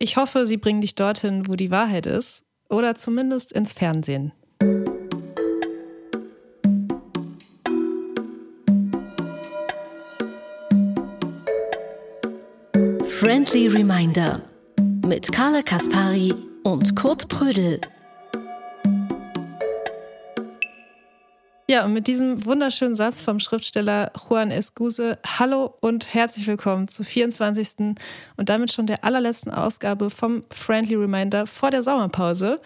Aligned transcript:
Ich 0.00 0.16
hoffe, 0.16 0.46
sie 0.46 0.58
bringen 0.58 0.80
dich 0.80 0.94
dorthin, 0.94 1.48
wo 1.48 1.56
die 1.56 1.72
Wahrheit 1.72 2.06
ist. 2.06 2.44
Oder 2.68 2.94
zumindest 2.94 3.50
ins 3.50 3.72
Fernsehen. 3.72 4.32
Friendly 13.08 13.66
Reminder 13.66 14.42
mit 15.04 15.32
Carla 15.32 15.62
Kaspari 15.62 16.32
und 16.62 16.94
Kurt 16.94 17.26
Prödel. 17.26 17.80
Ja, 21.78 21.84
und 21.84 21.92
mit 21.92 22.08
diesem 22.08 22.44
wunderschönen 22.44 22.96
Satz 22.96 23.20
vom 23.20 23.38
Schriftsteller 23.38 24.10
Juan 24.28 24.50
Escuse, 24.50 25.16
hallo 25.24 25.76
und 25.80 26.12
herzlich 26.12 26.48
willkommen 26.48 26.88
zur 26.88 27.04
24. 27.04 27.94
und 28.36 28.48
damit 28.48 28.72
schon 28.72 28.88
der 28.88 29.04
allerletzten 29.04 29.52
Ausgabe 29.52 30.10
vom 30.10 30.42
Friendly 30.50 30.96
Reminder 30.96 31.46
vor 31.46 31.70
der 31.70 31.82
Sommerpause. 31.82 32.56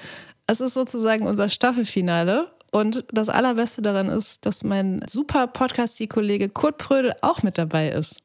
Es 0.46 0.62
ist 0.62 0.72
sozusagen 0.72 1.26
unser 1.26 1.50
Staffelfinale 1.50 2.52
und 2.70 3.04
das 3.12 3.28
Allerbeste 3.28 3.82
daran 3.82 4.08
ist, 4.08 4.46
dass 4.46 4.62
mein 4.62 5.04
super 5.06 5.46
Podcast-Kollege 5.46 6.48
Kurt 6.48 6.78
Prödel 6.78 7.12
auch 7.20 7.42
mit 7.42 7.58
dabei 7.58 7.90
ist. 7.90 8.22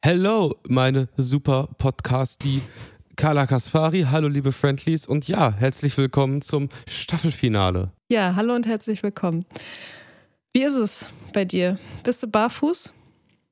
Hello, 0.00 0.56
meine 0.66 1.08
super 1.18 1.68
Podcast, 1.76 2.44
die 2.44 2.62
Carla 3.16 3.46
Kaspari. 3.46 4.06
Hallo, 4.10 4.28
liebe 4.28 4.52
Friendlies. 4.52 5.06
Und 5.06 5.28
ja, 5.28 5.52
herzlich 5.52 5.98
willkommen 5.98 6.40
zum 6.40 6.70
Staffelfinale. 6.88 7.90
Ja, 8.08 8.36
hallo 8.36 8.54
und 8.54 8.66
herzlich 8.66 9.02
willkommen. 9.02 9.44
Wie 10.52 10.64
ist 10.64 10.74
es 10.74 11.06
bei 11.32 11.44
dir? 11.44 11.78
Bist 12.02 12.24
du 12.24 12.26
barfuß? 12.26 12.92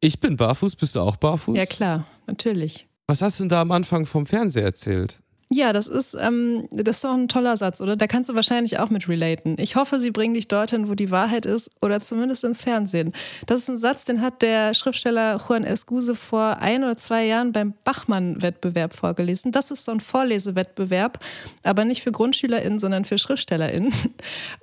Ich 0.00 0.18
bin 0.18 0.36
barfuß. 0.36 0.74
Bist 0.74 0.96
du 0.96 1.00
auch 1.00 1.16
barfuß? 1.16 1.56
Ja, 1.56 1.64
klar, 1.64 2.06
natürlich. 2.26 2.88
Was 3.06 3.22
hast 3.22 3.38
du 3.38 3.44
denn 3.44 3.50
da 3.50 3.60
am 3.60 3.70
Anfang 3.70 4.04
vom 4.04 4.26
Fernseher 4.26 4.64
erzählt? 4.64 5.20
Ja, 5.50 5.72
das 5.72 5.88
ist, 5.88 6.14
ähm, 6.20 6.68
das 6.70 6.96
ist 6.96 7.04
doch 7.04 7.14
ein 7.14 7.26
toller 7.26 7.56
Satz, 7.56 7.80
oder? 7.80 7.96
Da 7.96 8.06
kannst 8.06 8.28
du 8.28 8.34
wahrscheinlich 8.34 8.78
auch 8.78 8.90
mit 8.90 9.08
relaten. 9.08 9.56
Ich 9.58 9.76
hoffe, 9.76 9.98
sie 9.98 10.10
bringen 10.10 10.34
dich 10.34 10.46
dorthin, 10.46 10.90
wo 10.90 10.94
die 10.94 11.10
Wahrheit 11.10 11.46
ist, 11.46 11.70
oder 11.80 12.02
zumindest 12.02 12.44
ins 12.44 12.60
Fernsehen. 12.60 13.14
Das 13.46 13.60
ist 13.60 13.70
ein 13.70 13.78
Satz, 13.78 14.04
den 14.04 14.20
hat 14.20 14.42
der 14.42 14.74
Schriftsteller 14.74 15.38
Juan 15.38 15.64
Escuse 15.64 16.14
vor 16.16 16.58
ein 16.58 16.84
oder 16.84 16.98
zwei 16.98 17.24
Jahren 17.24 17.52
beim 17.52 17.72
Bachmann-Wettbewerb 17.84 18.92
vorgelesen. 18.92 19.50
Das 19.50 19.70
ist 19.70 19.86
so 19.86 19.92
ein 19.92 20.00
Vorlesewettbewerb, 20.00 21.18
aber 21.62 21.86
nicht 21.86 22.02
für 22.02 22.12
GrundschülerInnen, 22.12 22.78
sondern 22.78 23.06
für 23.06 23.16
SchriftstellerInnen. 23.16 23.92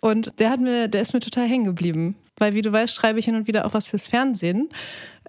Und 0.02 0.40
der 0.40 0.52
hat 0.52 0.60
mir, 0.60 0.88
der 0.88 1.02
ist 1.02 1.14
mir 1.14 1.20
total 1.20 1.48
hängen 1.48 1.66
geblieben. 1.66 2.16
Weil, 2.38 2.54
wie 2.54 2.62
du 2.62 2.72
weißt, 2.72 2.94
schreibe 2.94 3.18
ich 3.18 3.26
hin 3.26 3.36
und 3.36 3.48
wieder 3.48 3.66
auch 3.66 3.74
was 3.74 3.88
fürs 3.88 4.08
Fernsehen. 4.08 4.70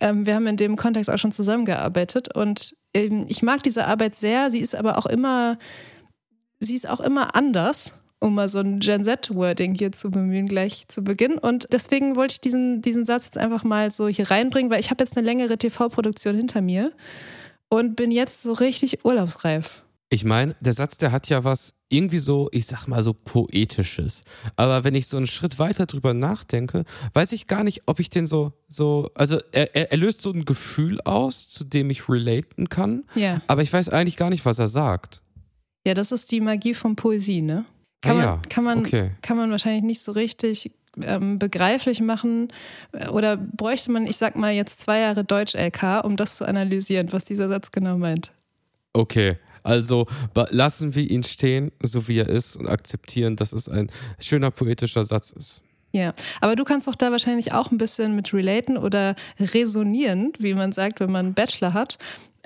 Ähm, 0.01 0.27
wir 0.27 0.35
haben 0.35 0.47
in 0.47 0.57
dem 0.57 0.77
Kontext 0.77 1.11
auch 1.11 1.19
schon 1.19 1.33
zusammengearbeitet 1.33 2.35
und 2.35 2.77
ähm, 2.95 3.27
ich 3.29 3.43
mag 3.43 3.63
diese 3.63 3.87
Arbeit 3.87 4.15
sehr. 4.15 4.51
Sie 4.51 4.61
ist 4.61 4.75
aber 4.75 4.99
auch 4.99 5.07
immer, 5.07 5.59
sie 6.59 6.75
ist 6.75 6.89
auch 6.89 7.01
immer 7.01 7.35
anders 7.35 7.99
um 8.19 8.35
mal 8.35 8.49
so 8.49 8.59
ein 8.59 8.81
Gen 8.81 9.05
Z-Wording 9.05 9.75
hier 9.75 9.93
zu 9.93 10.11
bemühen, 10.11 10.47
gleich 10.47 10.89
zu 10.89 11.03
Beginn. 11.03 11.39
Und 11.39 11.69
deswegen 11.73 12.17
wollte 12.17 12.33
ich 12.33 12.41
diesen, 12.41 12.83
diesen 12.83 13.05
Satz 13.05 13.27
jetzt 13.27 13.39
einfach 13.39 13.65
mal 13.65 13.91
so 13.91 14.09
hier 14.09 14.31
reinbringen, 14.31 14.71
weil 14.71 14.81
ich 14.81 14.91
habe 14.91 15.03
jetzt 15.03 15.17
eine 15.17 15.27
längere 15.27 15.59
TV-Produktion 15.59 16.35
hinter 16.35 16.61
mir 16.61 16.93
und 17.69 17.97
bin 17.97 18.11
jetzt 18.11 18.43
so 18.43 18.53
richtig 18.53 19.05
urlaubsreif. 19.05 19.83
Ich 20.09 20.25
meine, 20.25 20.55
der 20.61 20.73
Satz, 20.73 20.99
der 20.99 21.11
hat 21.11 21.29
ja 21.29 21.43
was 21.43 21.75
irgendwie 21.89 22.19
so, 22.19 22.49
ich 22.53 22.67
sag 22.67 22.87
mal 22.87 23.03
so 23.03 23.13
poetisches. 23.13 24.25
Aber 24.55 24.85
wenn 24.85 24.95
ich 24.95 25.09
so 25.09 25.17
einen 25.17 25.27
Schritt 25.27 25.59
weiter 25.59 25.87
drüber 25.87 26.15
nachdenke, 26.15 26.85
weiß 27.13 27.33
ich 27.33 27.49
gar 27.49 27.65
nicht, 27.65 27.83
ob 27.87 27.99
ich 27.99 28.09
den 28.09 28.27
so, 28.27 28.53
so, 28.69 29.11
also 29.15 29.39
er, 29.51 29.75
er, 29.75 29.97
löst 29.97 30.23
so 30.23 30.31
ein 30.31 30.45
Gefühl 30.45 31.01
aus, 31.01 31.49
zu 31.49 31.65
dem 31.65 31.91
ich 31.91 32.09
relaten 32.09 32.69
kann. 32.69 33.05
Ja. 33.15 33.43
Aber 33.49 33.63
ich 33.63 33.73
weiß 33.73 33.89
eigentlich 33.89 34.17
gar 34.17 34.31
nicht, 34.31 34.45
was 34.45 34.59
er 34.59 34.69
sagt. 34.69 35.23
Ja, 35.87 35.95
das 35.95 36.13
ist 36.13 36.31
die 36.31 36.41
Magie 36.41 36.75
von 36.75 36.97
Poesie, 36.97 37.43
ne? 37.43 37.65
Kann, 38.01 38.17
Ah 38.17 38.21
ja, 38.21 38.31
man, 38.31 38.49
kann, 38.49 38.65
man, 38.65 38.79
okay. 38.81 39.11
kann 39.23 39.37
man 39.37 39.51
wahrscheinlich 39.51 39.85
nicht 39.85 40.01
so 40.01 40.13
richtig 40.13 40.71
ähm, 41.03 41.39
begreiflich 41.39 42.01
machen. 42.01 42.53
Oder 43.13 43.37
bräuchte 43.37 43.91
man, 43.91 44.07
ich 44.07 44.17
sag 44.17 44.37
mal, 44.37 44.53
jetzt 44.53 44.81
zwei 44.81 45.01
Jahre 45.01 45.25
Deutsch-LK, 45.25 46.05
um 46.05 46.17
das 46.17 46.37
zu 46.37 46.47
analysieren, 46.47 47.13
was 47.13 47.25
dieser 47.25 47.49
Satz 47.49 47.73
genau 47.73 47.97
meint. 47.99 48.33
Okay, 48.93 49.37
also 49.67 50.07
lassen 50.51 50.95
wir 50.95 51.11
ihn 51.11 51.25
stehen, 51.25 51.73
so 51.83 52.09
wie 52.09 52.21
er 52.21 52.29
ist, 52.29 52.57
und 52.57 52.69
akzeptieren, 52.69 53.37
dass 53.37 53.53
es 53.53 53.69
ein 53.69 53.91
schöner 54.19 54.51
poetischer 54.51 55.05
Satz 55.05 55.31
ist. 55.31 55.63
Ja, 55.93 56.15
aber 56.41 56.57
du 56.57 56.65
kannst 56.65 56.87
doch 56.87 56.95
da 56.95 57.11
wahrscheinlich 57.11 57.53
auch 57.53 57.71
ein 57.71 57.79
bisschen 57.79 58.15
mit 58.15 58.33
relaten 58.33 58.77
oder 58.77 59.15
resonieren, 59.41 60.33
wie 60.39 60.55
man 60.55 60.73
sagt, 60.73 61.01
wenn 61.01 61.11
man 61.11 61.27
einen 61.27 61.35
Bachelor 61.35 61.73
hat. 61.75 61.99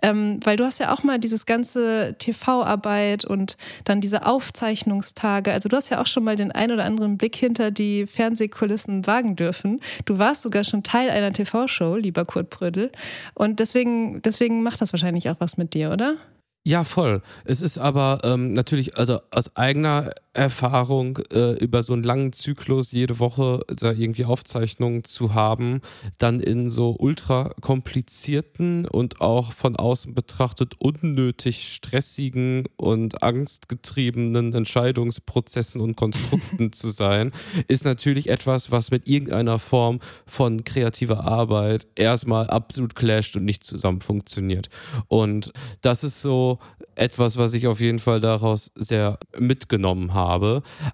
Ähm, 0.02 0.40
weil 0.44 0.56
du 0.56 0.64
hast 0.64 0.80
ja 0.80 0.94
auch 0.94 1.02
mal 1.02 1.18
dieses 1.18 1.44
ganze 1.44 2.14
TV-Arbeit 2.18 3.26
und 3.26 3.58
dann 3.84 4.00
diese 4.00 4.24
Aufzeichnungstage. 4.24 5.52
Also 5.52 5.68
du 5.68 5.76
hast 5.76 5.90
ja 5.90 6.00
auch 6.00 6.06
schon 6.06 6.24
mal 6.24 6.36
den 6.36 6.52
ein 6.52 6.72
oder 6.72 6.84
anderen 6.84 7.18
Blick 7.18 7.36
hinter 7.36 7.70
die 7.70 8.06
Fernsehkulissen 8.06 9.06
wagen 9.06 9.36
dürfen. 9.36 9.80
Du 10.06 10.16
warst 10.16 10.40
sogar 10.40 10.64
schon 10.64 10.82
Teil 10.82 11.10
einer 11.10 11.32
TV-Show, 11.32 11.96
lieber 11.96 12.24
Kurt 12.24 12.48
Brödel. 12.48 12.90
Und 13.34 13.60
deswegen, 13.60 14.22
deswegen 14.22 14.62
macht 14.62 14.80
das 14.80 14.94
wahrscheinlich 14.94 15.28
auch 15.28 15.36
was 15.38 15.58
mit 15.58 15.74
dir, 15.74 15.90
oder? 15.90 16.16
Ja, 16.64 16.84
voll. 16.84 17.22
Es 17.44 17.62
ist 17.62 17.78
aber 17.78 18.18
ähm, 18.22 18.52
natürlich, 18.52 18.98
also 18.98 19.20
aus 19.30 19.56
eigener 19.56 20.12
Erfahrung, 20.32 21.18
äh, 21.32 21.54
über 21.54 21.82
so 21.82 21.92
einen 21.92 22.04
langen 22.04 22.32
Zyklus 22.32 22.92
jede 22.92 23.18
Woche 23.18 23.60
da 23.66 23.90
irgendwie 23.90 24.24
Aufzeichnungen 24.24 25.02
zu 25.02 25.34
haben, 25.34 25.80
dann 26.18 26.38
in 26.38 26.70
so 26.70 26.94
ultra 26.96 27.52
komplizierten 27.60 28.86
und 28.86 29.20
auch 29.20 29.52
von 29.52 29.74
außen 29.74 30.14
betrachtet 30.14 30.74
unnötig 30.78 31.72
stressigen 31.72 32.68
und 32.76 33.24
angstgetriebenen 33.24 34.54
Entscheidungsprozessen 34.54 35.80
und 35.80 35.96
Konstrukten 35.96 36.72
zu 36.72 36.90
sein, 36.90 37.32
ist 37.66 37.84
natürlich 37.84 38.28
etwas, 38.28 38.70
was 38.70 38.92
mit 38.92 39.08
irgendeiner 39.08 39.58
Form 39.58 39.98
von 40.26 40.62
kreativer 40.62 41.24
Arbeit 41.24 41.88
erstmal 41.96 42.48
absolut 42.48 42.94
clasht 42.94 43.34
und 43.34 43.44
nicht 43.44 43.64
zusammen 43.64 44.00
funktioniert. 44.00 44.68
Und 45.08 45.52
das 45.80 46.04
ist 46.04 46.22
so 46.22 46.60
etwas, 46.94 47.36
was 47.36 47.52
ich 47.54 47.66
auf 47.66 47.80
jeden 47.80 47.98
Fall 47.98 48.20
daraus 48.20 48.70
sehr 48.76 49.18
mitgenommen 49.36 50.14
habe. 50.14 50.19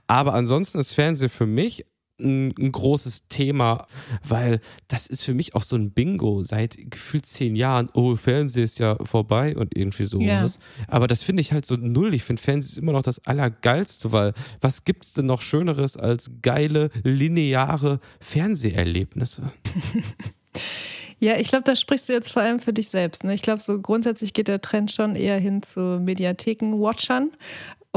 Aber 0.06 0.34
ansonsten 0.34 0.78
ist 0.78 0.94
Fernsehen 0.94 1.28
für 1.28 1.46
mich 1.46 1.84
ein, 2.20 2.54
ein 2.58 2.72
großes 2.72 3.28
Thema, 3.28 3.86
weil 4.24 4.60
das 4.88 5.06
ist 5.06 5.24
für 5.24 5.34
mich 5.34 5.54
auch 5.54 5.62
so 5.62 5.76
ein 5.76 5.90
Bingo 5.90 6.42
seit 6.42 6.76
gefühlt 6.90 7.26
zehn 7.26 7.56
Jahren. 7.56 7.88
Oh, 7.94 8.16
Fernsehen 8.16 8.64
ist 8.64 8.78
ja 8.78 8.96
vorbei 9.04 9.56
und 9.56 9.76
irgendwie 9.76 10.04
sowas. 10.04 10.58
Aber 10.88 11.06
das 11.06 11.22
finde 11.22 11.40
ich 11.40 11.52
halt 11.52 11.66
so 11.66 11.76
null. 11.76 12.14
Ich 12.14 12.24
finde 12.24 12.40
Fernsehen 12.40 12.72
ist 12.72 12.78
immer 12.78 12.92
noch 12.92 13.02
das 13.02 13.24
Allergeilste, 13.26 14.12
weil 14.12 14.32
was 14.60 14.84
gibt's 14.84 15.12
denn 15.12 15.26
noch 15.26 15.42
Schöneres 15.42 15.96
als 15.96 16.30
geile, 16.42 16.90
lineare 17.02 18.00
Fernseherlebnisse? 18.20 19.52
Ja, 21.18 21.38
ich 21.38 21.48
glaube, 21.48 21.64
da 21.64 21.74
sprichst 21.74 22.10
du 22.10 22.12
jetzt 22.12 22.30
vor 22.30 22.42
allem 22.42 22.60
für 22.60 22.74
dich 22.74 22.88
selbst. 22.88 23.24
Ne? 23.24 23.32
Ich 23.32 23.40
glaube, 23.40 23.62
so 23.62 23.80
grundsätzlich 23.80 24.34
geht 24.34 24.48
der 24.48 24.60
Trend 24.60 24.92
schon 24.92 25.16
eher 25.16 25.38
hin 25.38 25.62
zu 25.62 25.98
Mediatheken-Watchern. 25.98 27.30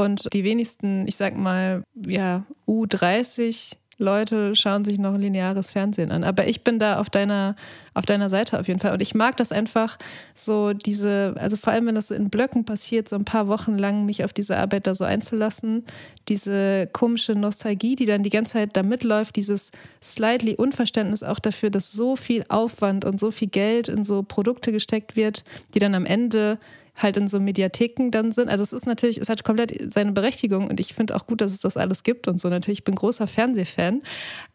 Und 0.00 0.32
die 0.32 0.44
wenigsten, 0.44 1.06
ich 1.06 1.16
sag 1.16 1.36
mal, 1.36 1.82
ja, 1.94 2.46
U30 2.66 3.72
Leute 3.98 4.56
schauen 4.56 4.86
sich 4.86 4.98
noch 4.98 5.14
lineares 5.18 5.72
Fernsehen 5.72 6.10
an. 6.10 6.24
Aber 6.24 6.48
ich 6.48 6.64
bin 6.64 6.78
da 6.78 6.98
auf 6.98 7.10
deiner, 7.10 7.54
auf 7.92 8.06
deiner 8.06 8.30
Seite 8.30 8.58
auf 8.58 8.66
jeden 8.66 8.80
Fall. 8.80 8.94
Und 8.94 9.02
ich 9.02 9.14
mag 9.14 9.36
das 9.36 9.52
einfach 9.52 9.98
so, 10.34 10.72
diese, 10.72 11.34
also 11.36 11.58
vor 11.58 11.74
allem, 11.74 11.84
wenn 11.84 11.96
das 11.96 12.08
so 12.08 12.14
in 12.14 12.30
Blöcken 12.30 12.64
passiert, 12.64 13.10
so 13.10 13.16
ein 13.16 13.26
paar 13.26 13.46
Wochen 13.46 13.76
lang 13.76 14.06
mich 14.06 14.24
auf 14.24 14.32
diese 14.32 14.56
Arbeit 14.56 14.86
da 14.86 14.94
so 14.94 15.04
einzulassen, 15.04 15.84
diese 16.30 16.88
komische 16.94 17.34
Nostalgie, 17.34 17.94
die 17.94 18.06
dann 18.06 18.22
die 18.22 18.30
ganze 18.30 18.54
Zeit 18.54 18.78
da 18.78 18.82
mitläuft, 18.82 19.36
dieses 19.36 19.70
slightly 20.02 20.54
Unverständnis 20.54 21.22
auch 21.22 21.40
dafür, 21.40 21.68
dass 21.68 21.92
so 21.92 22.16
viel 22.16 22.46
Aufwand 22.48 23.04
und 23.04 23.20
so 23.20 23.30
viel 23.30 23.48
Geld 23.48 23.88
in 23.88 24.04
so 24.04 24.22
Produkte 24.22 24.72
gesteckt 24.72 25.14
wird, 25.14 25.44
die 25.74 25.78
dann 25.78 25.94
am 25.94 26.06
Ende 26.06 26.58
halt 27.02 27.16
in 27.16 27.28
so 27.28 27.40
Mediatheken 27.40 28.10
dann 28.10 28.32
sind. 28.32 28.48
Also 28.48 28.62
es 28.62 28.72
ist 28.72 28.86
natürlich, 28.86 29.18
es 29.18 29.28
hat 29.28 29.44
komplett 29.44 29.92
seine 29.92 30.12
Berechtigung 30.12 30.68
und 30.68 30.80
ich 30.80 30.94
finde 30.94 31.16
auch 31.16 31.26
gut, 31.26 31.40
dass 31.40 31.52
es 31.52 31.60
das 31.60 31.76
alles 31.76 32.02
gibt 32.02 32.28
und 32.28 32.40
so. 32.40 32.48
Natürlich, 32.48 32.80
ich 32.80 32.84
bin 32.84 32.94
großer 32.94 33.26
Fernsehfan. 33.26 34.02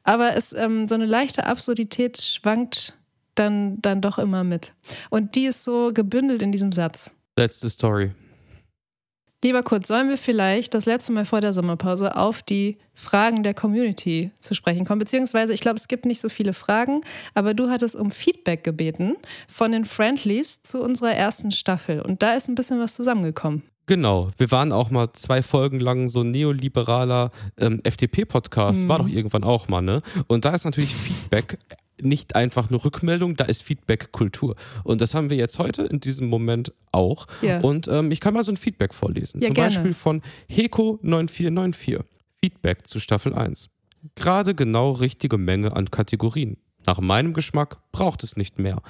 Aber 0.03 0.35
es, 0.35 0.53
ähm, 0.53 0.87
so 0.87 0.95
eine 0.95 1.05
leichte 1.05 1.45
Absurdität 1.45 2.21
schwankt 2.21 2.97
dann, 3.35 3.81
dann 3.81 4.01
doch 4.01 4.17
immer 4.17 4.43
mit. 4.43 4.73
Und 5.09 5.35
die 5.35 5.45
ist 5.45 5.63
so 5.63 5.91
gebündelt 5.93 6.41
in 6.41 6.51
diesem 6.51 6.71
Satz. 6.71 7.13
That's 7.35 7.59
the 7.59 7.69
story. 7.69 8.11
Lieber 9.45 9.61
Kurt, 9.61 9.85
sollen 9.85 10.09
wir 10.09 10.17
vielleicht 10.17 10.73
das 10.73 10.87
letzte 10.87 11.11
Mal 11.11 11.23
vor 11.23 11.39
der 11.39 11.53
Sommerpause 11.53 12.15
auf 12.15 12.41
die 12.41 12.79
Fragen 12.95 13.43
der 13.43 13.53
Community 13.53 14.31
zu 14.39 14.55
sprechen 14.55 14.85
kommen? 14.85 14.97
Beziehungsweise, 14.97 15.53
ich 15.53 15.61
glaube, 15.61 15.75
es 15.75 15.87
gibt 15.87 16.07
nicht 16.07 16.19
so 16.19 16.29
viele 16.29 16.51
Fragen, 16.51 17.01
aber 17.35 17.53
du 17.53 17.69
hattest 17.69 17.95
um 17.95 18.09
Feedback 18.09 18.63
gebeten 18.63 19.17
von 19.47 19.71
den 19.71 19.85
Friendlies 19.85 20.63
zu 20.63 20.81
unserer 20.81 21.11
ersten 21.11 21.51
Staffel. 21.51 22.01
Und 22.01 22.23
da 22.23 22.33
ist 22.33 22.47
ein 22.47 22.55
bisschen 22.55 22.79
was 22.79 22.95
zusammengekommen. 22.95 23.61
Genau, 23.87 24.31
wir 24.37 24.49
waren 24.51 24.71
auch 24.71 24.89
mal 24.89 25.11
zwei 25.13 25.43
Folgen 25.43 25.79
lang 25.79 26.07
so 26.07 26.21
ein 26.21 26.31
neoliberaler 26.31 27.31
ähm, 27.57 27.81
FDP-Podcast, 27.83 28.87
war 28.87 28.99
doch 28.99 29.07
irgendwann 29.07 29.43
auch 29.43 29.67
mal, 29.67 29.81
ne? 29.81 30.01
Und 30.27 30.45
da 30.45 30.51
ist 30.55 30.65
natürlich 30.65 30.95
Feedback 30.95 31.59
nicht 32.01 32.35
einfach 32.35 32.69
nur 32.69 32.83
Rückmeldung, 32.83 33.35
da 33.35 33.45
ist 33.45 33.63
Feedback 33.63 34.11
Kultur. 34.11 34.55
Und 34.83 35.01
das 35.01 35.13
haben 35.13 35.29
wir 35.29 35.37
jetzt 35.37 35.59
heute 35.59 35.83
in 35.83 35.99
diesem 35.99 36.27
Moment 36.27 36.73
auch. 36.91 37.27
Ja. 37.41 37.59
Und 37.59 37.87
ähm, 37.87 38.11
ich 38.11 38.19
kann 38.19 38.33
mal 38.33 38.43
so 38.43 38.51
ein 38.51 38.57
Feedback 38.57 38.93
vorlesen. 38.93 39.41
Ja, 39.41 39.47
Zum 39.47 39.53
gerne. 39.53 39.69
Beispiel 39.69 39.93
von 39.93 40.21
Heko9494. 40.49 42.01
Feedback 42.41 42.85
zu 42.85 42.99
Staffel 42.99 43.33
1. 43.33 43.69
Gerade 44.15 44.53
genau 44.53 44.91
richtige 44.91 45.37
Menge 45.37 45.75
an 45.75 45.89
Kategorien. 45.89 46.57
Nach 46.87 46.99
meinem 46.99 47.33
Geschmack 47.33 47.77
braucht 47.91 48.23
es 48.23 48.35
nicht 48.37 48.59
mehr. 48.59 48.81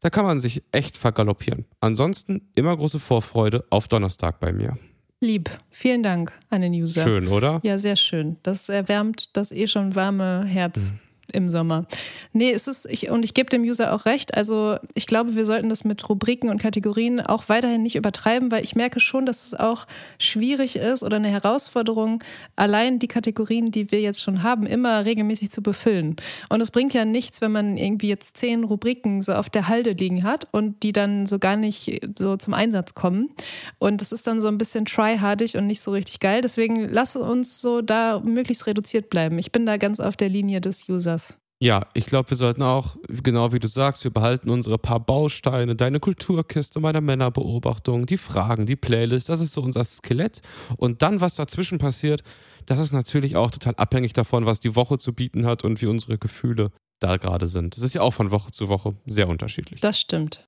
Da 0.00 0.10
kann 0.10 0.24
man 0.24 0.40
sich 0.40 0.62
echt 0.72 0.96
vergaloppieren. 0.96 1.64
Ansonsten 1.80 2.50
immer 2.54 2.76
große 2.76 2.98
Vorfreude 2.98 3.64
auf 3.70 3.88
Donnerstag 3.88 4.40
bei 4.40 4.52
mir. 4.52 4.76
Lieb. 5.20 5.50
Vielen 5.70 6.02
Dank 6.02 6.32
an 6.50 6.60
den 6.60 6.72
User. 6.74 7.02
Schön, 7.02 7.28
oder? 7.28 7.60
Ja, 7.62 7.78
sehr 7.78 7.96
schön. 7.96 8.36
Das 8.42 8.68
erwärmt 8.68 9.36
das 9.36 9.52
eh 9.52 9.66
schon 9.66 9.94
warme 9.94 10.44
Herz 10.44 10.92
Mhm. 10.92 10.98
Im 11.32 11.50
Sommer. 11.50 11.86
Nee, 12.32 12.52
es 12.52 12.68
ist, 12.68 12.86
ich, 12.86 13.10
und 13.10 13.24
ich 13.24 13.34
gebe 13.34 13.48
dem 13.48 13.62
User 13.62 13.94
auch 13.94 14.06
recht. 14.06 14.34
Also, 14.34 14.76
ich 14.94 15.06
glaube, 15.06 15.34
wir 15.36 15.44
sollten 15.44 15.68
das 15.68 15.84
mit 15.84 16.08
Rubriken 16.08 16.48
und 16.48 16.60
Kategorien 16.60 17.20
auch 17.20 17.48
weiterhin 17.48 17.82
nicht 17.82 17.96
übertreiben, 17.96 18.50
weil 18.50 18.64
ich 18.64 18.76
merke 18.76 19.00
schon, 19.00 19.26
dass 19.26 19.46
es 19.46 19.54
auch 19.54 19.86
schwierig 20.18 20.76
ist 20.76 21.02
oder 21.02 21.16
eine 21.16 21.28
Herausforderung, 21.28 22.22
allein 22.56 22.98
die 22.98 23.08
Kategorien, 23.08 23.70
die 23.70 23.90
wir 23.90 24.00
jetzt 24.00 24.22
schon 24.22 24.42
haben, 24.42 24.66
immer 24.66 25.04
regelmäßig 25.04 25.50
zu 25.50 25.62
befüllen. 25.62 26.16
Und 26.48 26.60
es 26.60 26.70
bringt 26.70 26.94
ja 26.94 27.04
nichts, 27.04 27.40
wenn 27.40 27.52
man 27.52 27.76
irgendwie 27.76 28.08
jetzt 28.08 28.36
zehn 28.36 28.64
Rubriken 28.64 29.22
so 29.22 29.32
auf 29.34 29.50
der 29.50 29.68
Halde 29.68 29.92
liegen 29.92 30.24
hat 30.24 30.46
und 30.52 30.82
die 30.82 30.92
dann 30.92 31.26
so 31.26 31.38
gar 31.38 31.56
nicht 31.56 32.00
so 32.18 32.36
zum 32.36 32.54
Einsatz 32.54 32.94
kommen. 32.94 33.30
Und 33.78 34.00
das 34.00 34.12
ist 34.12 34.26
dann 34.26 34.40
so 34.40 34.48
ein 34.48 34.58
bisschen 34.58 34.84
tryhardig 34.84 35.56
und 35.56 35.66
nicht 35.66 35.80
so 35.80 35.90
richtig 35.90 36.20
geil. 36.20 36.42
Deswegen 36.42 36.88
lass 36.88 37.16
uns 37.16 37.60
so 37.60 37.80
da 37.80 38.20
möglichst 38.20 38.66
reduziert 38.66 39.10
bleiben. 39.10 39.38
Ich 39.38 39.52
bin 39.52 39.66
da 39.66 39.76
ganz 39.76 40.00
auf 40.00 40.16
der 40.16 40.28
Linie 40.28 40.60
des 40.60 40.88
Users. 40.88 41.23
Ja, 41.60 41.86
ich 41.94 42.06
glaube, 42.06 42.30
wir 42.30 42.36
sollten 42.36 42.62
auch, 42.62 42.96
genau 43.08 43.52
wie 43.52 43.58
du 43.58 43.68
sagst, 43.68 44.04
wir 44.04 44.10
behalten 44.10 44.50
unsere 44.50 44.76
paar 44.76 45.00
Bausteine, 45.00 45.76
deine 45.76 46.00
Kulturkiste, 46.00 46.80
meine 46.80 47.00
Männerbeobachtung, 47.00 48.06
die 48.06 48.16
Fragen, 48.16 48.66
die 48.66 48.76
Playlist, 48.76 49.28
das 49.28 49.40
ist 49.40 49.52
so 49.52 49.62
unser 49.62 49.84
Skelett. 49.84 50.42
Und 50.76 51.02
dann, 51.02 51.20
was 51.20 51.36
dazwischen 51.36 51.78
passiert, 51.78 52.22
das 52.66 52.80
ist 52.80 52.92
natürlich 52.92 53.36
auch 53.36 53.50
total 53.50 53.74
abhängig 53.76 54.12
davon, 54.12 54.46
was 54.46 54.60
die 54.60 54.74
Woche 54.74 54.98
zu 54.98 55.12
bieten 55.12 55.46
hat 55.46 55.64
und 55.64 55.80
wie 55.80 55.86
unsere 55.86 56.18
Gefühle 56.18 56.70
da 56.98 57.16
gerade 57.16 57.46
sind. 57.46 57.76
Das 57.76 57.82
ist 57.82 57.94
ja 57.94 58.02
auch 58.02 58.12
von 58.12 58.30
Woche 58.30 58.50
zu 58.50 58.68
Woche 58.68 58.96
sehr 59.06 59.28
unterschiedlich. 59.28 59.80
Das 59.80 59.98
stimmt. 59.98 60.46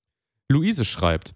Luise 0.48 0.84
schreibt: 0.84 1.34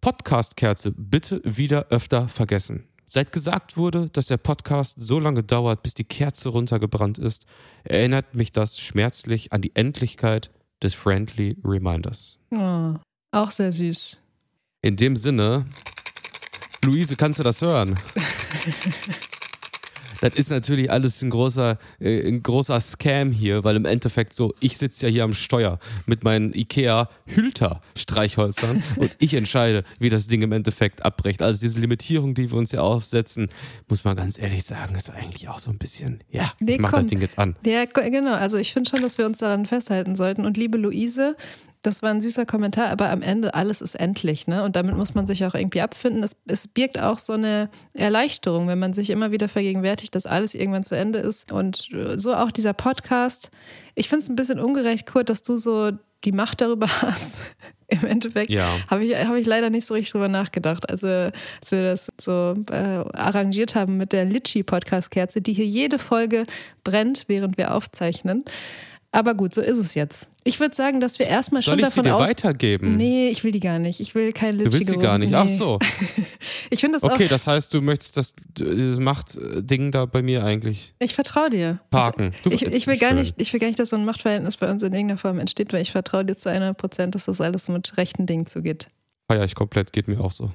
Podcast-Kerze 0.00 0.92
bitte 0.92 1.40
wieder 1.44 1.86
öfter 1.90 2.28
vergessen. 2.28 2.87
Seit 3.10 3.32
gesagt 3.32 3.78
wurde, 3.78 4.10
dass 4.10 4.26
der 4.26 4.36
Podcast 4.36 5.00
so 5.00 5.18
lange 5.18 5.42
dauert, 5.42 5.82
bis 5.82 5.94
die 5.94 6.04
Kerze 6.04 6.50
runtergebrannt 6.50 7.16
ist, 7.16 7.46
erinnert 7.82 8.34
mich 8.34 8.52
das 8.52 8.78
schmerzlich 8.78 9.50
an 9.50 9.62
die 9.62 9.74
Endlichkeit 9.74 10.50
des 10.82 10.92
Friendly 10.92 11.56
Reminders. 11.64 12.38
Oh, 12.50 12.96
auch 13.30 13.50
sehr 13.50 13.72
süß. 13.72 14.18
In 14.82 14.96
dem 14.96 15.16
Sinne, 15.16 15.64
Luise, 16.84 17.16
kannst 17.16 17.38
du 17.38 17.44
das 17.44 17.62
hören? 17.62 17.98
Das 20.20 20.34
ist 20.34 20.50
natürlich 20.50 20.90
alles 20.90 21.22
ein 21.22 21.30
großer, 21.30 21.78
äh, 22.00 22.28
ein 22.28 22.42
großer 22.42 22.78
Scam 22.80 23.30
hier, 23.32 23.64
weil 23.64 23.76
im 23.76 23.84
Endeffekt 23.84 24.32
so, 24.34 24.54
ich 24.60 24.76
sitze 24.76 25.06
ja 25.06 25.12
hier 25.12 25.24
am 25.24 25.32
Steuer 25.32 25.78
mit 26.06 26.24
meinen 26.24 26.52
IKEA 26.54 27.08
Hülter 27.26 27.80
Streichhölzern 27.96 28.82
und 28.96 29.10
ich 29.18 29.34
entscheide, 29.34 29.84
wie 29.98 30.08
das 30.08 30.26
Ding 30.26 30.42
im 30.42 30.52
Endeffekt 30.52 31.04
abbricht. 31.04 31.42
Also 31.42 31.60
diese 31.60 31.78
Limitierung, 31.80 32.34
die 32.34 32.50
wir 32.50 32.58
uns 32.58 32.72
ja 32.72 32.80
aufsetzen, 32.80 33.48
muss 33.88 34.04
man 34.04 34.16
ganz 34.16 34.38
ehrlich 34.38 34.64
sagen, 34.64 34.94
ist 34.94 35.10
eigentlich 35.10 35.48
auch 35.48 35.58
so 35.58 35.70
ein 35.70 35.78
bisschen, 35.78 36.22
ja, 36.30 36.52
Nee, 36.60 36.74
ich 36.74 36.80
mach 36.80 36.90
komm. 36.92 37.02
das 37.02 37.10
Ding 37.10 37.20
jetzt 37.20 37.38
an. 37.38 37.56
Ja, 37.64 37.84
genau. 37.84 38.34
Also 38.34 38.58
ich 38.58 38.72
finde 38.72 38.90
schon, 38.90 39.00
dass 39.02 39.18
wir 39.18 39.26
uns 39.26 39.38
daran 39.38 39.66
festhalten 39.66 40.16
sollten. 40.16 40.44
Und 40.44 40.56
liebe 40.56 40.78
Luise, 40.78 41.36
das 41.82 42.02
war 42.02 42.10
ein 42.10 42.20
süßer 42.20 42.44
Kommentar, 42.46 42.88
aber 42.88 43.10
am 43.10 43.22
Ende 43.22 43.54
alles 43.54 43.80
ist 43.82 43.94
endlich, 43.94 44.46
ne? 44.46 44.64
Und 44.64 44.76
damit 44.76 44.96
muss 44.96 45.14
man 45.14 45.26
sich 45.26 45.44
auch 45.44 45.54
irgendwie 45.54 45.80
abfinden. 45.80 46.22
Es, 46.22 46.36
es 46.46 46.66
birgt 46.68 46.98
auch 46.98 47.18
so 47.18 47.34
eine 47.34 47.70
Erleichterung, 47.94 48.66
wenn 48.68 48.78
man 48.78 48.92
sich 48.92 49.10
immer 49.10 49.30
wieder 49.30 49.48
vergegenwärtigt, 49.48 50.14
dass 50.14 50.26
alles 50.26 50.54
irgendwann 50.54 50.82
zu 50.82 50.96
Ende 50.96 51.18
ist. 51.20 51.52
Und 51.52 51.88
äh, 51.92 52.18
so 52.18 52.34
auch 52.34 52.50
dieser 52.50 52.72
Podcast. 52.72 53.50
Ich 53.94 54.08
finde 54.08 54.22
es 54.24 54.28
ein 54.28 54.36
bisschen 54.36 54.58
ungerecht, 54.60 55.06
Kurt, 55.06 55.28
dass 55.28 55.42
du 55.42 55.56
so 55.56 55.92
die 56.24 56.32
Macht 56.32 56.60
darüber 56.60 56.88
hast. 57.02 57.38
Im 57.90 58.04
Endeffekt 58.04 58.50
Ja. 58.50 58.68
habe 58.90 59.02
ich, 59.04 59.14
hab 59.16 59.34
ich 59.36 59.46
leider 59.46 59.70
nicht 59.70 59.86
so 59.86 59.94
richtig 59.94 60.12
drüber 60.12 60.28
nachgedacht. 60.28 60.90
Also, 60.90 61.06
als 61.08 61.70
wir 61.70 61.82
das 61.82 62.08
so 62.20 62.54
äh, 62.70 62.74
arrangiert 63.14 63.74
haben 63.74 63.96
mit 63.96 64.12
der 64.12 64.26
Litchi-Podcast-Kerze, 64.26 65.40
die 65.40 65.54
hier 65.54 65.64
jede 65.64 65.98
Folge 65.98 66.44
brennt, 66.84 67.24
während 67.28 67.56
wir 67.56 67.72
aufzeichnen. 67.74 68.44
Aber 69.10 69.34
gut, 69.34 69.54
so 69.54 69.62
ist 69.62 69.78
es 69.78 69.94
jetzt. 69.94 70.28
Ich 70.44 70.60
würde 70.60 70.74
sagen, 70.74 71.00
dass 71.00 71.18
wir 71.18 71.26
erstmal 71.26 71.62
Soll 71.62 71.78
schon 71.78 71.78
ich 71.88 71.94
sie 71.94 72.02
davon 72.02 72.20
dir 72.20 72.28
weitergeben? 72.28 72.96
Nee, 72.96 73.28
ich 73.30 73.42
will 73.42 73.52
die 73.52 73.60
gar 73.60 73.78
nicht. 73.78 74.00
Ich 74.00 74.14
will 74.14 74.32
keine 74.32 74.58
Du 74.58 74.64
Litschi. 74.64 74.78
willst 74.80 74.90
sie 74.90 74.98
gar 74.98 75.16
nicht. 75.18 75.32
Ach 75.34 75.48
so. 75.48 75.78
Ich 76.70 76.80
finde 76.80 76.98
das 77.00 77.10
Okay, 77.10 77.26
das 77.28 77.46
heißt, 77.46 77.72
du 77.72 77.80
möchtest 77.80 78.16
das, 78.18 78.34
dieses 78.58 78.98
Machtding 78.98 79.90
da 79.90 80.04
bei 80.04 80.22
mir 80.22 80.44
eigentlich 80.44 80.94
Ich 80.98 81.14
vertraue 81.14 81.48
dir. 81.50 81.80
parken. 81.90 82.32
Du- 82.42 82.50
Ich, 82.50 82.62
ich, 82.66 82.86
will 82.86 82.98
gar 82.98 83.10
Schön. 83.10 83.18
nicht, 83.20 83.34
ich 83.40 83.52
will 83.52 83.60
gar 83.60 83.66
nicht, 83.68 83.78
dass 83.78 83.88
so 83.90 83.96
ein 83.96 84.04
Machtverhältnis 84.04 84.56
bei 84.58 84.70
uns 84.70 84.82
in 84.82 84.92
irgendeiner 84.92 85.18
Form 85.18 85.38
entsteht, 85.38 85.72
weil 85.72 85.80
ich 85.82 85.92
vertraue 85.92 86.24
dir 86.26 86.36
zu 86.36 86.50
100 86.50 86.76
Prozent, 86.76 87.14
dass 87.14 87.24
das 87.24 87.40
alles 87.40 87.68
mit 87.68 87.96
rechten 87.96 88.26
Dingen 88.26 88.46
zugeht. 88.46 88.88
Feier 89.30 89.44
ich 89.44 89.54
komplett, 89.54 89.92
geht 89.92 90.08
mir 90.08 90.20
auch 90.20 90.32
so. 90.32 90.52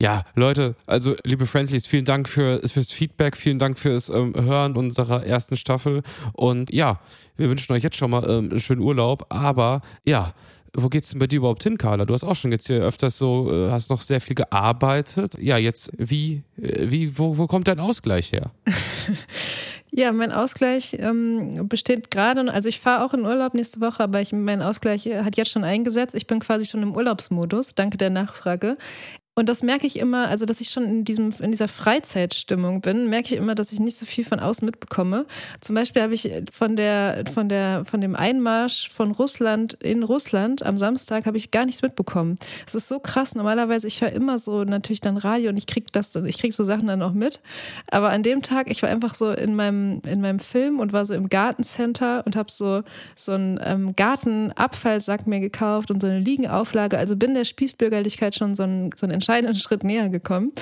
Ja, 0.00 0.22
Leute, 0.36 0.76
also 0.86 1.16
liebe 1.24 1.46
Friendlies, 1.46 1.88
vielen 1.88 2.04
Dank 2.04 2.28
für, 2.28 2.60
fürs 2.68 2.92
Feedback, 2.92 3.36
vielen 3.36 3.58
Dank 3.58 3.80
fürs 3.80 4.08
ähm, 4.10 4.32
Hören 4.36 4.76
unserer 4.76 5.26
ersten 5.26 5.56
Staffel. 5.56 6.02
Und 6.34 6.72
ja, 6.72 7.00
wir 7.36 7.50
wünschen 7.50 7.72
euch 7.72 7.82
jetzt 7.82 7.96
schon 7.96 8.12
mal 8.12 8.22
ähm, 8.22 8.48
einen 8.48 8.60
schönen 8.60 8.80
Urlaub. 8.80 9.26
Aber 9.28 9.80
ja, 10.04 10.34
wo 10.72 10.88
geht's 10.88 11.10
denn 11.10 11.18
bei 11.18 11.26
dir 11.26 11.38
überhaupt 11.38 11.64
hin, 11.64 11.78
Carla? 11.78 12.04
Du 12.04 12.14
hast 12.14 12.22
auch 12.22 12.36
schon 12.36 12.52
jetzt 12.52 12.68
hier 12.68 12.80
öfters 12.80 13.18
so, 13.18 13.52
äh, 13.52 13.72
hast 13.72 13.90
noch 13.90 14.00
sehr 14.00 14.20
viel 14.20 14.36
gearbeitet. 14.36 15.34
Ja, 15.40 15.58
jetzt, 15.58 15.90
wie, 15.98 16.44
äh, 16.62 16.88
wie, 16.90 17.18
wo, 17.18 17.36
wo 17.36 17.48
kommt 17.48 17.66
dein 17.66 17.80
Ausgleich 17.80 18.32
her? 18.32 18.52
Ja, 19.90 20.12
mein 20.12 20.32
Ausgleich 20.32 20.96
ähm, 21.00 21.66
besteht 21.66 22.10
gerade, 22.10 22.52
also 22.52 22.68
ich 22.68 22.78
fahre 22.78 23.04
auch 23.04 23.14
in 23.14 23.24
Urlaub 23.24 23.54
nächste 23.54 23.80
Woche, 23.80 24.02
aber 24.02 24.20
ich, 24.20 24.32
mein 24.32 24.60
Ausgleich 24.60 25.06
äh, 25.06 25.24
hat 25.24 25.36
jetzt 25.38 25.50
schon 25.50 25.64
eingesetzt. 25.64 26.14
Ich 26.14 26.26
bin 26.26 26.40
quasi 26.40 26.66
schon 26.66 26.82
im 26.82 26.94
Urlaubsmodus, 26.94 27.74
danke 27.74 27.96
der 27.96 28.10
Nachfrage. 28.10 28.76
Und 29.38 29.48
das 29.48 29.62
merke 29.62 29.86
ich 29.86 30.00
immer, 30.00 30.26
also 30.26 30.46
dass 30.46 30.60
ich 30.60 30.70
schon 30.70 30.82
in, 30.82 31.04
diesem, 31.04 31.32
in 31.40 31.52
dieser 31.52 31.68
Freizeitstimmung 31.68 32.80
bin, 32.80 33.08
merke 33.08 33.32
ich 33.32 33.40
immer, 33.40 33.54
dass 33.54 33.70
ich 33.70 33.78
nicht 33.78 33.96
so 33.96 34.04
viel 34.04 34.24
von 34.24 34.40
außen 34.40 34.66
mitbekomme. 34.66 35.26
Zum 35.60 35.76
Beispiel 35.76 36.02
habe 36.02 36.12
ich 36.12 36.28
von, 36.50 36.74
der, 36.74 37.22
von, 37.32 37.48
der, 37.48 37.84
von 37.84 38.00
dem 38.00 38.16
Einmarsch 38.16 38.90
von 38.90 39.12
Russland 39.12 39.74
in 39.74 40.02
Russland 40.02 40.66
am 40.66 40.76
Samstag 40.76 41.24
habe 41.24 41.36
ich 41.36 41.52
gar 41.52 41.66
nichts 41.66 41.82
mitbekommen. 41.82 42.36
Es 42.66 42.74
ist 42.74 42.88
so 42.88 42.98
krass. 42.98 43.36
Normalerweise, 43.36 43.86
ich 43.86 44.00
höre 44.00 44.10
immer 44.10 44.38
so 44.38 44.64
natürlich 44.64 45.02
dann 45.02 45.16
Radio 45.16 45.50
und 45.50 45.56
ich 45.56 45.68
kriege 45.68 45.86
das, 45.92 46.12
so 46.12 46.64
Sachen 46.64 46.88
dann 46.88 47.00
auch 47.00 47.12
mit. 47.12 47.38
Aber 47.92 48.10
an 48.10 48.24
dem 48.24 48.42
Tag, 48.42 48.68
ich 48.68 48.82
war 48.82 48.90
einfach 48.90 49.14
so 49.14 49.30
in 49.30 49.54
meinem, 49.54 50.02
in 50.04 50.20
meinem 50.20 50.40
Film 50.40 50.80
und 50.80 50.92
war 50.92 51.04
so 51.04 51.14
im 51.14 51.28
Gartencenter 51.28 52.26
und 52.26 52.34
habe 52.34 52.50
so, 52.50 52.82
so 53.14 53.30
einen 53.30 53.60
ähm, 53.62 53.94
Gartenabfallsack 53.94 55.28
mir 55.28 55.38
gekauft 55.38 55.92
und 55.92 56.00
so 56.00 56.08
eine 56.08 56.18
Liegenauflage. 56.18 56.98
Also 56.98 57.14
bin 57.14 57.34
der 57.34 57.44
Spießbürgerlichkeit 57.44 58.34
schon 58.34 58.56
so 58.56 58.64
einen, 58.64 58.90
so 58.96 59.06
einen 59.06 59.27
entscheidenden 59.28 59.58
Schritt 59.58 59.84
näher 59.84 60.08
gekommen 60.08 60.52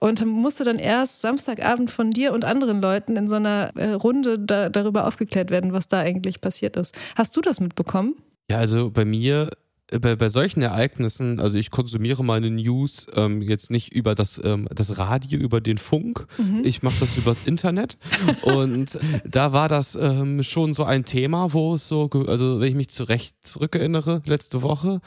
und 0.00 0.24
musste 0.24 0.64
dann 0.64 0.78
erst 0.78 1.20
Samstagabend 1.20 1.90
von 1.90 2.10
dir 2.10 2.32
und 2.32 2.44
anderen 2.44 2.80
Leuten 2.80 3.16
in 3.16 3.28
so 3.28 3.36
einer 3.36 3.72
äh, 3.76 3.90
Runde 3.90 4.38
da, 4.38 4.70
darüber 4.70 5.06
aufgeklärt 5.06 5.50
werden, 5.50 5.74
was 5.74 5.88
da 5.88 6.00
eigentlich 6.00 6.40
passiert 6.40 6.76
ist. 6.76 6.94
Hast 7.16 7.36
du 7.36 7.42
das 7.42 7.60
mitbekommen? 7.60 8.14
Ja, 8.50 8.58
also 8.58 8.90
bei 8.90 9.04
mir, 9.04 9.50
äh, 9.90 9.98
bei, 9.98 10.16
bei 10.16 10.30
solchen 10.30 10.62
Ereignissen, 10.62 11.38
also 11.38 11.58
ich 11.58 11.70
konsumiere 11.70 12.24
meine 12.24 12.50
News 12.50 13.08
ähm, 13.14 13.42
jetzt 13.42 13.70
nicht 13.70 13.92
über 13.92 14.14
das, 14.14 14.40
ähm, 14.42 14.68
das 14.74 14.96
Radio, 14.96 15.38
über 15.38 15.60
den 15.60 15.76
Funk. 15.76 16.26
Ich 16.62 16.82
mache 16.82 17.00
das 17.00 17.18
übers 17.18 17.46
Internet. 17.46 17.98
Und 18.42 18.98
da 19.28 19.52
war 19.52 19.68
das 19.68 19.96
ähm, 19.96 20.42
schon 20.42 20.72
so 20.72 20.84
ein 20.84 21.04
Thema, 21.04 21.52
wo 21.52 21.74
es 21.74 21.88
so, 21.88 22.08
also 22.26 22.60
wenn 22.60 22.68
ich 22.68 22.74
mich 22.74 22.88
zurecht 22.88 23.46
zurückerinnere, 23.46 24.22
letzte 24.24 24.62
Woche, 24.62 25.02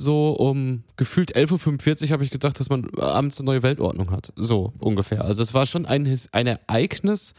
so 0.00 0.30
um 0.30 0.84
gefühlt 0.96 1.36
11.45 1.36 2.04
Uhr 2.04 2.10
habe 2.10 2.22
ich 2.24 2.30
gedacht, 2.30 2.58
dass 2.60 2.70
man 2.70 2.88
abends 2.98 3.38
eine 3.38 3.46
neue 3.46 3.62
Weltordnung 3.64 4.12
hat. 4.12 4.32
So 4.36 4.72
ungefähr. 4.78 5.24
Also 5.24 5.42
es 5.42 5.54
war 5.54 5.66
schon 5.66 5.86
ein, 5.86 6.08
ein 6.30 6.46
Ereignis, 6.46 7.34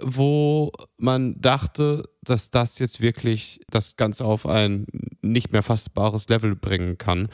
wo 0.00 0.72
man 0.96 1.38
dachte, 1.40 2.02
dass 2.24 2.50
das 2.50 2.78
jetzt 2.78 3.00
wirklich 3.00 3.60
das 3.70 3.96
Ganze 3.96 4.24
auf 4.24 4.46
ein 4.46 4.86
nicht 5.22 5.52
mehr 5.52 5.62
fassbares 5.62 6.28
Level 6.28 6.54
bringen 6.56 6.96
kann. 6.96 7.28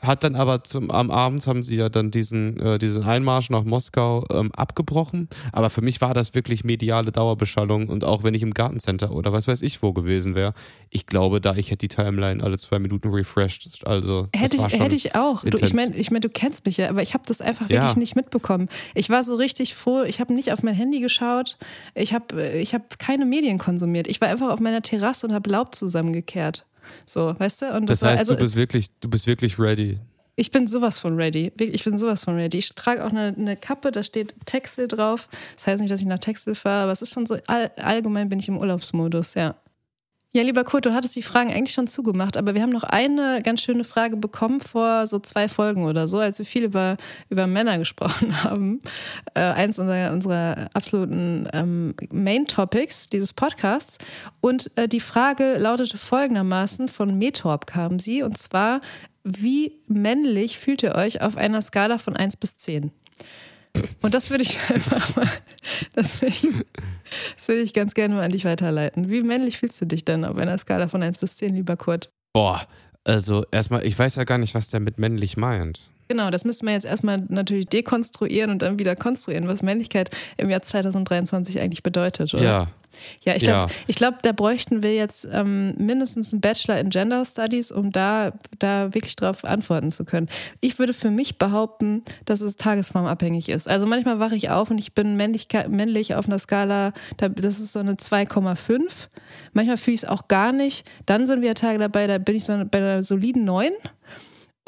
Hat 0.00 0.24
dann 0.24 0.34
aber 0.34 0.64
zum, 0.64 0.90
am 0.90 1.10
Abend 1.10 1.46
haben 1.46 1.62
sie 1.62 1.76
ja 1.76 1.88
dann 1.88 2.10
diesen, 2.10 2.58
äh, 2.60 2.78
diesen 2.78 3.04
Einmarsch 3.04 3.50
nach 3.50 3.64
Moskau 3.64 4.24
ähm, 4.32 4.52
abgebrochen. 4.52 5.28
Aber 5.52 5.70
für 5.70 5.80
mich 5.80 6.00
war 6.00 6.14
das 6.14 6.34
wirklich 6.34 6.64
mediale 6.64 7.12
Dauerbeschallung 7.12 7.88
und 7.88 8.04
auch 8.04 8.22
wenn 8.22 8.34
ich 8.34 8.42
im 8.42 8.54
Gartencenter 8.54 9.12
oder 9.12 9.32
was 9.32 9.48
weiß 9.48 9.62
ich 9.62 9.82
wo 9.82 9.92
gewesen 9.92 10.34
wäre, 10.34 10.52
ich 10.90 11.06
glaube, 11.06 11.40
da 11.40 11.54
ich 11.54 11.70
hätte 11.70 11.88
die 11.88 11.88
Timeline 11.88 12.42
alle 12.42 12.58
zwei 12.58 12.78
Minuten 12.78 13.08
refreshed. 13.08 13.86
Also 13.86 14.26
das 14.32 14.42
Hätte 14.42 14.58
war 14.58 14.66
ich, 14.66 14.80
hätte 14.80 14.96
ich 14.96 15.14
auch. 15.14 15.44
Du, 15.44 15.58
ich 15.64 15.74
meine, 15.74 15.96
ich 15.96 16.10
mein, 16.10 16.20
du 16.20 16.28
kennst 16.28 16.64
mich 16.66 16.76
ja, 16.76 16.88
aber 16.90 17.02
ich 17.02 17.14
habe 17.14 17.24
das 17.26 17.40
einfach 17.40 17.68
Ja. 17.70 17.82
wirklich 17.82 17.96
nicht 17.96 18.16
mitbekommen. 18.16 18.68
Ich 18.94 19.10
war 19.10 19.22
so 19.22 19.36
richtig 19.36 19.74
froh, 19.74 20.02
ich 20.02 20.20
habe 20.20 20.32
nicht 20.34 20.52
auf 20.52 20.62
mein 20.62 20.74
Handy 20.74 21.00
geschaut, 21.00 21.56
ich 21.94 22.12
habe 22.12 22.42
ich 22.58 22.74
hab 22.74 22.98
keine 22.98 23.24
Medien 23.24 23.58
konsumiert. 23.58 24.06
Ich 24.06 24.20
war 24.20 24.28
einfach 24.38 24.48
einfach 24.48 24.54
auf 24.54 24.60
meiner 24.60 24.82
Terrasse 24.82 25.26
und 25.26 25.34
habe 25.34 25.50
Laub 25.50 25.74
zusammengekehrt. 25.74 26.64
So, 27.04 27.34
weißt 27.38 27.62
du? 27.62 27.76
Und 27.76 27.88
das, 27.88 28.00
das 28.00 28.10
heißt, 28.10 28.20
also, 28.20 28.34
du 28.34 28.40
bist 28.40 28.56
wirklich, 28.56 28.88
du 29.00 29.10
bist 29.10 29.26
wirklich 29.26 29.58
ready. 29.58 29.98
Ich 30.36 30.52
bin 30.52 30.68
sowas 30.68 30.98
von 30.98 31.16
ready. 31.16 31.52
Ich 31.58 31.84
bin 31.84 31.98
sowas 31.98 32.24
von 32.24 32.36
ready. 32.36 32.58
Ich 32.58 32.74
trage 32.74 33.04
auch 33.04 33.10
eine, 33.10 33.34
eine 33.36 33.56
Kappe, 33.56 33.90
da 33.90 34.02
steht 34.02 34.34
Textil 34.46 34.86
drauf. 34.86 35.28
Das 35.56 35.66
heißt 35.66 35.80
nicht, 35.80 35.90
dass 35.90 36.00
ich 36.00 36.06
nach 36.06 36.20
Textil 36.20 36.54
fahre, 36.54 36.84
aber 36.84 36.92
es 36.92 37.02
ist 37.02 37.12
schon 37.12 37.26
so, 37.26 37.36
all, 37.48 37.72
allgemein 37.76 38.28
bin 38.28 38.38
ich 38.38 38.48
im 38.48 38.56
Urlaubsmodus, 38.56 39.34
ja. 39.34 39.56
Ja, 40.34 40.42
lieber 40.42 40.62
Kurt, 40.62 40.84
du 40.84 40.92
hattest 40.92 41.16
die 41.16 41.22
Fragen 41.22 41.50
eigentlich 41.50 41.72
schon 41.72 41.86
zugemacht, 41.86 42.36
aber 42.36 42.54
wir 42.54 42.60
haben 42.60 42.68
noch 42.68 42.82
eine 42.84 43.40
ganz 43.42 43.62
schöne 43.62 43.82
Frage 43.82 44.18
bekommen 44.18 44.60
vor 44.60 45.06
so 45.06 45.18
zwei 45.18 45.48
Folgen 45.48 45.84
oder 45.84 46.06
so, 46.06 46.18
als 46.18 46.38
wir 46.38 46.44
viel 46.44 46.64
über, 46.64 46.98
über 47.30 47.46
Männer 47.46 47.78
gesprochen 47.78 48.42
haben. 48.44 48.82
Äh, 49.32 49.40
eins 49.40 49.78
unserer, 49.78 50.12
unserer 50.12 50.68
absoluten 50.74 51.48
ähm, 51.54 51.94
Main 52.10 52.44
Topics 52.44 53.08
dieses 53.08 53.32
Podcasts. 53.32 53.96
Und 54.42 54.70
äh, 54.76 54.86
die 54.86 55.00
Frage 55.00 55.56
lautete 55.56 55.96
folgendermaßen: 55.96 56.88
Von 56.88 57.16
Metorp 57.16 57.66
kam 57.66 57.98
sie, 57.98 58.22
und 58.22 58.36
zwar, 58.36 58.82
wie 59.24 59.80
männlich 59.86 60.58
fühlt 60.58 60.82
ihr 60.82 60.94
euch 60.94 61.22
auf 61.22 61.38
einer 61.38 61.62
Skala 61.62 61.96
von 61.96 62.14
1 62.14 62.36
bis 62.36 62.54
10? 62.58 62.92
Und 64.02 64.14
das 64.14 64.30
würde 64.30 64.42
ich 64.42 64.58
einfach 64.68 65.16
mal, 65.16 65.28
das 65.94 66.20
würde 66.20 66.34
ich, 66.34 66.46
das 67.36 67.48
würde 67.48 67.60
ich 67.60 67.74
ganz 67.74 67.94
gerne 67.94 68.14
mal 68.14 68.24
an 68.24 68.32
dich 68.32 68.44
weiterleiten. 68.44 69.10
Wie 69.10 69.22
männlich 69.22 69.58
fühlst 69.58 69.80
du 69.80 69.86
dich 69.86 70.04
denn 70.04 70.24
auf 70.24 70.36
einer 70.36 70.56
Skala 70.58 70.88
von 70.88 71.02
1 71.02 71.18
bis 71.18 71.36
10, 71.36 71.54
lieber 71.54 71.76
Kurt? 71.76 72.10
Boah, 72.32 72.66
also 73.04 73.44
erstmal, 73.50 73.84
ich 73.86 73.98
weiß 73.98 74.16
ja 74.16 74.24
gar 74.24 74.38
nicht, 74.38 74.54
was 74.54 74.70
der 74.70 74.80
mit 74.80 74.98
männlich 74.98 75.36
meint. 75.36 75.90
Genau, 76.08 76.30
das 76.30 76.44
müssten 76.44 76.66
wir 76.66 76.72
jetzt 76.72 76.86
erstmal 76.86 77.22
natürlich 77.28 77.66
dekonstruieren 77.66 78.50
und 78.50 78.62
dann 78.62 78.78
wieder 78.78 78.96
konstruieren, 78.96 79.46
was 79.46 79.62
Männlichkeit 79.62 80.10
im 80.36 80.50
Jahr 80.50 80.62
2023 80.62 81.60
eigentlich 81.60 81.82
bedeutet, 81.82 82.32
oder? 82.34 82.42
Ja, 82.42 82.68
ja, 83.24 83.34
ich 83.34 83.42
glaube, 83.42 83.72
ja. 83.86 83.94
glaub, 83.94 84.22
da 84.22 84.32
bräuchten 84.32 84.82
wir 84.82 84.94
jetzt 84.94 85.28
ähm, 85.30 85.74
mindestens 85.76 86.32
einen 86.32 86.40
Bachelor 86.40 86.78
in 86.78 86.90
Gender 86.90 87.24
Studies, 87.24 87.70
um 87.70 87.92
da, 87.92 88.32
da 88.58 88.94
wirklich 88.94 89.16
drauf 89.16 89.44
antworten 89.44 89.90
zu 89.90 90.04
können. 90.04 90.28
Ich 90.60 90.78
würde 90.78 90.92
für 90.92 91.10
mich 91.10 91.38
behaupten, 91.38 92.02
dass 92.24 92.40
es 92.40 92.56
tagesformabhängig 92.56 93.48
ist. 93.48 93.68
Also 93.68 93.86
manchmal 93.86 94.18
wache 94.18 94.36
ich 94.36 94.50
auf 94.50 94.70
und 94.70 94.78
ich 94.78 94.94
bin 94.94 95.16
männlich, 95.16 95.48
männlich 95.68 96.14
auf 96.14 96.26
einer 96.26 96.38
Skala, 96.38 96.92
das 97.16 97.58
ist 97.58 97.72
so 97.72 97.80
eine 97.80 97.94
2,5. 97.94 99.08
Manchmal 99.52 99.76
fühle 99.76 99.94
ich 99.94 100.02
es 100.02 100.08
auch 100.08 100.28
gar 100.28 100.52
nicht. 100.52 100.86
Dann 101.06 101.26
sind 101.26 101.42
wir 101.42 101.54
Tage 101.54 101.78
dabei, 101.78 102.06
da 102.06 102.18
bin 102.18 102.36
ich 102.36 102.44
so 102.44 102.52
bei 102.70 102.78
einer 102.78 103.02
soliden 103.02 103.44
9. 103.44 103.72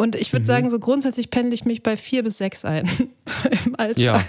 Und 0.00 0.16
ich 0.16 0.32
würde 0.32 0.44
mhm. 0.44 0.46
sagen, 0.46 0.70
so 0.70 0.78
grundsätzlich 0.78 1.28
pendle 1.28 1.52
ich 1.52 1.66
mich 1.66 1.82
bei 1.82 1.94
4 1.94 2.22
bis 2.22 2.38
6 2.38 2.64
ein 2.64 2.88
im 3.66 3.76
Alltag. 3.76 4.00
Ja. 4.00 4.24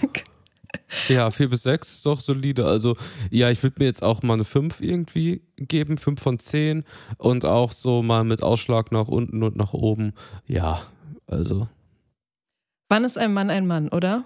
Ja, 1.09 1.31
vier 1.31 1.49
bis 1.49 1.63
sechs 1.63 1.95
ist 1.95 2.05
doch 2.05 2.21
solide. 2.21 2.65
Also, 2.65 2.95
ja, 3.29 3.49
ich 3.49 3.61
würde 3.61 3.77
mir 3.79 3.85
jetzt 3.85 4.03
auch 4.03 4.23
mal 4.23 4.35
eine 4.35 4.45
fünf 4.45 4.79
irgendwie 4.81 5.41
geben, 5.57 5.97
fünf 5.97 6.21
von 6.21 6.39
zehn. 6.39 6.85
Und 7.17 7.45
auch 7.45 7.73
so 7.73 8.01
mal 8.01 8.23
mit 8.23 8.41
Ausschlag 8.41 8.91
nach 8.91 9.07
unten 9.09 9.43
und 9.43 9.57
nach 9.57 9.73
oben. 9.73 10.13
Ja, 10.47 10.81
also. 11.27 11.67
Wann 12.89 13.03
ist 13.03 13.17
ein 13.17 13.33
Mann 13.33 13.49
ein 13.49 13.67
Mann, 13.67 13.89
oder? 13.89 14.25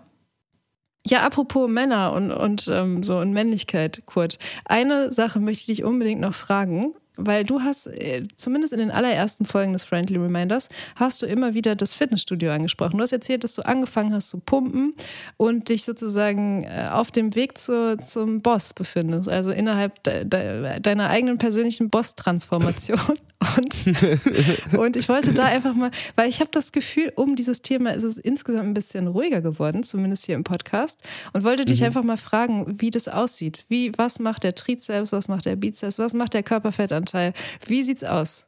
Ja, 1.05 1.23
apropos 1.23 1.69
Männer 1.69 2.13
und, 2.13 2.31
und 2.31 2.67
ähm, 2.71 3.01
so 3.01 3.17
und 3.17 3.31
Männlichkeit, 3.31 4.03
Kurt. 4.05 4.37
Eine 4.65 5.13
Sache 5.13 5.39
möchte 5.39 5.61
ich 5.61 5.77
dich 5.77 5.83
unbedingt 5.83 6.21
noch 6.21 6.33
fragen 6.33 6.93
weil 7.17 7.43
du 7.43 7.61
hast, 7.61 7.87
äh, 7.87 8.27
zumindest 8.35 8.73
in 8.73 8.79
den 8.79 8.91
allerersten 8.91 9.45
Folgen 9.45 9.73
des 9.73 9.83
Friendly 9.83 10.17
Reminders, 10.17 10.69
hast 10.95 11.21
du 11.21 11.25
immer 11.25 11.53
wieder 11.53 11.75
das 11.75 11.93
Fitnessstudio 11.93 12.51
angesprochen. 12.51 12.97
Du 12.97 13.03
hast 13.03 13.11
erzählt, 13.11 13.43
dass 13.43 13.55
du 13.55 13.65
angefangen 13.65 14.13
hast 14.13 14.29
zu 14.29 14.39
pumpen 14.39 14.93
und 15.37 15.69
dich 15.69 15.83
sozusagen 15.83 16.63
äh, 16.63 16.89
auf 16.91 17.11
dem 17.11 17.35
Weg 17.35 17.57
zur, 17.57 17.99
zum 18.01 18.41
Boss 18.41 18.73
befindest, 18.73 19.29
also 19.29 19.51
innerhalb 19.51 20.03
de, 20.03 20.25
de, 20.25 20.79
deiner 20.79 21.09
eigenen 21.09 21.37
persönlichen 21.37 21.89
Boss-Transformation. 21.89 22.99
Und, 23.57 24.75
und 24.75 24.95
ich 24.95 25.07
wollte 25.07 25.31
da 25.31 25.43
einfach 25.45 25.75
mal, 25.75 25.91
weil 26.15 26.29
ich 26.29 26.39
habe 26.39 26.49
das 26.51 26.71
Gefühl, 26.71 27.11
um 27.15 27.35
dieses 27.35 27.61
Thema 27.61 27.91
ist 27.91 28.03
es 28.03 28.17
insgesamt 28.17 28.69
ein 28.69 28.73
bisschen 28.73 29.07
ruhiger 29.07 29.41
geworden, 29.41 29.83
zumindest 29.83 30.25
hier 30.25 30.33
im 30.33 30.43
Podcast, 30.43 31.03
und 31.31 31.43
wollte 31.43 31.63
dich 31.63 31.81
mhm. 31.81 31.87
einfach 31.87 32.03
mal 32.03 32.17
fragen, 32.17 32.81
wie 32.81 32.89
das 32.89 33.07
aussieht. 33.07 33.65
Wie, 33.67 33.91
was 33.97 34.17
macht 34.17 34.43
der 34.43 34.55
Trizeps, 34.55 35.11
was 35.11 35.27
macht 35.27 35.45
der 35.45 35.57
Bizeps, 35.57 35.99
was 35.99 36.15
macht 36.15 36.33
der 36.33 36.41
Körperfettanteil? 36.41 37.04
Bestandteil. 37.05 37.33
Wie 37.67 37.83
sieht's 37.83 38.03
aus? 38.03 38.47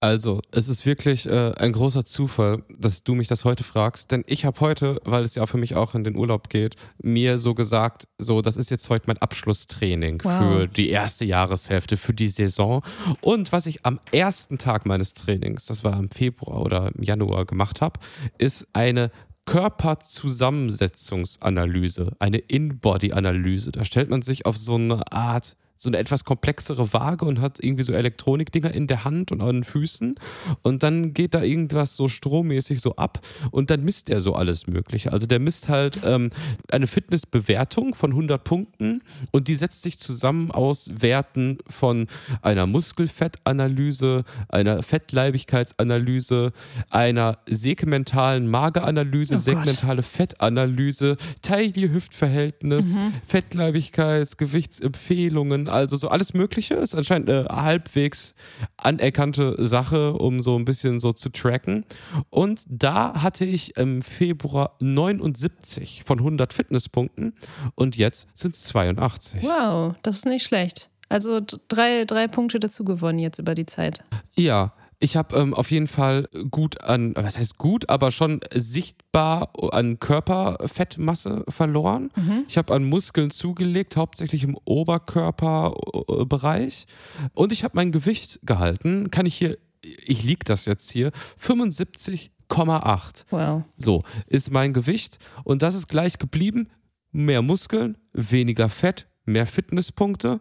Also, 0.00 0.40
es 0.50 0.66
ist 0.66 0.84
wirklich 0.84 1.28
äh, 1.28 1.52
ein 1.58 1.72
großer 1.72 2.04
Zufall, 2.04 2.64
dass 2.76 3.04
du 3.04 3.14
mich 3.14 3.28
das 3.28 3.44
heute 3.44 3.62
fragst, 3.62 4.10
denn 4.10 4.24
ich 4.26 4.44
habe 4.44 4.58
heute, 4.58 5.00
weil 5.04 5.22
es 5.22 5.36
ja 5.36 5.46
für 5.46 5.58
mich 5.58 5.76
auch 5.76 5.94
in 5.94 6.02
den 6.02 6.16
Urlaub 6.16 6.48
geht, 6.48 6.74
mir 7.00 7.38
so 7.38 7.54
gesagt, 7.54 8.08
so, 8.18 8.42
das 8.42 8.56
ist 8.56 8.72
jetzt 8.72 8.90
heute 8.90 9.04
mein 9.06 9.18
Abschlusstraining 9.18 10.20
wow. 10.24 10.38
für 10.38 10.66
die 10.66 10.90
erste 10.90 11.24
Jahreshälfte, 11.24 11.96
für 11.96 12.14
die 12.14 12.26
Saison. 12.26 12.82
Und 13.20 13.52
was 13.52 13.66
ich 13.66 13.86
am 13.86 14.00
ersten 14.10 14.58
Tag 14.58 14.86
meines 14.86 15.12
Trainings, 15.12 15.66
das 15.66 15.84
war 15.84 15.96
im 15.96 16.10
Februar 16.10 16.62
oder 16.62 16.90
im 16.92 17.04
Januar 17.04 17.44
gemacht 17.44 17.80
habe, 17.80 18.00
ist 18.38 18.66
eine 18.72 19.12
Körperzusammensetzungsanalyse, 19.46 22.16
eine 22.18 22.38
In-Body-Analyse. 22.38 23.70
Da 23.70 23.84
stellt 23.84 24.10
man 24.10 24.22
sich 24.22 24.46
auf 24.46 24.58
so 24.58 24.74
eine 24.74 25.12
Art 25.12 25.56
so 25.82 25.88
eine 25.88 25.98
etwas 25.98 26.24
komplexere 26.24 26.92
Waage 26.92 27.24
und 27.24 27.40
hat 27.40 27.58
irgendwie 27.60 27.82
so 27.82 27.92
Elektronikdinger 27.92 28.72
in 28.72 28.86
der 28.86 29.04
Hand 29.04 29.32
und 29.32 29.40
an 29.40 29.56
den 29.56 29.64
Füßen. 29.64 30.14
Und 30.62 30.82
dann 30.82 31.12
geht 31.12 31.34
da 31.34 31.42
irgendwas 31.42 31.96
so 31.96 32.08
strommäßig 32.08 32.80
so 32.80 32.96
ab 32.96 33.20
und 33.50 33.70
dann 33.70 33.82
misst 33.82 34.08
er 34.08 34.20
so 34.20 34.34
alles 34.34 34.68
Mögliche. 34.68 35.12
Also 35.12 35.26
der 35.26 35.40
misst 35.40 35.68
halt 35.68 35.98
ähm, 36.04 36.30
eine 36.70 36.86
Fitnessbewertung 36.86 37.94
von 37.94 38.12
100 38.12 38.44
Punkten 38.44 39.02
und 39.32 39.48
die 39.48 39.56
setzt 39.56 39.82
sich 39.82 39.98
zusammen 39.98 40.52
aus 40.52 40.88
Werten 40.92 41.58
von 41.68 42.06
einer 42.42 42.66
Muskelfettanalyse, 42.66 44.22
einer 44.48 44.82
Fettleibigkeitsanalyse, 44.82 46.52
einer 46.90 47.38
segmentalen 47.46 48.48
Mageranalyse, 48.48 49.34
oh 49.34 49.38
segmentale 49.38 50.02
Fettanalyse, 50.02 51.16
Taille-Hüftverhältnis, 51.42 52.96
mhm. 52.96 53.14
Fettleibigkeits, 53.26 54.36
Gewichtsempfehlungen, 54.36 55.71
also 55.72 55.96
so 55.96 56.08
alles 56.08 56.34
Mögliche. 56.34 56.74
Ist 56.74 56.94
anscheinend 56.94 57.30
eine 57.30 57.48
halbwegs 57.48 58.34
anerkannte 58.76 59.56
Sache, 59.58 60.14
um 60.14 60.40
so 60.40 60.56
ein 60.56 60.64
bisschen 60.64 60.98
so 60.98 61.12
zu 61.12 61.30
tracken. 61.30 61.84
Und 62.30 62.62
da 62.68 63.22
hatte 63.22 63.44
ich 63.44 63.76
im 63.76 64.02
Februar 64.02 64.76
79 64.80 66.02
von 66.04 66.18
100 66.18 66.52
Fitnesspunkten 66.52 67.34
und 67.74 67.96
jetzt 67.96 68.28
sind 68.34 68.54
es 68.54 68.64
82. 68.64 69.42
Wow, 69.42 69.94
das 70.02 70.18
ist 70.18 70.26
nicht 70.26 70.44
schlecht. 70.44 70.90
Also 71.08 71.40
drei, 71.68 72.04
drei 72.06 72.26
Punkte 72.26 72.58
dazu 72.58 72.84
gewonnen 72.84 73.18
jetzt 73.18 73.38
über 73.38 73.54
die 73.54 73.66
Zeit. 73.66 74.02
Ja, 74.34 74.72
ich 75.02 75.16
habe 75.16 75.36
ähm, 75.36 75.52
auf 75.52 75.72
jeden 75.72 75.88
Fall 75.88 76.28
gut 76.50 76.84
an, 76.84 77.14
was 77.16 77.36
heißt 77.36 77.58
gut, 77.58 77.90
aber 77.90 78.12
schon 78.12 78.38
sichtbar 78.54 79.50
an 79.72 79.98
Körperfettmasse 79.98 81.44
verloren. 81.48 82.12
Mhm. 82.14 82.44
Ich 82.46 82.56
habe 82.56 82.72
an 82.72 82.84
Muskeln 82.84 83.32
zugelegt, 83.32 83.96
hauptsächlich 83.96 84.44
im 84.44 84.56
Oberkörperbereich. 84.64 86.86
Und 87.34 87.50
ich 87.52 87.64
habe 87.64 87.74
mein 87.74 87.90
Gewicht 87.90 88.38
gehalten. 88.44 89.10
Kann 89.10 89.26
ich 89.26 89.34
hier, 89.34 89.58
ich 89.82 90.22
liege 90.22 90.44
das 90.44 90.66
jetzt 90.66 90.88
hier, 90.92 91.10
75,8. 91.40 93.24
Wow. 93.30 93.64
So 93.76 94.04
ist 94.28 94.52
mein 94.52 94.72
Gewicht. 94.72 95.18
Und 95.42 95.62
das 95.62 95.74
ist 95.74 95.88
gleich 95.88 96.18
geblieben. 96.18 96.68
Mehr 97.10 97.42
Muskeln, 97.42 97.98
weniger 98.12 98.68
Fett, 98.68 99.08
mehr 99.24 99.46
Fitnesspunkte. 99.46 100.40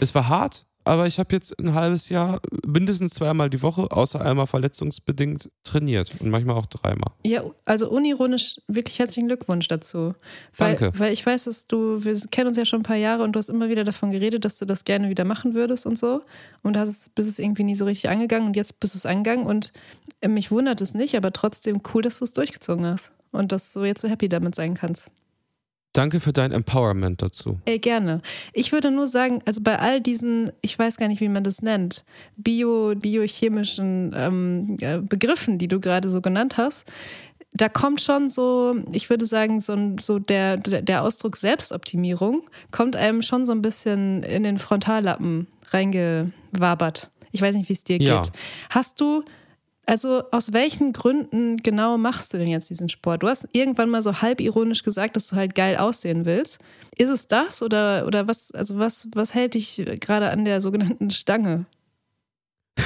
Es 0.00 0.16
war 0.16 0.28
hart, 0.28 0.66
aber 0.84 1.06
ich 1.06 1.18
habe 1.18 1.34
jetzt 1.34 1.58
ein 1.60 1.74
halbes 1.74 2.08
Jahr 2.08 2.40
mindestens 2.66 3.14
zweimal 3.14 3.50
die 3.50 3.62
Woche, 3.62 3.90
außer 3.90 4.20
einmal 4.20 4.46
verletzungsbedingt, 4.46 5.50
trainiert 5.62 6.14
und 6.20 6.30
manchmal 6.30 6.56
auch 6.56 6.66
dreimal. 6.66 7.12
Ja, 7.24 7.44
also 7.64 7.90
unironisch 7.90 8.56
wirklich 8.66 8.98
herzlichen 8.98 9.28
Glückwunsch 9.28 9.68
dazu. 9.68 10.14
Weil, 10.56 10.76
Danke. 10.76 10.98
Weil 10.98 11.12
ich 11.12 11.24
weiß, 11.24 11.44
dass 11.44 11.66
du, 11.66 12.04
wir 12.04 12.18
kennen 12.30 12.48
uns 12.48 12.56
ja 12.56 12.64
schon 12.64 12.80
ein 12.80 12.84
paar 12.84 12.96
Jahre 12.96 13.24
und 13.24 13.32
du 13.32 13.38
hast 13.38 13.50
immer 13.50 13.68
wieder 13.68 13.84
davon 13.84 14.10
geredet, 14.10 14.44
dass 14.44 14.58
du 14.58 14.64
das 14.64 14.84
gerne 14.84 15.10
wieder 15.10 15.24
machen 15.24 15.54
würdest 15.54 15.86
und 15.86 15.98
so. 15.98 16.22
Und 16.62 16.76
hast 16.76 16.88
es, 16.88 17.08
bist 17.10 17.28
es 17.28 17.38
irgendwie 17.38 17.64
nie 17.64 17.74
so 17.74 17.84
richtig 17.84 18.08
angegangen 18.08 18.48
und 18.48 18.56
jetzt 18.56 18.80
bist 18.80 18.94
du 18.94 18.98
es 18.98 19.06
angegangen 19.06 19.46
und 19.46 19.72
äh, 20.20 20.28
mich 20.28 20.50
wundert 20.50 20.80
es 20.80 20.94
nicht, 20.94 21.14
aber 21.16 21.32
trotzdem 21.32 21.82
cool, 21.92 22.02
dass 22.02 22.18
du 22.18 22.24
es 22.24 22.32
durchgezogen 22.32 22.86
hast 22.86 23.12
und 23.32 23.52
dass 23.52 23.72
du 23.72 23.84
jetzt 23.84 24.00
so 24.00 24.08
happy 24.08 24.28
damit 24.28 24.54
sein 24.54 24.74
kannst. 24.74 25.10
Danke 25.92 26.20
für 26.20 26.32
dein 26.32 26.52
Empowerment 26.52 27.20
dazu. 27.20 27.58
Ey, 27.64 27.80
gerne. 27.80 28.22
Ich 28.52 28.70
würde 28.70 28.92
nur 28.92 29.08
sagen, 29.08 29.40
also 29.44 29.60
bei 29.60 29.78
all 29.78 30.00
diesen, 30.00 30.52
ich 30.60 30.78
weiß 30.78 30.96
gar 30.98 31.08
nicht, 31.08 31.20
wie 31.20 31.28
man 31.28 31.42
das 31.42 31.62
nennt, 31.62 32.04
bio, 32.36 32.94
biochemischen 32.94 34.12
ähm, 34.14 34.76
äh, 34.80 34.98
Begriffen, 34.98 35.58
die 35.58 35.66
du 35.66 35.80
gerade 35.80 36.08
so 36.08 36.20
genannt 36.20 36.56
hast, 36.58 36.86
da 37.52 37.68
kommt 37.68 38.00
schon 38.00 38.28
so, 38.28 38.76
ich 38.92 39.10
würde 39.10 39.26
sagen, 39.26 39.58
so, 39.58 39.96
so 40.00 40.20
der, 40.20 40.56
der 40.56 41.02
Ausdruck 41.02 41.36
Selbstoptimierung 41.36 42.48
kommt 42.70 42.94
einem 42.94 43.22
schon 43.22 43.44
so 43.44 43.52
ein 43.52 43.62
bisschen 43.62 44.22
in 44.22 44.44
den 44.44 44.58
Frontallappen 44.58 45.48
reingewabert. 45.70 47.10
Ich 47.32 47.42
weiß 47.42 47.56
nicht, 47.56 47.68
wie 47.68 47.72
es 47.72 47.84
dir 47.84 47.98
geht. 47.98 48.08
Ja. 48.08 48.22
Hast 48.70 49.00
du 49.00 49.24
Also 49.90 50.22
aus 50.30 50.52
welchen 50.52 50.92
Gründen 50.92 51.56
genau 51.56 51.98
machst 51.98 52.32
du 52.32 52.38
denn 52.38 52.46
jetzt 52.46 52.70
diesen 52.70 52.88
Sport? 52.88 53.24
Du 53.24 53.26
hast 53.26 53.48
irgendwann 53.50 53.90
mal 53.90 54.02
so 54.02 54.22
halb 54.22 54.40
ironisch 54.40 54.84
gesagt, 54.84 55.16
dass 55.16 55.26
du 55.26 55.34
halt 55.34 55.56
geil 55.56 55.76
aussehen 55.76 56.26
willst. 56.26 56.60
Ist 56.96 57.10
es 57.10 57.26
das 57.26 57.60
oder, 57.60 58.06
oder 58.06 58.28
was, 58.28 58.52
also 58.52 58.78
was, 58.78 59.08
was 59.16 59.34
hält 59.34 59.54
dich 59.54 59.82
gerade 59.98 60.30
an 60.30 60.44
der 60.44 60.60
sogenannten 60.60 61.10
Stange? 61.10 61.66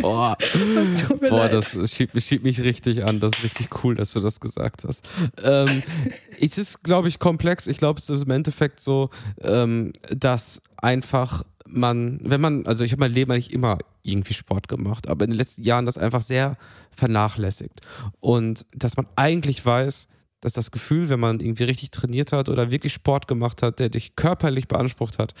Boah, 0.00 0.36
Boah 1.28 1.48
das 1.48 1.76
schiebt, 1.92 2.22
schiebt, 2.22 2.44
mich 2.44 2.62
richtig 2.62 3.04
an. 3.04 3.18
Das 3.18 3.32
ist 3.32 3.42
richtig 3.42 3.82
cool, 3.82 3.96
dass 3.96 4.12
du 4.12 4.20
das 4.20 4.38
gesagt 4.38 4.84
hast. 4.86 5.04
Ähm, 5.42 5.82
es 6.40 6.56
ist, 6.56 6.84
glaube 6.84 7.08
ich, 7.08 7.18
komplex. 7.18 7.66
Ich 7.66 7.78
glaube, 7.78 7.98
es 7.98 8.08
ist 8.08 8.22
im 8.22 8.30
Endeffekt 8.30 8.78
so, 8.78 9.10
ähm, 9.42 9.92
dass 10.10 10.62
einfach 10.76 11.42
man, 11.68 12.20
wenn 12.22 12.40
man, 12.40 12.66
also 12.66 12.84
ich 12.84 12.92
habe 12.92 13.00
mein 13.00 13.12
Leben 13.12 13.32
eigentlich 13.32 13.52
immer 13.52 13.78
irgendwie 14.02 14.34
Sport 14.34 14.68
gemacht, 14.68 15.08
aber 15.08 15.24
in 15.24 15.30
den 15.30 15.38
letzten 15.38 15.62
Jahren 15.62 15.86
das 15.86 15.98
einfach 15.98 16.22
sehr 16.22 16.56
vernachlässigt. 16.90 17.80
Und 18.20 18.66
dass 18.74 18.96
man 18.96 19.06
eigentlich 19.16 19.64
weiß, 19.64 20.08
dass 20.40 20.52
das 20.52 20.70
Gefühl, 20.70 21.08
wenn 21.08 21.20
man 21.20 21.40
irgendwie 21.40 21.64
richtig 21.64 21.90
trainiert 21.90 22.32
hat 22.32 22.48
oder 22.48 22.70
wirklich 22.70 22.92
Sport 22.92 23.26
gemacht 23.26 23.62
hat, 23.62 23.78
der 23.78 23.88
dich 23.88 24.16
körperlich 24.16 24.68
beansprucht 24.68 25.18
hat, 25.18 25.34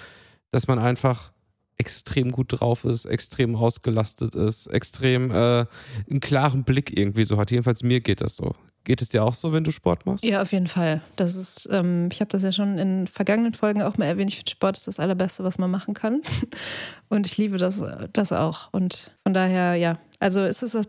dass 0.50 0.66
man 0.66 0.78
einfach 0.78 1.32
extrem 1.78 2.32
gut 2.32 2.60
drauf 2.60 2.84
ist, 2.84 3.04
extrem 3.04 3.54
ausgelastet 3.54 4.34
ist, 4.34 4.66
extrem 4.68 5.30
äh, 5.30 5.66
einen 6.10 6.20
klaren 6.20 6.64
Blick 6.64 6.96
irgendwie 6.96 7.24
so 7.24 7.36
hat. 7.36 7.50
Jedenfalls 7.50 7.82
mir 7.82 8.00
geht 8.00 8.20
das 8.20 8.36
so. 8.36 8.54
Geht 8.86 9.02
es 9.02 9.08
dir 9.08 9.24
auch 9.24 9.34
so, 9.34 9.52
wenn 9.52 9.64
du 9.64 9.72
Sport 9.72 10.06
machst? 10.06 10.24
Ja, 10.24 10.42
auf 10.42 10.52
jeden 10.52 10.68
Fall. 10.68 11.02
Das 11.16 11.34
ist, 11.34 11.68
ähm, 11.72 12.08
ich 12.12 12.20
habe 12.20 12.30
das 12.30 12.44
ja 12.44 12.52
schon 12.52 12.78
in 12.78 13.08
vergangenen 13.08 13.52
Folgen 13.52 13.82
auch 13.82 13.98
mal 13.98 14.04
erwähnt. 14.04 14.30
Ich 14.30 14.36
finde, 14.36 14.52
Sport 14.52 14.76
ist 14.76 14.86
das 14.86 15.00
Allerbeste, 15.00 15.42
was 15.42 15.58
man 15.58 15.72
machen 15.72 15.92
kann. 15.92 16.22
Und 17.08 17.26
ich 17.26 17.36
liebe 17.36 17.58
das, 17.58 17.82
das 18.12 18.30
auch. 18.30 18.72
Und 18.72 19.10
von 19.24 19.34
daher, 19.34 19.74
ja, 19.74 19.98
also 20.20 20.38
es 20.38 20.62
ist 20.62 20.76
das, 20.76 20.86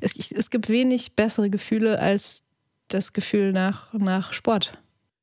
es, 0.00 0.14
es 0.30 0.50
gibt 0.50 0.68
wenig 0.68 1.16
bessere 1.16 1.50
Gefühle 1.50 1.98
als 1.98 2.44
das 2.86 3.12
Gefühl 3.12 3.52
nach, 3.52 3.92
nach 3.92 4.32
Sport. 4.32 4.78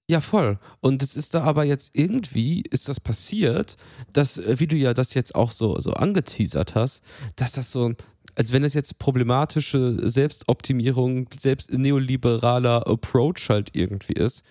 Ja, 0.10 0.20
voll. 0.20 0.60
Und 0.82 1.02
es 1.04 1.16
ist 1.16 1.36
da 1.36 1.44
aber 1.44 1.64
jetzt 1.64 1.96
irgendwie, 1.96 2.64
ist 2.70 2.90
das 2.90 3.00
passiert, 3.00 3.78
dass, 4.12 4.38
äh, 4.40 4.60
wie 4.60 4.68
du 4.68 4.76
ja 4.76 4.94
das 4.94 5.14
jetzt 5.14 5.36
auch 5.36 5.52
so, 5.52 5.80
so 5.80 5.94
angeteasert 5.94 6.76
hast, 6.76 7.02
dass 7.38 7.54
das 7.54 7.72
so, 7.72 7.94
als 8.40 8.54
wenn 8.54 8.64
es 8.64 8.74
jetzt 8.74 9.00
problematische 9.00 9.98
Selbstoptimierung, 10.10 11.28
selbst 11.38 11.74
neoliberaler 11.74 12.88
Approach 12.88 13.50
halt 13.50 13.72
irgendwie 13.74 14.14
ist, 14.14 14.46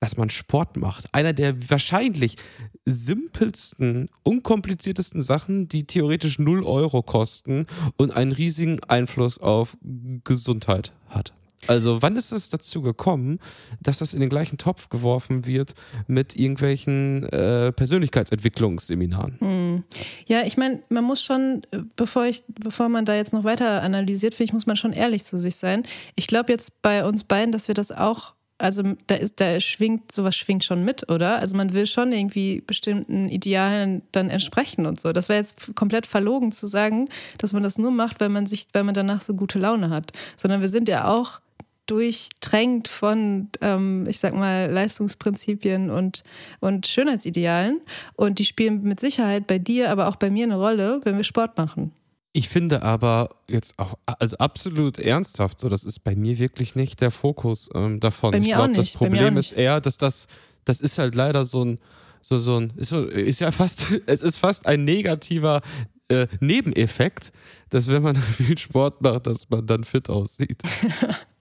dass 0.00 0.18
man 0.18 0.28
Sport 0.28 0.76
macht. 0.76 1.06
Einer 1.14 1.32
der 1.32 1.70
wahrscheinlich 1.70 2.36
simpelsten, 2.84 4.10
unkompliziertesten 4.22 5.22
Sachen, 5.22 5.66
die 5.66 5.86
theoretisch 5.86 6.38
0 6.38 6.62
Euro 6.64 7.02
kosten 7.02 7.64
und 7.96 8.14
einen 8.14 8.32
riesigen 8.32 8.84
Einfluss 8.84 9.38
auf 9.38 9.78
Gesundheit 10.24 10.92
hat. 11.08 11.32
Also 11.66 12.02
wann 12.02 12.16
ist 12.16 12.32
es 12.32 12.50
dazu 12.50 12.82
gekommen, 12.82 13.38
dass 13.80 13.98
das 13.98 14.14
in 14.14 14.20
den 14.20 14.30
gleichen 14.30 14.58
Topf 14.58 14.88
geworfen 14.88 15.46
wird 15.46 15.74
mit 16.06 16.36
irgendwelchen 16.36 17.24
äh, 17.28 17.72
Persönlichkeitsentwicklungsseminaren? 17.72 19.36
Hm. 19.38 19.84
Ja, 20.26 20.42
ich 20.44 20.56
meine, 20.56 20.82
man 20.88 21.04
muss 21.04 21.22
schon, 21.22 21.62
bevor 21.96 22.26
ich, 22.26 22.42
bevor 22.48 22.88
man 22.88 23.04
da 23.04 23.14
jetzt 23.14 23.32
noch 23.32 23.44
weiter 23.44 23.82
analysiert, 23.82 24.34
finde 24.34 24.50
ich, 24.50 24.52
muss 24.52 24.66
man 24.66 24.76
schon 24.76 24.92
ehrlich 24.92 25.24
zu 25.24 25.38
sich 25.38 25.56
sein. 25.56 25.84
Ich 26.16 26.26
glaube 26.26 26.52
jetzt 26.52 26.82
bei 26.82 27.04
uns 27.04 27.24
beiden, 27.24 27.52
dass 27.52 27.68
wir 27.68 27.74
das 27.74 27.92
auch 27.92 28.34
also 28.62 28.84
da 29.08 29.16
ist, 29.16 29.40
da 29.40 29.58
schwingt, 29.58 30.12
sowas 30.12 30.36
schwingt 30.36 30.62
schon 30.62 30.84
mit, 30.84 31.10
oder? 31.10 31.38
Also 31.38 31.56
man 31.56 31.72
will 31.72 31.86
schon 31.86 32.12
irgendwie 32.12 32.60
bestimmten 32.60 33.28
Idealen 33.28 34.02
dann 34.12 34.30
entsprechen 34.30 34.86
und 34.86 35.00
so. 35.00 35.12
Das 35.12 35.28
wäre 35.28 35.38
jetzt 35.38 35.74
komplett 35.74 36.06
verlogen 36.06 36.52
zu 36.52 36.68
sagen, 36.68 37.08
dass 37.38 37.52
man 37.52 37.64
das 37.64 37.76
nur 37.76 37.90
macht, 37.90 38.20
weil 38.20 38.28
man 38.28 38.46
sich, 38.46 38.68
weil 38.72 38.84
man 38.84 38.94
danach 38.94 39.20
so 39.20 39.34
gute 39.34 39.58
Laune 39.58 39.90
hat. 39.90 40.12
Sondern 40.36 40.60
wir 40.60 40.68
sind 40.68 40.88
ja 40.88 41.08
auch 41.08 41.40
durchdrängt 41.86 42.88
von, 42.88 43.48
ähm, 43.60 44.06
ich 44.08 44.18
sag 44.18 44.34
mal, 44.34 44.70
Leistungsprinzipien 44.70 45.90
und, 45.90 46.22
und 46.60 46.86
Schönheitsidealen. 46.86 47.80
Und 48.14 48.38
die 48.38 48.44
spielen 48.44 48.82
mit 48.82 49.00
Sicherheit 49.00 49.46
bei 49.46 49.58
dir, 49.58 49.90
aber 49.90 50.08
auch 50.08 50.16
bei 50.16 50.30
mir 50.30 50.44
eine 50.44 50.56
Rolle, 50.56 51.00
wenn 51.04 51.16
wir 51.16 51.24
Sport 51.24 51.58
machen. 51.58 51.92
Ich 52.34 52.48
finde 52.48 52.82
aber 52.82 53.28
jetzt 53.48 53.78
auch, 53.78 53.94
also 54.06 54.38
absolut 54.38 54.98
ernsthaft, 54.98 55.60
so, 55.60 55.68
das 55.68 55.84
ist 55.84 56.00
bei 56.00 56.16
mir 56.16 56.38
wirklich 56.38 56.74
nicht 56.74 57.02
der 57.02 57.10
Fokus 57.10 57.68
ähm, 57.74 58.00
davon. 58.00 58.30
Bei 58.30 58.38
mir 58.38 58.46
ich 58.46 58.52
glaube, 58.52 58.72
das 58.72 58.92
Problem 58.92 59.36
ist 59.36 59.52
eher, 59.52 59.82
dass 59.82 59.98
das, 59.98 60.28
das 60.64 60.80
ist 60.80 60.98
halt 60.98 61.14
leider 61.14 61.44
so 61.44 61.64
ein, 61.64 61.78
so, 62.22 62.38
so 62.38 62.58
ein, 62.58 62.72
ist, 62.76 62.88
so, 62.88 63.04
ist 63.04 63.40
ja 63.40 63.50
fast, 63.50 63.88
es 64.06 64.22
ist 64.22 64.38
fast 64.38 64.66
ein 64.66 64.84
negativer 64.84 65.60
äh, 66.08 66.26
Nebeneffekt, 66.40 67.32
dass 67.68 67.88
wenn 67.88 68.02
man 68.02 68.16
viel 68.32 68.56
Sport 68.56 69.02
macht, 69.02 69.26
dass 69.26 69.50
man 69.50 69.66
dann 69.66 69.84
fit 69.84 70.08
aussieht. 70.08 70.62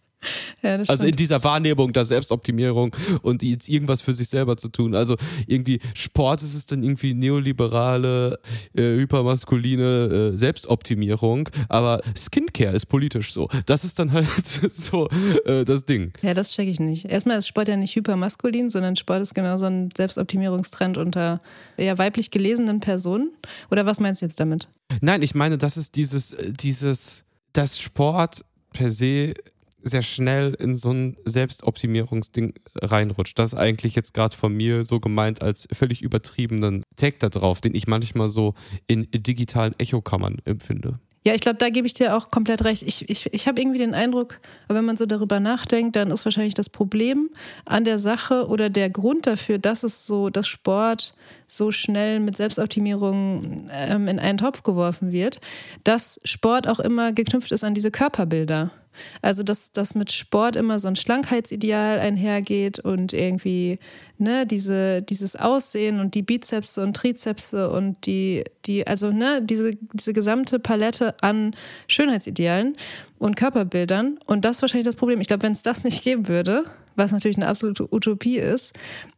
Ja, 0.61 0.75
also 0.75 1.05
in 1.05 1.15
dieser 1.15 1.43
Wahrnehmung 1.43 1.93
der 1.93 2.05
Selbstoptimierung 2.05 2.95
und 3.23 3.41
jetzt 3.41 3.67
irgendwas 3.67 4.01
für 4.01 4.13
sich 4.13 4.29
selber 4.29 4.57
zu 4.57 4.69
tun. 4.69 4.95
Also 4.95 5.15
irgendwie 5.47 5.79
Sport 5.95 6.43
ist 6.43 6.53
es 6.53 6.65
dann 6.65 6.83
irgendwie 6.83 7.13
neoliberale, 7.13 8.39
äh, 8.75 8.81
hypermaskuline 8.81 10.31
äh, 10.33 10.37
Selbstoptimierung, 10.37 11.49
aber 11.69 12.01
Skincare 12.15 12.75
ist 12.75 12.85
politisch 12.85 13.33
so. 13.33 13.49
Das 13.65 13.83
ist 13.83 13.97
dann 13.97 14.11
halt 14.11 14.27
so 14.69 15.09
äh, 15.45 15.65
das 15.65 15.85
Ding. 15.85 16.13
Ja, 16.21 16.33
das 16.33 16.49
checke 16.51 16.69
ich 16.69 16.79
nicht. 16.79 17.05
Erstmal 17.05 17.37
ist 17.37 17.47
Sport 17.47 17.67
ja 17.67 17.77
nicht 17.77 17.95
hypermaskulin, 17.95 18.69
sondern 18.69 18.95
Sport 18.95 19.21
ist 19.21 19.33
genau 19.33 19.57
so 19.57 19.65
ein 19.65 19.89
Selbstoptimierungstrend 19.95 20.97
unter 20.97 21.41
eher 21.77 21.97
weiblich 21.97 22.31
gelesenen 22.31 22.79
Personen. 22.79 23.31
Oder 23.71 23.85
was 23.85 23.99
meinst 23.99 24.21
du 24.21 24.25
jetzt 24.25 24.39
damit? 24.39 24.67
Nein, 25.01 25.21
ich 25.21 25.35
meine, 25.35 25.57
das 25.57 25.77
ist 25.77 25.95
dieses, 25.95 26.33
äh, 26.33 26.51
dieses, 26.51 27.25
dass 27.53 27.79
Sport 27.79 28.45
per 28.73 28.89
se 28.89 29.33
sehr 29.83 30.01
schnell 30.01 30.53
in 30.59 30.75
so 30.75 30.91
ein 30.91 31.17
Selbstoptimierungsding 31.25 32.53
reinrutscht. 32.75 33.37
Das 33.37 33.53
ist 33.53 33.59
eigentlich 33.59 33.95
jetzt 33.95 34.13
gerade 34.13 34.35
von 34.35 34.53
mir 34.53 34.83
so 34.83 34.99
gemeint 34.99 35.41
als 35.41 35.67
völlig 35.71 36.01
übertriebenen 36.01 36.83
Tag 36.95 37.19
da 37.19 37.29
drauf, 37.29 37.61
den 37.61 37.75
ich 37.75 37.87
manchmal 37.87 38.29
so 38.29 38.53
in 38.87 39.07
digitalen 39.11 39.77
Echokammern 39.79 40.37
empfinde. 40.45 40.99
Ja, 41.23 41.35
ich 41.35 41.41
glaube, 41.41 41.59
da 41.59 41.69
gebe 41.69 41.85
ich 41.85 41.93
dir 41.93 42.17
auch 42.17 42.31
komplett 42.31 42.63
recht. 42.63 42.81
Ich, 42.81 43.07
ich, 43.07 43.31
ich 43.31 43.47
habe 43.47 43.61
irgendwie 43.61 43.77
den 43.77 43.93
Eindruck, 43.93 44.39
wenn 44.67 44.83
man 44.85 44.97
so 44.97 45.05
darüber 45.05 45.39
nachdenkt, 45.39 45.95
dann 45.95 46.09
ist 46.09 46.25
wahrscheinlich 46.25 46.55
das 46.55 46.67
Problem 46.67 47.29
an 47.63 47.85
der 47.85 47.99
Sache 47.99 48.47
oder 48.47 48.71
der 48.71 48.89
Grund 48.89 49.27
dafür, 49.27 49.59
dass 49.59 49.83
es 49.83 50.07
so, 50.07 50.31
dass 50.31 50.47
Sport 50.47 51.13
so 51.47 51.71
schnell 51.71 52.19
mit 52.21 52.37
Selbstoptimierung 52.37 53.67
ähm, 53.71 54.07
in 54.07 54.17
einen 54.17 54.39
Topf 54.39 54.63
geworfen 54.63 55.11
wird, 55.11 55.39
dass 55.83 56.19
Sport 56.23 56.67
auch 56.67 56.79
immer 56.79 57.13
geknüpft 57.13 57.51
ist 57.51 57.63
an 57.63 57.75
diese 57.75 57.91
Körperbilder. 57.91 58.71
Also, 59.21 59.43
dass 59.43 59.71
das 59.71 59.95
mit 59.95 60.11
Sport 60.11 60.55
immer 60.55 60.79
so 60.79 60.87
ein 60.87 60.95
Schlankheitsideal 60.95 61.99
einhergeht 61.99 62.79
und 62.79 63.13
irgendwie, 63.13 63.79
ne, 64.17 64.45
diese, 64.45 65.01
dieses 65.01 65.35
Aussehen 65.35 65.99
und 65.99 66.15
die 66.15 66.21
Bizepse 66.21 66.83
und 66.83 66.95
Trizepse 66.95 67.69
und 67.69 68.05
die, 68.05 68.43
die, 68.65 68.85
also, 68.87 69.11
ne, 69.11 69.41
diese, 69.41 69.75
diese 69.93 70.13
gesamte 70.13 70.59
Palette 70.59 71.15
an 71.21 71.55
Schönheitsidealen 71.87 72.75
und 73.19 73.35
Körperbildern. 73.35 74.19
Und 74.25 74.45
das 74.45 74.57
ist 74.57 74.61
wahrscheinlich 74.61 74.85
das 74.87 74.95
Problem. 74.95 75.21
Ich 75.21 75.27
glaube, 75.27 75.43
wenn 75.43 75.53
es 75.53 75.63
das 75.63 75.83
nicht 75.83 76.03
geben 76.03 76.27
würde, 76.27 76.65
was 76.95 77.11
natürlich 77.11 77.37
eine 77.37 77.47
absolute 77.47 77.93
Utopie 77.93 78.37
ist, 78.37 78.73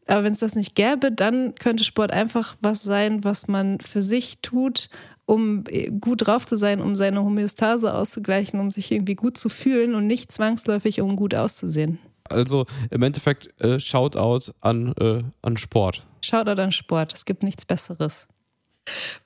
aber 0.08 0.24
wenn 0.26 0.34
es 0.34 0.40
das 0.40 0.56
nicht 0.56 0.76
gäbe, 0.76 1.12
dann 1.12 1.56
könnte 1.56 1.84
Sport 1.84 2.12
einfach 2.12 2.56
was 2.62 2.84
sein, 2.84 3.24
was 3.24 3.48
man 3.48 3.80
für 3.80 4.02
sich 4.02 4.40
tut 4.42 4.90
um 5.26 5.64
äh, 5.68 5.90
gut 5.90 6.28
drauf 6.28 6.46
zu 6.46 6.56
sein, 6.56 6.82
um 6.82 6.96
seine 6.96 7.24
Homöostase 7.24 7.94
auszugleichen, 7.94 8.60
um 8.60 8.72
sich 8.72 8.92
irgendwie 8.92 9.16
gut 9.16 9.38
zu 9.38 9.50
fühlen 9.50 9.96
und 9.96 10.08
nicht 10.08 10.32
zwangsläufig, 10.32 11.02
um 11.02 11.16
gut 11.16 11.36
auszusehen. 11.36 12.00
Also 12.30 12.66
im 12.90 13.04
Endeffekt 13.04 13.50
äh, 13.62 13.80
Shoutout 13.80 14.52
an, 14.62 14.94
äh, 15.00 15.24
an 15.42 15.58
Sport. 15.58 16.06
Shoutout 16.22 16.62
an 16.62 16.72
Sport. 16.72 17.14
Es 17.14 17.26
gibt 17.26 17.44
nichts 17.44 17.66
Besseres. 17.66 18.28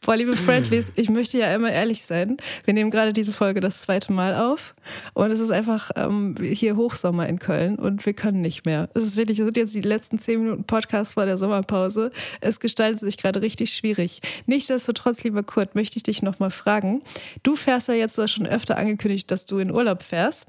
Boah, 0.02 0.16
liebe 0.16 0.36
Friendlies, 0.36 0.92
ich 0.96 1.10
möchte 1.10 1.38
ja 1.40 1.54
immer 1.54 1.72
ehrlich 1.72 2.04
sein. 2.04 2.38
Wir 2.66 2.74
nehmen 2.74 2.92
gerade 2.92 3.12
diese 3.12 3.34
Folge 3.34 3.60
das 3.60 3.82
zweite 3.82 4.14
Mal 4.14 4.36
auf 4.36 4.76
und 5.14 5.32
es 5.32 5.40
ist 5.40 5.50
einfach 5.50 5.90
ähm, 5.96 6.36
hier 6.40 6.76
Hochsommer 6.76 7.28
in 7.28 7.40
Köln 7.40 7.78
und 7.78 8.06
wir 8.06 8.14
können 8.14 8.42
nicht 8.42 8.66
mehr. 8.66 8.90
Es 8.94 9.04
ist 9.04 9.16
wirklich, 9.18 9.40
es 9.40 9.46
sind 9.46 9.58
jetzt 9.58 9.74
die 9.74 9.82
letzten 9.82 10.20
zehn 10.20 10.44
Minuten 10.44 10.64
Podcast 10.64 11.16
vor 11.16 11.26
der 11.26 11.38
Sommerpause. 11.38 12.12
Es 12.40 12.60
gestaltet 12.60 13.00
sich 13.00 13.18
gerade 13.18 13.42
richtig 13.42 13.74
schwierig. 13.74 14.22
Nichtsdestotrotz, 14.46 15.24
lieber 15.24 15.44
Kurt, 15.44 15.76
möchte 15.76 15.98
ich 15.98 16.04
dich 16.04 16.22
nochmal 16.22 16.52
fragen. 16.52 17.02
Du 17.42 17.56
fährst 17.56 17.88
ja 17.88 17.96
jetzt, 17.96 18.18
du 18.18 18.22
hast 18.22 18.32
schon 18.32 18.48
öfter 18.48 18.78
angekündigt, 18.78 19.32
dass 19.32 19.46
du 19.46 19.58
in 19.58 19.72
Urlaub 19.72 20.04
fährst. 20.04 20.46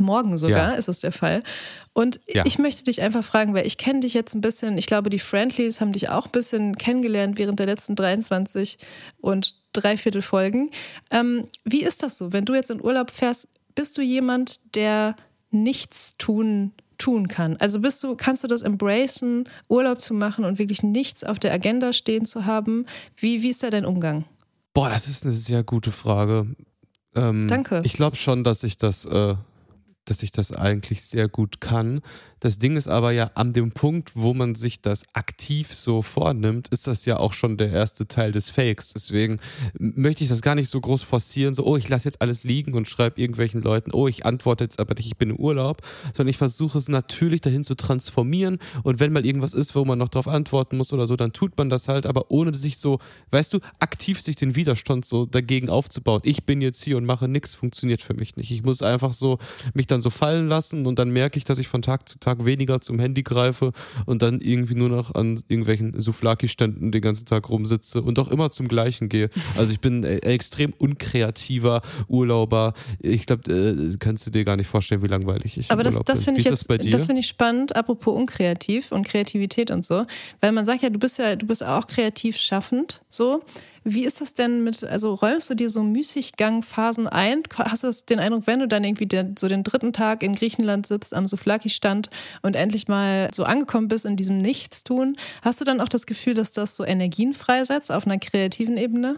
Morgen 0.00 0.38
sogar 0.38 0.72
ja. 0.72 0.74
ist 0.74 0.88
es 0.88 1.00
der 1.00 1.12
Fall. 1.12 1.42
Und 1.92 2.20
ja. 2.26 2.44
ich 2.44 2.58
möchte 2.58 2.84
dich 2.84 3.02
einfach 3.02 3.24
fragen, 3.24 3.54
weil 3.54 3.66
ich 3.66 3.78
kenne 3.78 4.00
dich 4.00 4.14
jetzt 4.14 4.34
ein 4.34 4.40
bisschen, 4.40 4.78
ich 4.78 4.86
glaube, 4.86 5.10
die 5.10 5.18
Friendlies 5.18 5.80
haben 5.80 5.92
dich 5.92 6.08
auch 6.08 6.26
ein 6.26 6.32
bisschen 6.32 6.76
kennengelernt 6.76 7.38
während 7.38 7.58
der 7.58 7.66
letzten 7.66 7.94
23 7.94 8.78
und 9.18 9.54
dreiviertel 9.72 10.22
Folgen. 10.22 10.70
Ähm, 11.10 11.48
wie 11.64 11.82
ist 11.82 12.02
das 12.02 12.18
so, 12.18 12.32
wenn 12.32 12.44
du 12.44 12.54
jetzt 12.54 12.70
in 12.70 12.82
Urlaub 12.82 13.10
fährst? 13.10 13.48
Bist 13.74 13.96
du 13.98 14.02
jemand, 14.02 14.74
der 14.74 15.16
nichts 15.50 16.16
tun 16.16 16.72
tun 17.00 17.28
kann. 17.28 17.56
Also 17.56 17.80
bist 17.80 18.02
du, 18.04 18.14
kannst 18.14 18.44
du 18.44 18.46
das 18.46 18.60
embracen, 18.60 19.48
Urlaub 19.68 20.00
zu 20.00 20.12
machen 20.12 20.44
und 20.44 20.58
wirklich 20.58 20.82
nichts 20.82 21.24
auf 21.24 21.38
der 21.38 21.50
Agenda 21.52 21.94
stehen 21.94 22.26
zu 22.26 22.44
haben? 22.44 22.84
Wie, 23.16 23.42
wie 23.42 23.48
ist 23.48 23.62
da 23.62 23.70
dein 23.70 23.86
Umgang? 23.86 24.26
Boah, 24.74 24.90
das 24.90 25.08
ist 25.08 25.24
eine 25.24 25.32
sehr 25.32 25.64
gute 25.64 25.90
Frage 25.90 26.46
Ähm, 27.16 27.48
Danke. 27.48 27.82
Ich 27.84 27.94
glaube 27.94 28.16
schon, 28.16 28.44
dass 28.44 28.62
ich 28.62 28.76
das, 28.76 29.04
äh, 29.04 29.34
dass 30.10 30.22
ich 30.22 30.32
das 30.32 30.52
eigentlich 30.52 31.02
sehr 31.02 31.28
gut 31.28 31.60
kann. 31.60 32.02
Das 32.40 32.58
Ding 32.58 32.76
ist 32.76 32.88
aber 32.88 33.12
ja 33.12 33.30
an 33.34 33.52
dem 33.52 33.72
Punkt, 33.72 34.12
wo 34.14 34.32
man 34.32 34.54
sich 34.54 34.80
das 34.80 35.04
aktiv 35.12 35.74
so 35.74 36.00
vornimmt, 36.00 36.68
ist 36.68 36.86
das 36.86 37.04
ja 37.04 37.18
auch 37.18 37.34
schon 37.34 37.58
der 37.58 37.70
erste 37.70 38.08
Teil 38.08 38.32
des 38.32 38.50
Fakes. 38.50 38.94
Deswegen 38.94 39.38
möchte 39.78 40.24
ich 40.24 40.30
das 40.30 40.40
gar 40.40 40.54
nicht 40.54 40.70
so 40.70 40.80
groß 40.80 41.02
forcieren, 41.02 41.54
so, 41.54 41.64
oh, 41.66 41.76
ich 41.76 41.88
lasse 41.88 42.08
jetzt 42.08 42.22
alles 42.22 42.42
liegen 42.42 42.72
und 42.72 42.88
schreibe 42.88 43.20
irgendwelchen 43.20 43.60
Leuten, 43.60 43.92
oh, 43.92 44.08
ich 44.08 44.24
antworte 44.24 44.64
jetzt 44.64 44.80
aber 44.80 44.94
nicht, 44.94 45.06
ich 45.06 45.16
bin 45.18 45.30
im 45.30 45.36
Urlaub, 45.36 45.82
sondern 46.14 46.30
ich 46.30 46.38
versuche 46.38 46.78
es 46.78 46.88
natürlich 46.88 47.42
dahin 47.42 47.62
zu 47.62 47.74
transformieren 47.74 48.58
und 48.82 49.00
wenn 49.00 49.12
mal 49.12 49.26
irgendwas 49.26 49.52
ist, 49.52 49.74
wo 49.74 49.84
man 49.84 49.98
noch 49.98 50.08
darauf 50.08 50.28
antworten 50.28 50.78
muss 50.78 50.92
oder 50.92 51.06
so, 51.06 51.16
dann 51.16 51.32
tut 51.32 51.58
man 51.58 51.68
das 51.68 51.88
halt, 51.88 52.06
aber 52.06 52.30
ohne 52.30 52.54
sich 52.54 52.78
so, 52.78 52.98
weißt 53.30 53.52
du, 53.52 53.60
aktiv 53.78 54.20
sich 54.20 54.36
den 54.36 54.56
Widerstand 54.56 55.04
so 55.04 55.26
dagegen 55.26 55.68
aufzubauen. 55.68 56.20
Ich 56.24 56.44
bin 56.44 56.62
jetzt 56.62 56.82
hier 56.82 56.96
und 56.96 57.04
mache 57.04 57.28
nichts, 57.28 57.54
funktioniert 57.54 58.00
für 58.00 58.14
mich 58.14 58.36
nicht. 58.36 58.50
Ich 58.50 58.62
muss 58.62 58.82
einfach 58.82 59.12
so 59.12 59.38
mich 59.74 59.86
dann 59.86 60.00
so 60.00 60.08
fallen 60.08 60.48
lassen 60.48 60.86
und 60.86 60.98
dann 60.98 61.10
merke 61.10 61.36
ich, 61.36 61.44
dass 61.44 61.58
ich 61.58 61.68
von 61.68 61.82
Tag 61.82 62.08
zu 62.08 62.18
Tag 62.18 62.29
Tag 62.30 62.44
weniger 62.44 62.80
zum 62.80 62.98
Handy 62.98 63.22
greife 63.22 63.72
und 64.06 64.22
dann 64.22 64.40
irgendwie 64.40 64.74
nur 64.74 64.88
noch 64.88 65.14
an 65.14 65.40
irgendwelchen 65.48 66.00
Souflaki-Ständen 66.00 66.92
den 66.92 67.00
ganzen 67.00 67.26
Tag 67.26 67.48
rumsitze 67.48 68.02
und 68.02 68.18
auch 68.18 68.28
immer 68.28 68.50
zum 68.50 68.68
Gleichen 68.68 69.08
gehe. 69.08 69.30
Also 69.56 69.72
ich 69.72 69.80
bin 69.80 70.04
ein 70.04 70.20
extrem 70.20 70.72
unkreativer 70.78 71.82
Urlauber. 72.08 72.72
Ich 73.00 73.26
glaube, 73.26 73.52
äh, 73.52 73.96
kannst 73.98 74.26
du 74.26 74.30
dir 74.30 74.44
gar 74.44 74.56
nicht 74.56 74.68
vorstellen, 74.68 75.02
wie 75.02 75.08
langweilig 75.08 75.58
ich 75.58 75.70
Aber 75.70 75.82
das, 75.82 75.94
Urlaub 75.94 76.06
das 76.06 76.20
bin. 76.20 76.36
finde 76.36 76.40
ich 76.40 76.46
jetzt, 76.46 76.70
das 76.92 77.06
finde 77.06 77.20
ich 77.20 77.26
spannend, 77.26 77.74
apropos 77.74 78.14
unkreativ 78.14 78.92
und 78.92 79.06
Kreativität 79.06 79.70
und 79.70 79.84
so. 79.84 80.02
Weil 80.40 80.52
man 80.52 80.64
sagt 80.64 80.82
ja, 80.82 80.90
du 80.90 80.98
bist 80.98 81.18
ja, 81.18 81.36
du 81.36 81.46
bist 81.46 81.64
auch 81.64 81.86
kreativ 81.86 82.36
schaffend, 82.36 83.02
so. 83.08 83.40
Wie 83.82 84.04
ist 84.04 84.20
das 84.20 84.34
denn 84.34 84.62
mit, 84.62 84.84
also 84.84 85.14
räumst 85.14 85.48
du 85.48 85.54
dir 85.54 85.70
so 85.70 85.82
Müßiggangphasen 85.82 87.08
ein? 87.08 87.42
Hast 87.56 87.82
du 87.82 87.90
den 88.08 88.18
Eindruck, 88.18 88.46
wenn 88.46 88.58
du 88.60 88.68
dann 88.68 88.84
irgendwie 88.84 89.06
den, 89.06 89.36
so 89.38 89.48
den 89.48 89.62
dritten 89.62 89.92
Tag 89.92 90.22
in 90.22 90.34
Griechenland 90.34 90.86
sitzt, 90.86 91.14
am 91.14 91.26
Souflaki-Stand 91.26 92.10
und 92.42 92.56
endlich 92.56 92.88
mal 92.88 93.30
so 93.34 93.44
angekommen 93.44 93.88
bist 93.88 94.04
in 94.04 94.16
diesem 94.16 94.38
Nichtstun, 94.38 95.16
hast 95.42 95.60
du 95.60 95.64
dann 95.64 95.80
auch 95.80 95.88
das 95.88 96.04
Gefühl, 96.04 96.34
dass 96.34 96.52
das 96.52 96.76
so 96.76 96.84
Energien 96.84 97.32
freisetzt 97.32 97.90
auf 97.90 98.06
einer 98.06 98.18
kreativen 98.18 98.76
Ebene? 98.76 99.16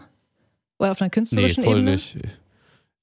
Oder 0.79 0.91
auf 0.91 1.01
einer 1.01 1.07
nee, 1.07 1.11
künstlerischen 1.11 1.63
voll 1.63 1.77
Ebene? 1.79 1.91
nicht. 1.91 2.17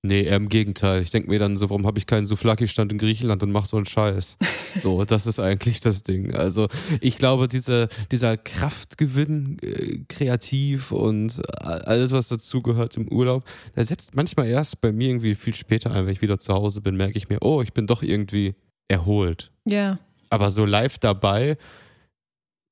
Nee, 0.03 0.23
eher 0.23 0.37
im 0.37 0.49
Gegenteil. 0.49 1.03
Ich 1.03 1.11
denke 1.11 1.29
mir 1.29 1.39
dann 1.39 1.59
so, 1.59 1.69
warum 1.69 1.87
habe 1.87 1.99
ich 1.99 2.07
keinen 2.07 2.25
Souflaki-Stand 2.25 2.91
in 2.91 2.97
Griechenland 2.97 3.43
und 3.43 3.53
mach 3.53 3.67
so 3.67 3.77
einen 3.77 3.87
Scheiß? 3.87 4.39
So, 4.77 5.05
das 5.05 5.27
ist 5.27 5.41
eigentlich 5.41 5.81
das 5.81 6.05
Ding. 6.05 6.33
Also 6.33 6.69
ich 7.01 7.19
glaube, 7.19 7.49
diese, 7.49 7.89
dieser 8.13 8.37
Kraftgewinn, 8.37 9.59
äh, 9.63 10.05
kreativ 10.09 10.93
und 10.93 11.43
alles, 11.61 12.13
was 12.13 12.29
dazugehört 12.29 12.97
im 12.97 13.09
Urlaub, 13.09 13.43
der 13.75 13.85
setzt 13.85 14.15
manchmal 14.15 14.47
erst 14.47 14.81
bei 14.81 14.93
mir 14.93 15.09
irgendwie 15.09 15.35
viel 15.35 15.57
später 15.57 15.91
ein, 15.91 16.07
wenn 16.07 16.13
ich 16.13 16.23
wieder 16.23 16.39
zu 16.39 16.55
Hause 16.55 16.83
bin, 16.83 16.97
merke 16.97 17.19
ich 17.19 17.29
mir, 17.29 17.39
oh, 17.41 17.63
ich 17.63 17.73
bin 17.73 17.89
doch 17.89 18.05
irgendwie 18.05 18.55
erholt. 18.87 19.51
Ja. 19.65 19.99
Aber 20.29 20.51
so 20.51 20.65
live 20.65 20.99
dabei, 20.99 21.57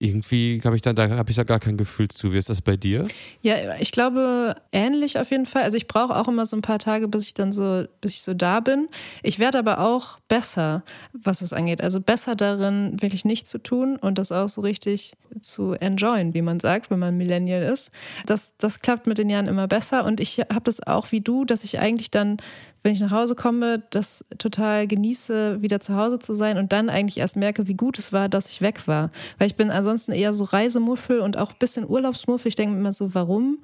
irgendwie 0.01 0.61
habe 0.65 0.77
ich, 0.77 0.83
da, 0.83 0.93
da, 0.93 1.09
hab 1.11 1.29
ich 1.29 1.35
da 1.35 1.43
gar 1.43 1.59
kein 1.59 1.77
Gefühl 1.77 2.07
zu. 2.09 2.33
Wie 2.33 2.37
ist 2.37 2.49
das 2.49 2.63
bei 2.63 2.77
dir? 2.77 3.07
Ja, 3.43 3.57
ich 3.81 3.91
glaube 3.91 4.55
ähnlich 4.71 5.19
auf 5.19 5.33
jeden 5.33 5.47
Fall. 5.47 5.65
Also 5.65 5.77
ich 5.77 5.89
brauche 5.89 6.15
auch 6.15 6.29
immer 6.29 6.47
so 6.47 6.57
ein 6.57 6.63
paar 6.63 6.79
Tage, 6.79 7.09
bis 7.09 7.25
ich 7.25 7.35
dann 7.35 7.51
so, 7.51 7.85
bis 8.01 8.13
ich 8.13 8.23
so 8.23 8.33
da 8.33 8.61
bin. 8.61 8.89
Ich 9.25 9.41
werde 9.41 9.59
aber 9.59 9.81
auch 9.81 10.21
besser, 10.29 10.85
was 11.13 11.43
es 11.43 11.53
angeht. 11.53 11.81
Also 11.81 12.01
besser 12.01 12.37
darin, 12.37 12.97
wirklich 13.01 13.25
nichts 13.25 13.51
zu 13.51 13.61
tun 13.61 13.97
und 13.97 14.19
das 14.19 14.31
auch 14.31 14.49
so 14.49 14.61
richtig 14.61 15.15
zu 15.41 15.73
enjoyen, 15.73 16.33
wie 16.33 16.43
man 16.43 16.61
sagt, 16.61 16.91
wenn 16.91 17.01
man 17.01 17.17
Millennial 17.17 17.63
ist. 17.63 17.91
Das, 18.25 18.53
das 18.59 18.81
klappt 18.81 19.09
mit 19.09 19.19
den 19.19 19.29
Jahren 19.29 19.47
immer 19.47 19.67
besser. 19.67 20.05
Und 20.05 20.21
ich 20.21 20.39
habe 20.39 20.63
das 20.63 20.81
auch 20.87 21.11
wie 21.11 21.21
du, 21.21 21.45
dass 21.45 21.65
ich 21.65 21.81
eigentlich 21.81 22.13
dann 22.13 22.37
wenn 22.83 22.93
ich 22.93 23.01
nach 23.01 23.11
Hause 23.11 23.35
komme, 23.35 23.83
das 23.91 24.25
total 24.39 24.87
genieße, 24.87 25.63
wieder 25.63 25.81
zu 25.81 25.95
Hause 25.97 26.19
zu 26.19 26.35
sein 26.35 26.59
und 26.59 26.73
dann 26.73 26.91
eigentlich 26.91 27.19
erst 27.19 27.37
merke, 27.37 27.69
wie 27.69 27.75
gut 27.75 27.99
es 27.99 28.13
war, 28.13 28.29
dass 28.29 28.49
ich 28.49 28.61
weg 28.61 28.87
war. 28.87 29.11
Weil 29.39 29.49
ich 29.49 29.57
bin 29.57 29.71
ansonsten 29.71 30.13
eher 30.13 30.33
so 30.33 30.45
Reisemuffel 30.45 31.21
und 31.21 31.37
auch 31.37 31.51
ein 31.51 31.59
bisschen 31.59 31.89
Urlaubsmuffel. 31.89 32.49
Ich 32.49 32.57
denke 32.57 32.75
mir 32.75 32.81
immer 32.81 32.93
so, 32.93 33.15
warum? 33.15 33.59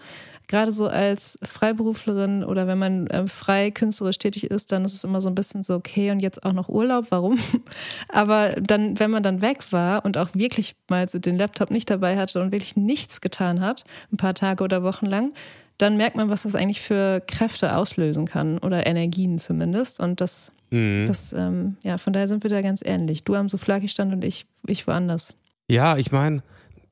Gerade 0.46 0.72
so 0.72 0.88
als 0.88 1.38
Freiberuflerin 1.42 2.44
oder 2.44 2.66
wenn 2.66 2.78
man 2.78 3.06
äh, 3.06 3.26
frei 3.28 3.70
künstlerisch 3.70 4.18
tätig 4.18 4.50
ist, 4.50 4.72
dann 4.72 4.84
ist 4.84 4.92
es 4.92 5.04
immer 5.04 5.22
so 5.22 5.30
ein 5.30 5.34
bisschen 5.34 5.62
so, 5.62 5.74
okay, 5.74 6.10
und 6.10 6.20
jetzt 6.20 6.44
auch 6.44 6.52
noch 6.52 6.68
Urlaub, 6.68 7.06
warum? 7.08 7.38
Aber 8.08 8.50
dann, 8.60 8.98
wenn 8.98 9.10
man 9.10 9.22
dann 9.22 9.40
weg 9.40 9.72
war 9.72 10.04
und 10.04 10.18
auch 10.18 10.28
wirklich 10.34 10.76
mal 10.90 11.08
so 11.08 11.18
den 11.18 11.38
Laptop 11.38 11.70
nicht 11.70 11.88
dabei 11.88 12.18
hatte 12.18 12.42
und 12.42 12.52
wirklich 12.52 12.76
nichts 12.76 13.22
getan 13.22 13.60
hat, 13.60 13.84
ein 14.12 14.18
paar 14.18 14.34
Tage 14.34 14.62
oder 14.62 14.82
Wochen 14.82 15.06
lang, 15.06 15.32
dann 15.78 15.96
merkt 15.96 16.16
man, 16.16 16.28
was 16.28 16.42
das 16.42 16.54
eigentlich 16.54 16.80
für 16.80 17.20
Kräfte 17.26 17.76
auslösen 17.76 18.26
kann 18.26 18.58
oder 18.58 18.86
Energien 18.86 19.38
zumindest. 19.38 20.00
Und 20.00 20.20
das, 20.20 20.52
Mhm. 20.70 21.06
das 21.06 21.32
ähm, 21.32 21.76
ja, 21.84 21.98
von 21.98 22.12
daher 22.12 22.28
sind 22.28 22.42
wir 22.42 22.50
da 22.50 22.60
ganz 22.62 22.82
ähnlich. 22.84 23.22
Du 23.24 23.34
am 23.34 23.48
Souflaki-Stand 23.48 24.12
und 24.12 24.24
ich, 24.24 24.46
ich 24.66 24.86
woanders. 24.86 25.34
Ja, 25.70 25.96
ich 25.96 26.10
meine, 26.12 26.42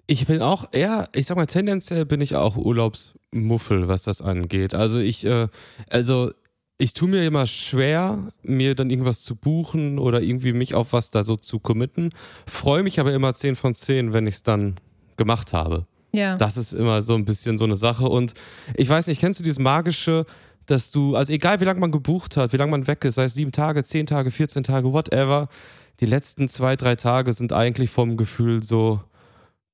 ich 0.07 0.27
bin 0.27 0.41
auch 0.43 0.69
eher, 0.73 1.09
ich 1.15 1.27
sag 1.27 1.37
mal, 1.37 1.47
tendenziell 1.47 2.05
bin 2.05 2.21
ich 2.21 2.37
auch 2.37 2.57
Urlaubsmuffel, 2.57 3.89
was 3.89 4.03
das 4.05 4.21
angeht. 4.23 4.75
Also 4.75 4.99
ich, 4.99 5.25
äh, 5.25 5.49
also 5.91 6.33
ich 6.79 6.95
tue 6.95 7.09
mir 7.09 7.25
immer 7.25 7.47
schwer, 7.47 8.29
mir 8.43 8.75
dann 8.75 8.91
irgendwas 8.91 9.23
zu 9.23 9.37
buchen 9.37 9.99
oder 9.99 10.21
irgendwie 10.21 10.53
mich 10.53 10.75
auf 10.75 10.93
was 10.93 11.11
da 11.11 11.23
so 11.25 11.37
zu 11.37 11.59
committen. 11.61 12.11
Freue 12.47 12.83
mich 12.83 12.99
aber 13.01 13.13
immer 13.13 13.35
10 13.35 13.55
von 13.57 13.75
10, 13.75 14.13
wenn 14.13 14.27
ich 14.27 14.37
es 14.37 14.43
dann 14.43 14.77
gemacht 15.17 15.53
habe. 15.53 15.87
Ja. 16.13 16.37
Das 16.37 16.57
ist 16.57 16.73
immer 16.73 17.03
so 17.03 17.15
ein 17.15 17.25
bisschen 17.25 17.57
so 17.57 17.65
eine 17.65 17.77
Sache. 17.77 18.07
Und 18.07 18.35
ich 18.75 18.89
weiß 18.89 19.07
nicht, 19.07 19.21
kennst 19.21 19.41
du 19.41 19.45
dieses 19.45 19.59
magische, 19.59 20.27
dass 20.67 20.91
du, 20.91 21.17
also 21.17 21.33
egal 21.33 21.61
wie 21.61 21.65
lange 21.65 21.81
man 21.81 21.91
gebucht 21.91 22.37
hat, 22.37 22.53
wie 22.53 22.57
lange 22.57 22.71
man 22.71 22.87
weg 22.87 23.05
ist, 23.05 23.15
sei 23.15 23.25
es 23.25 23.35
sieben 23.35 23.53
Tage, 23.53 23.83
zehn 23.83 24.07
Tage, 24.07 24.31
14 24.31 24.63
Tage, 24.63 24.93
whatever, 24.93 25.49
die 26.01 26.07
letzten 26.07 26.49
zwei, 26.49 26.77
drei 26.77 26.97
Tage 26.97 27.33
sind 27.33 27.53
eigentlich 27.53 27.91
vom 27.91 28.17
Gefühl 28.17 28.63
so, 28.63 29.01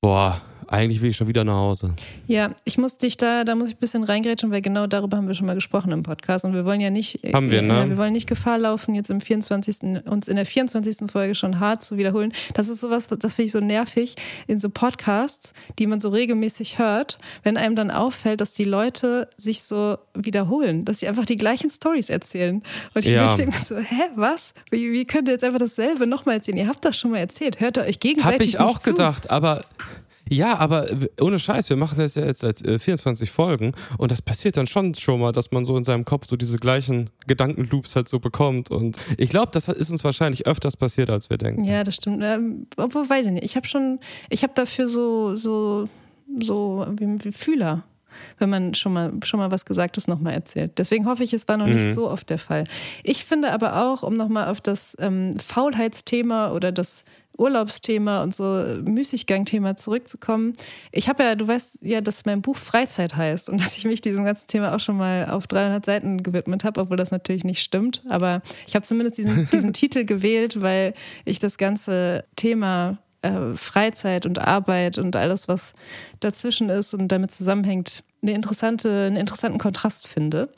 boah, 0.01 0.40
eigentlich 0.68 1.00
will 1.02 1.11
ich 1.11 1.16
schon 1.16 1.28
wieder 1.28 1.44
nach 1.44 1.54
Hause. 1.54 1.94
Ja, 2.26 2.48
ich 2.64 2.76
muss 2.78 2.98
dich 2.98 3.16
da, 3.16 3.44
da 3.44 3.54
muss 3.54 3.68
ich 3.68 3.74
ein 3.76 3.81
bisschen 3.81 4.04
reingrätschen, 4.04 4.50
weil 4.50 4.61
genau 4.61 4.87
darüber 4.87 5.16
haben 5.16 5.26
wir 5.26 5.35
schon 5.35 5.46
mal 5.46 5.54
gesprochen 5.54 5.90
im 5.92 6.02
Podcast 6.02 6.44
und 6.44 6.52
wir 6.52 6.64
wollen 6.64 6.81
ja 6.81 6.90
nicht, 6.90 7.20
Haben 7.33 7.50
wir, 7.50 7.62
ne? 7.62 7.74
ja, 7.74 7.88
wir 7.88 7.96
wollen 7.96 8.12
nicht 8.12 8.28
Gefahr 8.28 8.59
laufen, 8.59 8.94
jetzt 8.94 9.09
im 9.11 9.20
24. 9.20 10.04
uns 10.07 10.28
in 10.28 10.37
der 10.37 10.44
24. 10.46 11.11
Folge 11.11 11.35
schon 11.35 11.59
hart 11.59 11.83
zu 11.83 11.96
wiederholen. 11.96 12.33
Das 12.54 12.68
ist 12.68 12.81
sowas, 12.81 13.09
das 13.09 13.35
finde 13.35 13.46
ich 13.46 13.52
so 13.52 13.61
nervig 13.61 14.14
in 14.46 14.59
so 14.59 14.68
Podcasts, 14.68 15.54
die 15.78 15.87
man 15.87 16.00
so 16.00 16.11
regelmäßig 16.11 16.78
hört, 16.78 17.18
wenn 17.42 17.57
einem 17.57 17.74
dann 17.74 17.90
auffällt, 17.90 18.40
dass 18.40 18.52
die 18.52 18.64
Leute 18.64 19.28
sich 19.37 19.62
so 19.62 19.96
wiederholen, 20.14 20.85
dass 20.85 21.00
sie 21.00 21.09
einfach 21.09 21.24
die 21.26 21.37
gleichen 21.37 21.70
Stories 21.70 22.11
erzählen. 22.11 22.62
Und 22.94 23.04
ich, 23.07 23.11
Ja. 23.12 23.35
denke 23.37 23.57
mir 23.57 23.62
so, 23.62 23.76
hä, 23.78 24.02
was? 24.16 24.54
Wie, 24.70 24.92
wie 24.92 25.07
könnt 25.07 25.28
ihr 25.28 25.33
jetzt 25.33 25.44
einfach 25.44 25.59
dasselbe 25.61 26.07
nochmal 26.07 26.37
erzählen? 26.37 26.59
Ihr 26.59 26.68
habt 26.68 26.85
das 26.85 26.96
schon 26.98 27.11
mal 27.12 27.18
erzählt. 27.18 27.59
Hört 27.61 27.78
ihr 27.78 27.85
euch 27.85 28.00
gegenseitig 28.00 28.40
Hab 28.40 28.42
ich 28.42 28.59
auch 28.61 28.74
nicht 28.74 28.83
zu. 28.83 28.90
gedacht, 28.90 29.31
aber 29.31 29.62
ja, 30.30 30.58
aber 30.58 30.90
äh, 30.90 31.08
ohne 31.20 31.38
Scheiß, 31.38 31.68
wir 31.70 31.76
machen 31.76 31.98
das 31.98 32.14
ja 32.14 32.24
jetzt 32.24 32.40
seit 32.40 32.64
äh, 32.64 32.78
24 32.78 33.30
Folgen 33.30 33.72
und 33.98 34.10
das 34.10 34.22
passiert 34.22 34.56
dann 34.56 34.66
schon 34.66 34.94
schon 34.94 35.20
mal, 35.20 35.32
dass 35.32 35.50
man 35.50 35.64
so 35.64 35.76
in 35.76 35.84
seinem 35.84 36.04
Kopf 36.04 36.26
so 36.26 36.36
diese 36.36 36.58
gleichen 36.58 37.10
Gedankenloops 37.26 37.96
halt 37.96 38.08
so 38.08 38.18
bekommt 38.18 38.70
und 38.70 38.98
ich 39.16 39.30
glaube, 39.30 39.50
das 39.52 39.68
ist 39.68 39.90
uns 39.90 40.04
wahrscheinlich 40.04 40.46
öfters 40.46 40.76
passiert, 40.76 41.10
als 41.10 41.30
wir 41.30 41.38
denken. 41.38 41.64
Ja, 41.64 41.84
das 41.84 41.96
stimmt. 41.96 42.22
Ähm, 42.24 42.66
obwohl, 42.76 43.08
weiß 43.08 43.26
ich 43.26 43.32
nicht. 43.32 43.44
Ich 43.44 43.56
habe 43.56 43.66
schon, 43.66 43.98
ich 44.30 44.42
habe 44.42 44.52
dafür 44.54 44.88
so, 44.88 45.34
so, 45.36 45.88
so 46.40 46.86
wie, 46.92 47.24
wie 47.24 47.32
Fühler, 47.32 47.84
wenn 48.38 48.50
man 48.50 48.74
schon 48.74 48.92
mal, 48.92 49.12
schon 49.22 49.38
mal 49.38 49.50
was 49.50 49.64
Gesagtes 49.64 50.08
nochmal 50.08 50.32
erzählt. 50.34 50.72
Deswegen 50.78 51.06
hoffe 51.06 51.22
ich, 51.24 51.32
es 51.32 51.46
war 51.48 51.56
noch 51.56 51.66
Mhm. 51.66 51.74
nicht 51.74 51.94
so 51.94 52.10
oft 52.10 52.28
der 52.30 52.38
Fall. 52.38 52.64
Ich 53.04 53.24
finde 53.24 53.52
aber 53.52 53.84
auch, 53.86 54.02
um 54.02 54.14
nochmal 54.14 54.48
auf 54.48 54.60
das 54.60 54.96
ähm, 54.98 55.38
Faulheitsthema 55.38 56.52
oder 56.52 56.72
das 56.72 57.04
Urlaubsthema 57.38 58.22
und 58.22 58.35
so 58.35 58.64
Müßiggang-Thema 58.83 59.77
zurückzukommen. 59.77 60.55
Ich 60.92 61.09
habe 61.09 61.22
ja, 61.22 61.35
du 61.35 61.46
weißt 61.46 61.79
ja, 61.83 62.01
dass 62.01 62.27
mein 62.27 62.42
Buch 62.42 62.57
Freizeit 62.57 63.16
heißt 63.16 63.48
und 63.48 63.61
dass 63.62 63.77
ich 63.79 63.85
mich 63.85 64.01
diesem 64.01 64.24
ganzen 64.24 64.48
Thema 64.48 64.74
auch 64.74 64.81
schon 64.81 64.96
mal 64.96 65.29
auf 65.31 65.46
300 65.46 65.85
Seiten 65.85 66.22
gewidmet 66.22 66.64
habe, 66.64 66.81
obwohl 66.81 66.96
das 66.96 67.11
natürlich 67.11 67.44
nicht 67.44 67.62
stimmt. 67.62 68.03
Aber 68.09 68.42
ich 68.66 68.74
habe 68.74 68.85
zumindest 68.85 69.18
diesen, 69.18 69.48
diesen 69.53 69.72
Titel 69.72 70.05
gewählt, 70.05 70.61
weil 70.61 70.94
ich 71.24 71.38
das 71.38 71.57
ganze 71.57 72.24
Thema 72.37 72.98
äh, 73.22 73.57
Freizeit 73.57 74.27
und 74.27 74.38
Arbeit 74.38 74.98
und 74.98 75.16
alles, 75.16 75.48
was 75.48 75.74
dazwischen 76.20 76.68
ist 76.68 76.94
und 76.94 77.09
damit 77.09 77.33
zusammenhängt, 77.33 78.03
eine 78.22 78.33
interessante, 78.33 79.07
einen 79.07 79.16
interessanten 79.16 79.59
Kontrast 79.59 80.09
finde. 80.09 80.51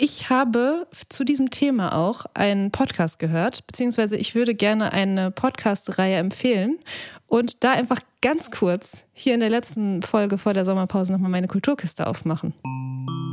Ich 0.00 0.30
habe 0.30 0.86
zu 1.08 1.24
diesem 1.24 1.50
Thema 1.50 1.94
auch 1.96 2.26
einen 2.34 2.70
Podcast 2.70 3.18
gehört, 3.18 3.66
beziehungsweise 3.66 4.16
ich 4.16 4.34
würde 4.34 4.54
gerne 4.54 4.92
eine 4.92 5.30
Podcast-Reihe 5.30 6.16
empfehlen 6.16 6.78
und 7.26 7.64
da 7.64 7.72
einfach 7.72 8.00
ganz 8.20 8.50
kurz 8.50 9.04
hier 9.12 9.34
in 9.34 9.40
der 9.40 9.50
letzten 9.50 10.02
Folge 10.02 10.38
vor 10.38 10.54
der 10.54 10.64
Sommerpause 10.64 11.12
nochmal 11.12 11.30
meine 11.30 11.48
Kulturkiste 11.48 12.06
aufmachen. 12.06 12.54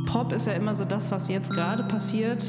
Pop 0.06 0.32
ist 0.32 0.46
ja 0.46 0.54
immer 0.54 0.74
so 0.74 0.84
das, 0.84 1.10
was 1.10 1.28
jetzt 1.28 1.52
gerade 1.52 1.84
passiert. 1.84 2.44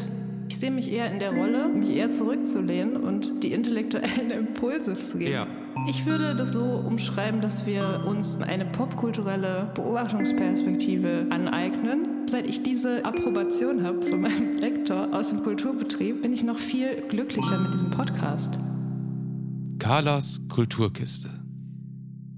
Ich 0.51 0.57
sehe 0.57 0.69
mich 0.69 0.91
eher 0.91 1.09
in 1.09 1.19
der 1.19 1.33
Rolle, 1.33 1.69
mich 1.69 1.95
eher 1.95 2.11
zurückzulehnen 2.11 2.97
und 2.97 3.41
die 3.41 3.53
intellektuellen 3.53 4.31
Impulse 4.37 4.97
zu 4.97 5.17
geben. 5.17 5.31
Ja. 5.31 5.47
Ich 5.87 6.05
würde 6.05 6.35
das 6.35 6.49
so 6.49 6.61
umschreiben, 6.61 7.39
dass 7.39 7.65
wir 7.65 8.03
uns 8.05 8.37
eine 8.41 8.65
popkulturelle 8.65 9.71
Beobachtungsperspektive 9.73 11.27
aneignen, 11.29 12.27
seit 12.27 12.47
ich 12.47 12.63
diese 12.63 13.05
Approbation 13.05 13.81
habe 13.85 14.01
von 14.01 14.19
meinem 14.19 14.57
Lektor 14.59 15.13
aus 15.13 15.29
dem 15.29 15.41
Kulturbetrieb, 15.41 16.21
bin 16.21 16.33
ich 16.33 16.43
noch 16.43 16.59
viel 16.59 17.01
glücklicher 17.07 17.57
mit 17.57 17.73
diesem 17.73 17.89
Podcast. 17.89 18.59
Carlas 19.79 20.41
Kulturkiste. 20.49 21.40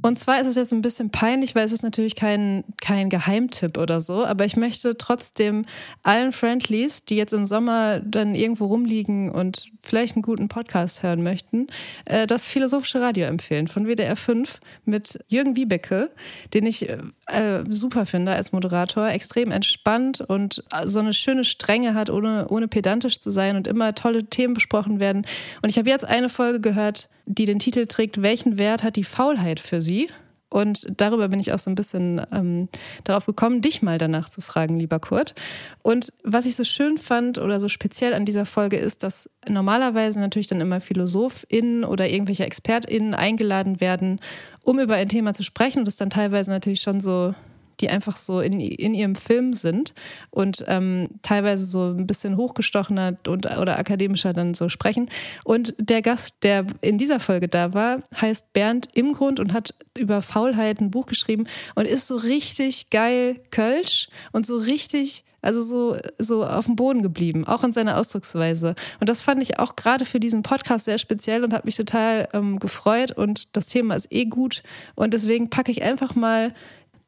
Und 0.04 0.20
zwar 0.20 0.42
ist 0.42 0.48
es 0.48 0.56
jetzt 0.56 0.74
ein 0.74 0.82
bisschen 0.82 1.12
peinlich, 1.12 1.56
weil 1.56 1.63
es 1.63 1.72
ist 1.72 1.82
natürlich 1.82 2.16
kein, 2.16 2.66
kein 2.82 3.10
Geheimtipp 3.10 3.78
oder 3.78 4.02
so, 4.02 4.26
aber 4.26 4.44
ich 4.44 4.58
möchte 4.58 4.98
trotzdem 4.98 5.63
allen 6.04 6.34
Friendlies, 6.34 7.06
die 7.06 7.16
jetzt 7.16 7.32
im 7.32 7.46
Sommer 7.46 8.02
dann 8.02 8.36
irgendwo 8.36 8.66
rumliegen 8.66 9.32
und 9.32 9.72
vielleicht 9.82 10.18
einen 10.18 10.22
guten 10.22 10.50
Podcast 10.50 11.04
hören 11.04 11.24
möchten, 11.24 11.68
äh, 12.04 12.28
das 12.28 12.46
Philosophische 12.46 13.00
Radio 13.00 13.28
empfehlen 13.28 13.70
von 13.70 13.88
WDR 13.88 14.18
5 14.18 14.60
mit 14.84 15.24
Jürgen 15.30 15.56
Wiebecke, 15.56 16.12
den 16.54 16.66
ich 16.66 16.89
äh, 16.89 17.63
super 17.70 18.06
finde 18.06 18.34
als 18.34 18.52
Moderator, 18.52 19.08
extrem 19.08 19.52
entspannt 19.52 20.20
und 20.20 20.66
so 20.84 21.00
eine 21.00 21.13
schöne 21.13 21.46
Strenge 21.46 21.94
hat, 21.94 22.10
ohne, 22.10 22.50
ohne 22.50 22.68
pedantisch 22.68 23.20
zu 23.20 23.32
sein 23.32 23.56
und 23.56 23.68
immer 23.68 23.96
tolle 23.96 24.26
Themen 24.26 24.54
besprochen 24.54 25.00
werden. 25.00 25.26
Und 25.62 25.70
ich 25.70 25.78
habe 25.78 25.89
jetzt 25.89 26.04
eine 26.04 26.28
Folge 26.28 26.60
gehört, 26.60 27.08
die 27.26 27.46
den 27.46 27.60
Titel 27.60 27.88
trägt, 27.88 28.22
welchen 28.22 28.58
Wert 28.58 28.84
hat 28.84 28.96
die 28.96 29.04
Faulheit 29.04 29.60
für 29.60 29.82
Sie? 29.82 30.10
Und 30.54 30.86
darüber 31.02 31.30
bin 31.30 31.40
ich 31.40 31.52
auch 31.52 31.58
so 31.58 31.72
ein 31.72 31.76
bisschen 31.76 32.22
ähm, 32.32 32.70
darauf 33.06 33.26
gekommen, 33.26 33.62
dich 33.62 33.82
mal 33.82 33.98
danach 33.98 34.30
zu 34.30 34.40
fragen, 34.40 34.78
lieber 34.78 35.00
Kurt. 35.00 35.34
Und 35.82 36.14
was 36.24 36.46
ich 36.46 36.56
so 36.56 36.64
schön 36.64 37.00
fand 37.00 37.40
oder 37.40 37.60
so 37.60 37.70
speziell 37.70 38.14
an 38.14 38.24
dieser 38.24 38.46
Folge 38.46 38.78
ist, 38.78 39.02
dass 39.02 39.28
normalerweise 39.50 40.20
natürlich 40.20 40.46
dann 40.46 40.62
immer 40.62 40.80
PhilosophInnen 40.80 41.84
oder 41.84 42.08
irgendwelche 42.08 42.46
ExpertInnen 42.46 43.16
eingeladen 43.16 43.82
werden, 43.82 44.20
um 44.62 44.80
über 44.80 44.94
ein 44.94 45.10
Thema 45.10 45.34
zu 45.34 45.42
sprechen 45.42 45.80
und 45.80 45.88
es 45.88 45.98
dann 45.98 46.12
teilweise 46.12 46.52
natürlich 46.52 46.82
schon 46.82 47.02
so 47.02 47.34
die 47.80 47.90
einfach 47.90 48.18
so 48.18 48.40
in, 48.40 48.60
in 48.60 48.94
ihrem 48.94 49.16
Film 49.16 49.54
sind 49.54 49.94
und 50.30 50.64
ähm, 50.68 51.10
teilweise 51.22 51.66
so 51.66 51.92
ein 51.92 52.08
bisschen 52.08 52.38
hochgestochener 52.38 53.18
und, 53.28 53.46
oder 53.58 53.78
akademischer 53.78 54.34
dann 54.34 54.54
so 54.54 54.70
sprechen. 54.70 55.10
Und 55.44 55.76
der 55.78 56.02
Gast, 56.02 56.36
der 56.44 56.66
in 56.82 56.98
dieser 56.98 57.20
Folge 57.20 57.48
da 57.48 57.74
war, 57.74 58.04
heißt 58.20 58.54
Bernd 58.54 58.90
Imgrund 58.96 59.40
und 59.40 59.54
hat 59.54 59.74
über 59.98 60.22
Faulheit 60.22 60.82
ein 60.82 60.92
Buch 60.92 61.06
geschrieben 61.06 61.46
und 61.76 61.86
ist 61.86 62.08
so 62.08 62.16
richtig 62.16 62.90
geil 62.90 63.40
Kölsch 63.52 64.10
und 64.32 64.46
so 64.46 64.58
richtig 64.58 65.24
also 65.44 65.62
so, 65.62 65.98
so 66.18 66.46
auf 66.46 66.66
dem 66.66 66.76
Boden 66.76 67.04
geblieben, 67.04 67.46
auch 67.46 67.64
in 67.64 67.74
seiner 67.74 67.98
Ausdrucksweise. 67.98 68.76
Und 69.00 69.10
das 69.10 69.22
fand 69.22 69.44
ich 69.44 69.60
auch 69.60 69.76
gerade 69.76 70.06
für 70.06 70.20
diesen 70.20 70.42
Podcast 70.42 70.86
sehr 70.86 70.98
speziell 70.98 71.44
und 71.44 71.54
habe 71.54 71.66
mich 71.66 71.76
total 71.76 72.30
ähm, 72.34 72.60
gefreut. 72.60 73.12
Und 73.12 73.56
das 73.56 73.68
Thema 73.68 73.96
ist 73.96 74.08
eh 74.10 74.26
gut. 74.26 74.64
Und 74.96 75.14
deswegen 75.14 75.50
packe 75.50 75.72
ich 75.72 75.84
einfach 75.84 76.16
mal 76.16 76.54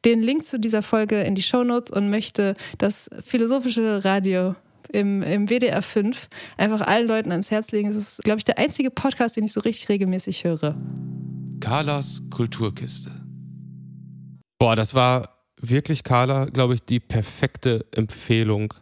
den 0.06 0.22
Link 0.22 0.46
zu 0.46 0.58
dieser 0.60 0.82
Folge 0.82 1.20
in 1.22 1.34
die 1.34 1.42
Shownotes 1.42 1.90
und 1.90 2.08
möchte 2.08 2.54
das 2.78 3.10
philosophische 3.20 4.04
Radio 4.04 4.54
im, 4.92 5.20
im 5.22 5.48
WDR 5.48 5.82
5 5.82 6.28
einfach 6.56 6.80
allen 6.80 7.08
Leuten 7.08 7.32
ans 7.32 7.50
Herz 7.50 7.72
legen. 7.72 7.88
Es 7.88 7.96
ist, 7.96 8.22
glaube 8.22 8.38
ich, 8.38 8.44
der 8.44 8.56
einzige 8.56 8.90
Podcast, 8.90 9.36
den 9.36 9.44
ich 9.44 9.52
so 9.52 9.60
richtig 9.60 9.88
regelmäßig 9.88 10.44
höre. 10.44 10.76
Carlas 11.60 12.22
Kulturkiste. 12.30 13.10
Boah, 14.60 14.76
das 14.76 14.94
war 14.94 15.42
wirklich, 15.60 16.04
Carla, 16.04 16.44
glaube 16.44 16.74
ich, 16.74 16.82
die 16.84 17.00
perfekte 17.00 17.84
Empfehlung 17.92 18.72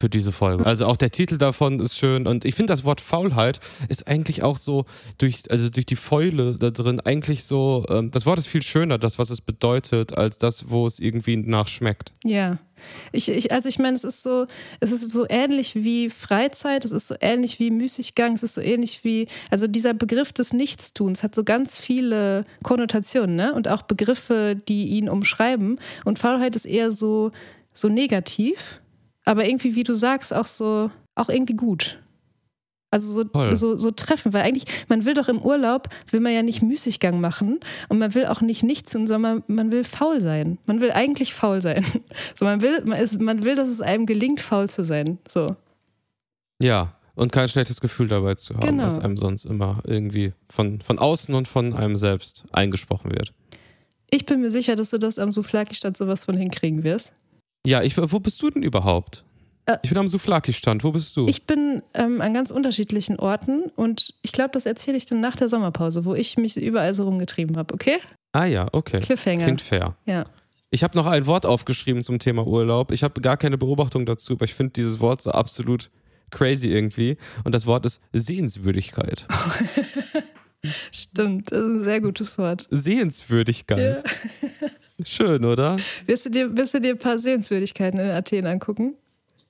für 0.00 0.08
diese 0.08 0.32
Folge. 0.32 0.64
Also 0.64 0.86
auch 0.86 0.96
der 0.96 1.10
Titel 1.10 1.36
davon 1.36 1.78
ist 1.78 1.96
schön 1.96 2.26
und 2.26 2.44
ich 2.44 2.54
finde 2.54 2.72
das 2.72 2.84
Wort 2.84 3.02
Faulheit 3.02 3.60
ist 3.88 4.08
eigentlich 4.08 4.42
auch 4.42 4.56
so 4.56 4.86
durch 5.18 5.42
also 5.50 5.68
durch 5.68 5.86
die 5.86 5.96
Fäule 5.96 6.56
da 6.56 6.70
drin 6.70 7.00
eigentlich 7.00 7.44
so 7.44 7.84
ähm, 7.90 8.10
das 8.10 8.24
Wort 8.24 8.38
ist 8.38 8.46
viel 8.46 8.62
schöner 8.62 8.98
das 8.98 9.18
was 9.18 9.28
es 9.28 9.42
bedeutet 9.42 10.16
als 10.16 10.38
das 10.38 10.70
wo 10.70 10.86
es 10.86 11.00
irgendwie 11.00 11.36
nachschmeckt. 11.36 12.12
Ja. 12.24 12.58
Ich, 13.12 13.28
ich, 13.28 13.52
also 13.52 13.68
ich 13.68 13.78
meine, 13.78 13.94
es 13.94 14.04
ist 14.04 14.22
so, 14.22 14.46
es 14.80 14.90
ist 14.90 15.12
so 15.12 15.26
ähnlich 15.28 15.74
wie 15.74 16.08
Freizeit, 16.08 16.86
es 16.86 16.92
ist 16.92 17.08
so 17.08 17.14
ähnlich 17.20 17.58
wie 17.58 17.70
Müßiggang, 17.70 18.32
es 18.32 18.42
ist 18.42 18.54
so 18.54 18.62
ähnlich 18.62 19.04
wie, 19.04 19.28
also 19.50 19.66
dieser 19.66 19.92
Begriff 19.92 20.32
des 20.32 20.54
Nichtstuns 20.54 21.22
hat 21.22 21.34
so 21.34 21.44
ganz 21.44 21.76
viele 21.76 22.46
Konnotationen, 22.62 23.36
ne? 23.36 23.52
Und 23.52 23.68
auch 23.68 23.82
Begriffe, 23.82 24.58
die 24.66 24.86
ihn 24.86 25.10
umschreiben. 25.10 25.78
Und 26.06 26.18
Faulheit 26.18 26.56
ist 26.56 26.64
eher 26.64 26.90
so, 26.90 27.32
so 27.74 27.90
negativ 27.90 28.80
aber 29.30 29.46
irgendwie, 29.46 29.76
wie 29.76 29.84
du 29.84 29.94
sagst, 29.94 30.34
auch 30.34 30.48
so, 30.48 30.90
auch 31.14 31.28
irgendwie 31.28 31.54
gut. 31.54 32.00
Also 32.90 33.12
so, 33.12 33.54
so, 33.54 33.78
so 33.78 33.92
treffen, 33.92 34.32
weil 34.32 34.42
eigentlich, 34.42 34.64
man 34.88 35.04
will 35.04 35.14
doch 35.14 35.28
im 35.28 35.40
Urlaub, 35.40 35.88
will 36.10 36.18
man 36.18 36.32
ja 36.32 36.42
nicht 36.42 36.62
Müßiggang 36.62 37.20
machen 37.20 37.60
und 37.88 38.00
man 38.00 38.12
will 38.16 38.26
auch 38.26 38.40
nicht 38.40 38.64
nichts 38.64 38.90
sondern 38.90 39.44
man 39.46 39.70
will 39.70 39.84
faul 39.84 40.20
sein. 40.20 40.58
Man 40.66 40.80
will 40.80 40.90
eigentlich 40.90 41.32
faul 41.32 41.62
sein. 41.62 41.84
So, 42.34 42.44
man 42.44 42.60
will, 42.60 42.82
man, 42.84 42.98
ist, 42.98 43.20
man 43.20 43.44
will, 43.44 43.54
dass 43.54 43.68
es 43.68 43.80
einem 43.80 44.04
gelingt, 44.04 44.40
faul 44.40 44.68
zu 44.68 44.82
sein. 44.82 45.18
So. 45.28 45.54
Ja, 46.60 46.96
und 47.14 47.30
kein 47.30 47.48
schlechtes 47.48 47.80
Gefühl 47.80 48.08
dabei 48.08 48.34
zu 48.34 48.54
haben, 48.54 48.66
genau. 48.66 48.82
was 48.86 48.98
einem 48.98 49.16
sonst 49.16 49.44
immer 49.44 49.80
irgendwie 49.86 50.32
von, 50.48 50.80
von 50.80 50.98
außen 50.98 51.32
und 51.36 51.46
von 51.46 51.72
einem 51.74 51.94
selbst 51.94 52.46
eingesprochen 52.50 53.12
wird. 53.12 53.32
Ich 54.10 54.26
bin 54.26 54.40
mir 54.40 54.50
sicher, 54.50 54.74
dass 54.74 54.90
du 54.90 54.98
das 54.98 55.20
am 55.20 55.30
Souflaki-Stand 55.30 55.96
sowas 55.96 56.24
von 56.24 56.36
hinkriegen 56.36 56.82
wirst. 56.82 57.12
Ja, 57.66 57.82
ich, 57.82 57.96
wo 57.96 58.20
bist 58.20 58.40
du 58.42 58.50
denn 58.50 58.62
überhaupt? 58.62 59.24
Äh, 59.66 59.78
ich 59.82 59.90
bin 59.90 59.98
am 59.98 60.08
Souflaki-Stand. 60.08 60.84
Wo 60.84 60.92
bist 60.92 61.16
du? 61.16 61.26
Ich 61.28 61.46
bin 61.46 61.82
ähm, 61.94 62.20
an 62.20 62.34
ganz 62.34 62.50
unterschiedlichen 62.50 63.18
Orten 63.18 63.64
und 63.76 64.14
ich 64.22 64.32
glaube, 64.32 64.50
das 64.52 64.66
erzähle 64.66 64.96
ich 64.96 65.06
dann 65.06 65.20
nach 65.20 65.36
der 65.36 65.48
Sommerpause, 65.48 66.04
wo 66.04 66.14
ich 66.14 66.36
mich 66.36 66.56
überall 66.56 66.94
so 66.94 67.04
rumgetrieben 67.04 67.56
habe, 67.56 67.74
okay? 67.74 67.98
Ah 68.32 68.44
ja, 68.44 68.68
okay. 68.72 69.00
Cliffhanger. 69.00 69.44
Klingt 69.44 69.60
fair. 69.60 69.96
Ja. 70.06 70.24
Ich 70.70 70.84
habe 70.84 70.96
noch 70.96 71.06
ein 71.06 71.26
Wort 71.26 71.46
aufgeschrieben 71.46 72.02
zum 72.02 72.18
Thema 72.18 72.46
Urlaub. 72.46 72.92
Ich 72.92 73.02
habe 73.02 73.20
gar 73.20 73.36
keine 73.36 73.58
Beobachtung 73.58 74.06
dazu, 74.06 74.34
aber 74.34 74.44
ich 74.44 74.54
finde 74.54 74.72
dieses 74.72 75.00
Wort 75.00 75.20
so 75.20 75.32
absolut 75.32 75.90
crazy 76.30 76.68
irgendwie. 76.68 77.16
Und 77.42 77.54
das 77.54 77.66
Wort 77.66 77.84
ist 77.86 78.00
Sehenswürdigkeit. 78.12 79.26
Stimmt, 80.92 81.50
das 81.50 81.58
ist 81.58 81.66
ein 81.66 81.82
sehr 81.82 82.00
gutes 82.00 82.38
Wort. 82.38 82.68
Sehenswürdigkeit. 82.70 84.04
Ja. 84.42 84.48
Schön, 85.04 85.44
oder? 85.44 85.76
Wirst 86.06 86.26
du, 86.26 86.30
dir, 86.30 86.56
wirst 86.56 86.74
du 86.74 86.80
dir 86.80 86.92
ein 86.92 86.98
paar 86.98 87.18
Sehenswürdigkeiten 87.18 88.00
in 88.00 88.10
Athen 88.10 88.46
angucken? 88.46 88.94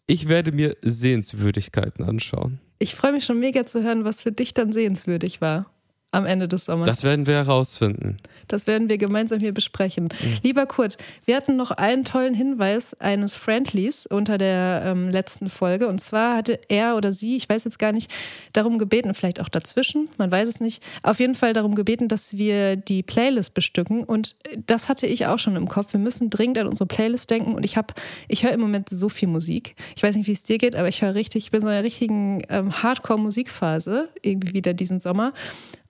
Ich 0.06 0.28
werde 0.28 0.52
mir 0.52 0.76
Sehenswürdigkeiten 0.82 2.04
anschauen. 2.04 2.60
Ich 2.78 2.94
freue 2.94 3.12
mich 3.12 3.24
schon 3.24 3.38
mega 3.38 3.66
zu 3.66 3.82
hören, 3.82 4.04
was 4.04 4.22
für 4.22 4.32
dich 4.32 4.54
dann 4.54 4.72
sehenswürdig 4.72 5.40
war 5.40 5.70
am 6.12 6.26
Ende 6.26 6.48
des 6.48 6.64
Sommers. 6.64 6.88
Das 6.88 7.04
werden 7.04 7.26
wir 7.26 7.34
herausfinden. 7.34 8.16
Das 8.48 8.66
werden 8.66 8.90
wir 8.90 8.98
gemeinsam 8.98 9.38
hier 9.38 9.54
besprechen. 9.54 10.04
Mhm. 10.04 10.38
Lieber 10.42 10.66
Kurt, 10.66 10.98
wir 11.24 11.36
hatten 11.36 11.56
noch 11.56 11.70
einen 11.70 12.04
tollen 12.04 12.34
Hinweis 12.34 12.94
eines 12.94 13.34
Friendlies 13.34 14.06
unter 14.06 14.38
der 14.38 14.82
ähm, 14.86 15.08
letzten 15.08 15.48
Folge. 15.48 15.86
Und 15.86 16.00
zwar 16.00 16.36
hatte 16.36 16.58
er 16.68 16.96
oder 16.96 17.12
sie, 17.12 17.36
ich 17.36 17.48
weiß 17.48 17.62
jetzt 17.64 17.78
gar 17.78 17.92
nicht, 17.92 18.10
darum 18.52 18.78
gebeten, 18.78 19.14
vielleicht 19.14 19.40
auch 19.40 19.48
dazwischen, 19.48 20.08
man 20.18 20.32
weiß 20.32 20.48
es 20.48 20.58
nicht, 20.58 20.82
auf 21.04 21.20
jeden 21.20 21.36
Fall 21.36 21.52
darum 21.52 21.76
gebeten, 21.76 22.08
dass 22.08 22.36
wir 22.36 22.74
die 22.74 23.04
Playlist 23.04 23.54
bestücken. 23.54 24.02
Und 24.02 24.34
das 24.66 24.88
hatte 24.88 25.06
ich 25.06 25.26
auch 25.26 25.38
schon 25.38 25.54
im 25.54 25.68
Kopf. 25.68 25.92
Wir 25.92 26.00
müssen 26.00 26.28
dringend 26.28 26.58
an 26.58 26.66
unsere 26.66 26.88
Playlist 26.88 27.30
denken. 27.30 27.54
Und 27.54 27.64
ich 27.64 27.76
habe, 27.76 27.94
ich 28.26 28.42
höre 28.42 28.52
im 28.52 28.60
Moment 28.60 28.88
so 28.88 29.08
viel 29.08 29.28
Musik. 29.28 29.76
Ich 29.94 30.02
weiß 30.02 30.16
nicht, 30.16 30.26
wie 30.26 30.32
es 30.32 30.42
dir 30.42 30.58
geht, 30.58 30.74
aber 30.74 30.88
ich 30.88 31.02
höre 31.02 31.14
richtig, 31.14 31.44
ich 31.44 31.50
bin 31.52 31.60
so 31.60 31.68
in 31.68 31.74
einer 31.74 31.84
richtigen 31.84 32.42
ähm, 32.48 32.82
Hardcore-Musikphase 32.82 34.08
irgendwie 34.22 34.54
wieder 34.54 34.74
diesen 34.74 35.00
Sommer 35.00 35.32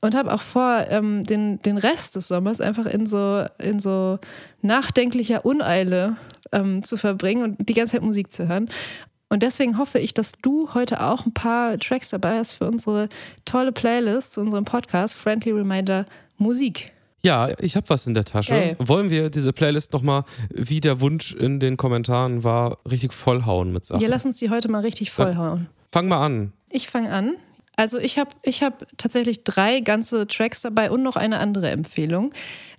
und 0.01 0.15
habe 0.15 0.33
auch 0.33 0.43
vor, 0.43 0.87
ähm, 0.89 1.25
den, 1.25 1.61
den 1.61 1.79
Rest 1.79 2.17
des 2.17 2.29
Sommers 2.29 2.61
einfach 2.61 2.87
in 2.87 3.07
so, 3.07 3.45
in 3.59 3.81
so 3.81 4.19
nachdenklicher 4.63 5.45
Uneile 5.45 6.17
ähm, 6.53 6.83
zu 6.83 6.97
verbringen 6.97 7.43
und 7.43 7.69
die 7.69 7.75
ganze 7.75 7.93
Zeit 7.93 8.03
Musik 8.03 8.33
zu 8.33 8.49
hören. 8.49 8.71
Und 9.29 9.43
deswegen 9.43 9.79
hoffe 9.79 10.01
ich, 10.01 10.13
dass 10.13 10.33
du 10.43 10.75
heute 10.75 11.01
auch 11.03 11.25
ein 11.25 11.33
paar 11.33 11.79
Tracks 11.79 12.11
dabei 12.11 12.39
hast 12.39 12.53
für 12.53 12.67
unsere 12.67 13.09
tolle 13.45 13.71
Playlist 13.71 14.33
zu 14.33 14.41
unserem 14.41 14.65
Podcast 14.65 15.15
Friendly 15.15 15.53
Reminder 15.53 16.07
Musik. 16.37 16.93
Ja, 17.23 17.49
ich 17.61 17.77
habe 17.77 17.89
was 17.91 18.07
in 18.07 18.15
der 18.15 18.25
Tasche. 18.25 18.55
Okay. 18.55 18.77
Wollen 18.79 19.11
wir 19.11 19.31
diese 19.31 19.53
Playlist 19.53 19.93
nochmal, 19.93 20.25
wie 20.53 20.81
der 20.81 21.01
Wunsch 21.01 21.35
in 21.35 21.61
den 21.61 21.77
Kommentaren 21.77 22.45
war, 22.45 22.79
richtig 22.91 23.13
vollhauen 23.13 23.73
mit 23.73 23.85
Sachen? 23.85 24.01
Ja, 24.01 24.09
lass 24.09 24.25
uns 24.25 24.39
die 24.39 24.51
heute 24.51 24.69
mal 24.69 24.81
richtig 24.81 25.11
vollhauen. 25.11 25.69
Fang 25.93 26.09
mal 26.09 26.25
an. 26.25 26.53
Ich 26.71 26.89
fange 26.89 27.13
an. 27.13 27.35
Also 27.81 27.99
ich 27.99 28.19
habe 28.19 28.29
ich 28.43 28.63
hab 28.63 28.87
tatsächlich 28.99 29.43
drei 29.43 29.81
ganze 29.81 30.27
Tracks 30.27 30.61
dabei 30.61 30.91
und 30.91 31.03
noch 31.03 31.17
eine 31.17 31.39
andere 31.39 31.71
Empfehlung. 31.71 32.31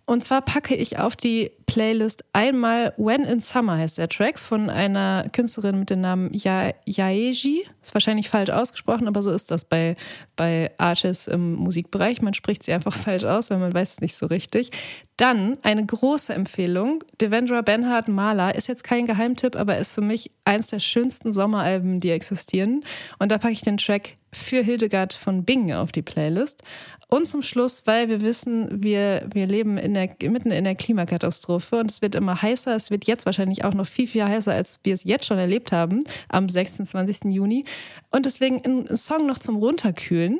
Und 0.06 0.24
zwar 0.24 0.44
packe 0.44 0.76
ich 0.76 1.00
auf 1.00 1.16
die 1.16 1.50
Playlist 1.66 2.24
einmal 2.34 2.94
When 2.98 3.24
in 3.24 3.40
Summer 3.40 3.80
heißt 3.80 3.98
der 3.98 4.10
Track 4.10 4.38
von 4.38 4.70
einer 4.70 5.28
Künstlerin 5.34 5.80
mit 5.80 5.90
dem 5.90 6.02
Namen 6.02 6.32
ya 6.34 6.74
Yaeji. 6.86 7.66
Ist 7.82 7.96
wahrscheinlich 7.96 8.30
falsch 8.30 8.52
ausgesprochen, 8.52 9.08
aber 9.08 9.24
so 9.24 9.32
ist 9.32 9.50
das 9.50 9.66
bei, 9.66 9.96
bei 10.36 10.70
Artists 10.78 11.26
im 11.26 11.56
Musikbereich. 11.56 12.22
Man 12.22 12.36
spricht 12.36 12.62
sie 12.62 12.74
einfach 12.74 12.94
falsch 12.96 13.24
aus, 13.24 13.50
weil 13.50 13.58
man 13.58 13.74
weiß 13.74 13.94
es 13.94 14.02
nicht 14.02 14.16
so 14.16 14.28
richtig. 14.28 14.70
Dann 15.18 15.58
eine 15.64 15.84
große 15.84 16.32
Empfehlung. 16.32 17.04
Devendra 17.20 17.62
Benhard 17.62 18.08
Maler 18.08 18.54
ist 18.54 18.68
jetzt 18.68 18.84
kein 18.84 19.08
Geheimtipp, 19.08 19.56
aber 19.56 19.80
ist 19.80 19.94
für 19.94 20.02
mich 20.02 20.30
eins 20.46 20.68
der 20.68 20.80
schönsten 20.80 21.34
Sommeralben, 21.34 22.00
die 22.00 22.12
existieren. 22.12 22.86
Und 23.18 23.32
da 23.32 23.40
packe 23.40 23.54
ich 23.54 23.62
den 23.62 23.78
Track 23.78 24.18
für 24.34 24.64
Hildegard 24.64 25.14
von 25.14 25.44
Bingen 25.44 25.76
auf 25.76 25.92
die 25.92 26.02
Playlist. 26.02 26.64
Und 27.10 27.28
zum 27.28 27.42
Schluss, 27.42 27.84
weil 27.86 28.08
wir 28.08 28.22
wissen, 28.22 28.82
wir, 28.82 29.28
wir 29.34 29.46
leben 29.46 29.78
in 29.78 29.94
der, 29.94 30.10
mitten 30.30 30.52
in 30.52 30.64
der 30.64 30.76
Klimakatastrophe 30.76 31.78
und 31.78 31.92
es 31.92 32.02
wird 32.02 32.16
immer 32.16 32.42
heißer. 32.42 32.74
Es 32.74 32.90
wird 32.90 33.06
jetzt 33.06 33.26
wahrscheinlich 33.26 33.66
auch 33.66 33.74
noch 33.74 33.86
viel, 33.86 34.08
viel 34.08 34.24
heißer, 34.24 34.54
als 34.54 34.80
wir 34.84 34.94
es 34.94 35.04
jetzt 35.04 35.26
schon 35.26 35.38
erlebt 35.38 35.74
haben, 35.74 36.06
am 36.30 36.48
26. 36.48 37.34
Juni. 37.34 37.66
Und 38.12 38.26
deswegen 38.26 38.62
ein 38.66 38.96
Song 38.96 39.26
noch 39.26 39.40
zum 39.40 39.58
Runterkühlen. 39.58 40.40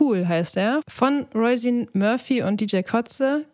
Cool 0.00 0.28
heißt 0.28 0.56
er. 0.56 0.80
Von 0.88 1.26
Roisin 1.34 1.88
Murphy 1.92 2.42
und 2.42 2.60
DJ 2.60 2.82
Kotze. 2.82 3.44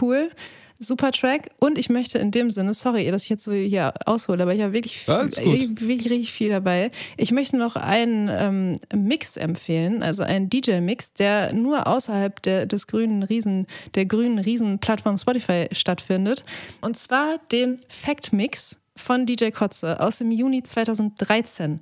Cool. 0.00 0.30
Super 0.78 1.12
Track. 1.12 1.50
Und 1.58 1.78
ich 1.78 1.88
möchte 1.88 2.18
in 2.18 2.30
dem 2.30 2.50
Sinne, 2.50 2.74
sorry, 2.74 3.10
dass 3.10 3.24
ich 3.24 3.28
jetzt 3.28 3.44
so 3.44 3.52
hier 3.52 3.94
aushole, 4.04 4.42
aber 4.42 4.54
ich 4.54 4.60
habe 4.60 4.72
wirklich, 4.72 5.06
wirklich, 5.08 5.80
wirklich 5.80 6.10
richtig 6.10 6.32
viel 6.32 6.50
dabei. 6.50 6.90
Ich 7.16 7.32
möchte 7.32 7.56
noch 7.56 7.76
einen 7.76 8.28
ähm, 8.30 8.78
Mix 8.94 9.36
empfehlen, 9.36 10.02
also 10.02 10.22
einen 10.22 10.50
DJ-Mix, 10.50 11.14
der 11.14 11.52
nur 11.52 11.86
außerhalb 11.86 12.42
der, 12.42 12.66
des 12.66 12.86
grünen 12.86 13.22
Riesen, 13.22 13.66
der 13.94 14.06
grünen 14.06 14.38
Riesen-Plattform 14.38 15.18
Spotify 15.18 15.68
stattfindet. 15.72 16.44
Und 16.80 16.96
zwar 16.96 17.38
den 17.52 17.80
Fact-Mix 17.88 18.78
von 18.96 19.26
DJ 19.26 19.50
Kotze 19.50 20.00
aus 20.00 20.18
dem 20.18 20.30
Juni 20.30 20.62
2013. 20.62 21.80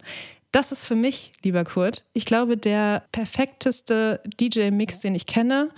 Das 0.54 0.70
ist 0.70 0.86
für 0.86 0.94
mich, 0.94 1.32
lieber 1.42 1.64
Kurt, 1.64 2.04
ich 2.12 2.26
glaube, 2.26 2.56
der 2.56 3.02
perfekteste 3.10 4.20
DJ-Mix, 4.40 5.00
den 5.00 5.16
ich 5.16 5.26
kenne, 5.26 5.70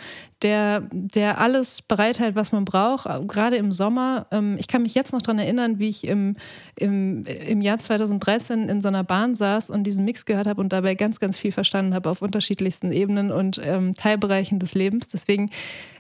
der, 0.42 0.83
der 0.92 1.40
alles 1.40 1.81
bereithält, 1.81 2.37
was 2.37 2.53
man 2.53 2.64
braucht, 2.66 3.07
gerade 3.27 3.57
im 3.57 3.72
Sommer. 3.72 4.27
Ähm, 4.31 4.57
ich 4.59 4.68
kann 4.68 4.83
mich 4.83 4.94
jetzt 4.94 5.12
noch 5.12 5.22
daran 5.22 5.38
erinnern, 5.38 5.79
wie 5.79 5.88
ich 5.88 6.07
im, 6.07 6.37
im, 6.77 7.25
im 7.25 7.61
Jahr 7.62 7.79
2013 7.79 8.68
in 8.68 8.83
so 8.83 8.88
einer 8.88 9.03
Bahn 9.03 9.35
saß 9.35 9.70
und 9.70 9.85
diesen 9.85 10.05
Mix 10.05 10.27
gehört 10.27 10.46
habe 10.46 10.61
und 10.61 10.72
dabei 10.72 10.94
ganz, 10.94 11.20
ganz 11.20 11.38
viel 11.38 11.53
verstanden 11.53 11.94
habe 11.94 12.11
auf 12.11 12.20
unterschiedlichsten 12.20 12.92
Ebenen 12.92 13.33
und 13.33 13.61
ähm, 13.64 13.94
Teilbereichen 13.94 14.59
des 14.59 14.75
Lebens. 14.75 15.09
Deswegen, 15.09 15.51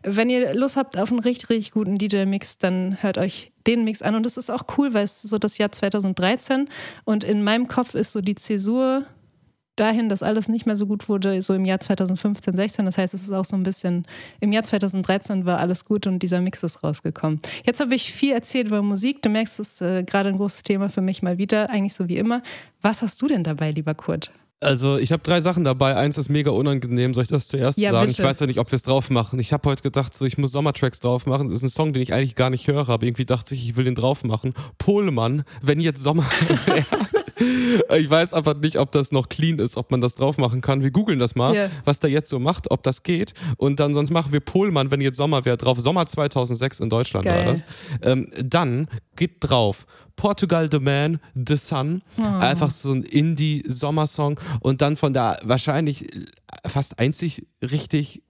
wenn 0.02 0.28
ihr 0.28 0.54
Lust 0.54 0.76
habt 0.76 0.98
auf 0.98 1.10
einen 1.10 1.20
richtig, 1.20 1.48
richtig 1.48 1.72
guten 1.72 1.96
DJ-Mix, 1.96 2.58
dann 2.58 2.98
hört 3.00 3.16
euch 3.16 3.52
den 3.66 3.84
Mix 3.84 4.02
an. 4.02 4.14
Und 4.14 4.26
es 4.26 4.36
ist 4.36 4.50
auch 4.50 4.64
cool, 4.76 4.94
weil 4.94 5.04
es 5.04 5.22
so 5.22 5.38
das 5.38 5.58
Jahr 5.58 5.72
2013 5.72 6.68
und 7.04 7.24
in 7.24 7.42
meinem 7.42 7.68
Kopf 7.68 7.94
ist 7.94 8.12
so 8.12 8.20
die 8.20 8.34
Zäsur 8.34 9.06
dahin, 9.76 10.08
dass 10.08 10.22
alles 10.22 10.48
nicht 10.48 10.66
mehr 10.66 10.76
so 10.76 10.86
gut 10.86 11.08
wurde, 11.08 11.40
so 11.42 11.54
im 11.54 11.64
Jahr 11.64 11.80
2015, 11.80 12.56
16. 12.56 12.84
Das 12.84 12.98
heißt, 12.98 13.14
es 13.14 13.22
ist 13.22 13.32
auch 13.32 13.44
so 13.44 13.56
ein 13.56 13.62
bisschen, 13.62 14.06
im 14.40 14.52
Jahr 14.52 14.64
2013 14.64 15.44
war 15.44 15.58
alles 15.58 15.84
gut 15.84 16.06
und 16.06 16.18
dieser 16.20 16.40
Mix 16.40 16.62
ist 16.62 16.82
rausgekommen. 16.82 17.40
Jetzt 17.64 17.80
habe 17.80 17.94
ich 17.94 18.12
viel 18.12 18.32
erzählt 18.32 18.68
über 18.68 18.82
Musik. 18.82 19.22
Du 19.22 19.28
merkst, 19.28 19.60
es 19.60 19.68
ist 19.68 19.82
äh, 19.82 20.02
gerade 20.02 20.30
ein 20.30 20.36
großes 20.36 20.62
Thema 20.62 20.88
für 20.88 21.02
mich 21.02 21.22
mal 21.22 21.38
wieder, 21.38 21.70
eigentlich 21.70 21.94
so 21.94 22.08
wie 22.08 22.16
immer. 22.16 22.42
Was 22.82 23.02
hast 23.02 23.20
du 23.22 23.26
denn 23.26 23.44
dabei, 23.44 23.70
lieber 23.70 23.94
Kurt? 23.94 24.32
Also 24.60 24.96
ich 24.96 25.12
habe 25.12 25.22
drei 25.22 25.40
Sachen 25.40 25.64
dabei. 25.64 25.96
Eins 25.96 26.16
ist 26.16 26.30
mega 26.30 26.50
unangenehm. 26.50 27.12
Soll 27.12 27.24
ich 27.24 27.28
das 27.28 27.46
zuerst 27.46 27.76
ja, 27.78 27.92
sagen? 27.92 28.06
Bitte. 28.06 28.22
Ich 28.22 28.26
weiß 28.26 28.40
ja 28.40 28.46
nicht, 28.46 28.58
ob 28.58 28.72
wir 28.72 28.76
es 28.76 28.82
drauf 28.82 29.10
machen. 29.10 29.38
Ich 29.38 29.52
habe 29.52 29.68
heute 29.68 29.82
gedacht, 29.82 30.16
so 30.16 30.24
ich 30.24 30.38
muss 30.38 30.52
Sommertracks 30.52 30.98
drauf 30.98 31.26
machen. 31.26 31.48
Das 31.48 31.56
ist 31.56 31.62
ein 31.62 31.68
Song, 31.68 31.92
den 31.92 32.02
ich 32.02 32.14
eigentlich 32.14 32.36
gar 32.36 32.48
nicht 32.48 32.66
höre, 32.66 32.88
aber 32.88 33.04
irgendwie 33.04 33.26
dachte 33.26 33.54
ich, 33.54 33.68
ich 33.68 33.76
will 33.76 33.84
den 33.84 33.94
drauf 33.94 34.24
machen. 34.24 34.54
Polemann, 34.78 35.42
wenn 35.60 35.78
jetzt 35.78 36.02
Sommer 36.02 36.24
wäre. 36.66 36.86
ich 37.96 38.10
weiß 38.10 38.34
aber 38.34 38.54
nicht, 38.54 38.78
ob 38.78 38.92
das 38.92 39.12
noch 39.12 39.28
clean 39.28 39.58
ist, 39.58 39.76
ob 39.76 39.90
man 39.90 40.00
das 40.00 40.14
drauf 40.14 40.38
machen 40.38 40.60
kann. 40.60 40.82
Wir 40.82 40.90
googeln 40.90 41.18
das 41.18 41.34
mal, 41.34 41.54
yeah. 41.54 41.70
was 41.84 42.00
der 42.00 42.10
jetzt 42.10 42.30
so 42.30 42.38
macht, 42.38 42.70
ob 42.70 42.82
das 42.82 43.02
geht. 43.02 43.34
Und 43.56 43.80
dann 43.80 43.94
sonst 43.94 44.10
machen 44.10 44.32
wir 44.32 44.40
Pohlmann, 44.40 44.90
wenn 44.90 45.00
jetzt 45.00 45.16
Sommer 45.16 45.44
wäre, 45.44 45.56
drauf. 45.56 45.78
Sommer 45.80 46.06
2006 46.06 46.80
in 46.80 46.88
Deutschland 46.88 47.26
Geil. 47.26 47.46
war 47.46 47.52
das. 47.52 47.64
Ähm, 48.02 48.30
dann 48.42 48.88
geht 49.16 49.36
drauf 49.40 49.86
Portugal 50.16 50.68
The 50.70 50.78
Man, 50.78 51.20
The 51.34 51.56
Sun. 51.56 52.02
Oh. 52.18 52.22
Einfach 52.22 52.70
so 52.70 52.92
ein 52.92 53.02
Indie-Sommersong. 53.02 54.40
Und 54.60 54.80
dann 54.80 54.96
von 54.96 55.12
der 55.12 55.38
wahrscheinlich 55.42 56.06
fast 56.66 56.98
einzig 56.98 57.46
richtig 57.62 58.22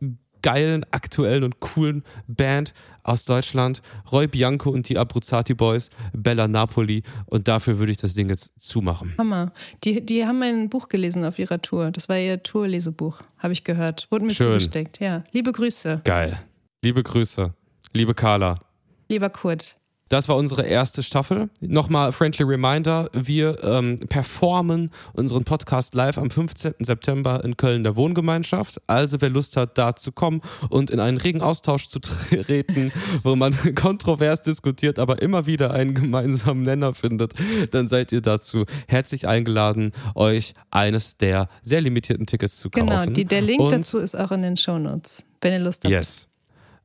geilen, 0.46 0.86
aktuellen 0.92 1.42
und 1.42 1.58
coolen 1.58 2.04
Band 2.28 2.72
aus 3.02 3.24
Deutschland. 3.24 3.82
Roy 4.12 4.28
Bianco 4.28 4.70
und 4.70 4.88
die 4.88 4.96
Abruzzati 4.96 5.54
Boys, 5.54 5.90
Bella 6.12 6.46
Napoli. 6.46 7.02
Und 7.24 7.48
dafür 7.48 7.80
würde 7.80 7.90
ich 7.90 7.98
das 7.98 8.14
Ding 8.14 8.28
jetzt 8.28 8.52
zumachen. 8.56 9.12
Hammer. 9.18 9.52
Die, 9.82 10.06
die 10.06 10.24
haben 10.24 10.38
mein 10.38 10.68
Buch 10.68 10.88
gelesen 10.88 11.24
auf 11.24 11.40
ihrer 11.40 11.60
Tour. 11.60 11.90
Das 11.90 12.08
war 12.08 12.16
ihr 12.16 12.44
Tourlesebuch, 12.44 13.22
habe 13.38 13.54
ich 13.54 13.64
gehört. 13.64 14.06
Wurde 14.10 14.24
mir 14.24 14.30
Schön. 14.30 14.46
zugesteckt. 14.46 15.00
Ja. 15.00 15.24
Liebe 15.32 15.50
Grüße. 15.50 16.02
Geil. 16.04 16.38
Liebe 16.84 17.02
Grüße. 17.02 17.52
Liebe 17.92 18.14
Carla. 18.14 18.60
Lieber 19.08 19.30
Kurt. 19.30 19.76
Das 20.08 20.28
war 20.28 20.36
unsere 20.36 20.62
erste 20.62 21.02
Staffel. 21.02 21.50
Nochmal 21.60 22.12
friendly 22.12 22.44
reminder, 22.44 23.10
wir 23.12 23.62
ähm, 23.64 23.98
performen 24.08 24.90
unseren 25.14 25.42
Podcast 25.42 25.96
live 25.96 26.16
am 26.18 26.30
15. 26.30 26.74
September 26.78 27.42
in 27.44 27.56
Köln 27.56 27.82
der 27.82 27.96
Wohngemeinschaft. 27.96 28.80
Also 28.86 29.20
wer 29.20 29.30
Lust 29.30 29.56
hat, 29.56 29.76
da 29.78 29.96
zu 29.96 30.12
kommen 30.12 30.42
und 30.70 30.90
in 30.90 31.00
einen 31.00 31.18
regen 31.18 31.40
Austausch 31.42 31.88
zu 31.88 31.98
treten, 31.98 32.92
wo 33.24 33.34
man 33.34 33.52
kontrovers 33.74 34.42
diskutiert, 34.42 35.00
aber 35.00 35.20
immer 35.22 35.46
wieder 35.46 35.72
einen 35.72 35.94
gemeinsamen 35.94 36.62
Nenner 36.62 36.94
findet, 36.94 37.34
dann 37.72 37.88
seid 37.88 38.12
ihr 38.12 38.20
dazu 38.20 38.64
herzlich 38.86 39.26
eingeladen, 39.26 39.90
euch 40.14 40.54
eines 40.70 41.16
der 41.16 41.48
sehr 41.62 41.80
limitierten 41.80 42.26
Tickets 42.26 42.60
zu 42.60 42.70
genau, 42.70 42.92
kaufen. 42.92 43.06
Genau, 43.06 43.14
die, 43.14 43.24
der 43.24 43.40
Link 43.40 43.60
und 43.60 43.72
dazu 43.72 43.98
ist 43.98 44.16
auch 44.16 44.30
in 44.30 44.42
den 44.42 44.56
Shownotes, 44.56 45.24
wenn 45.40 45.52
ihr 45.52 45.58
Lust 45.58 45.82
habt. 45.82 45.90
Yes. 45.90 46.28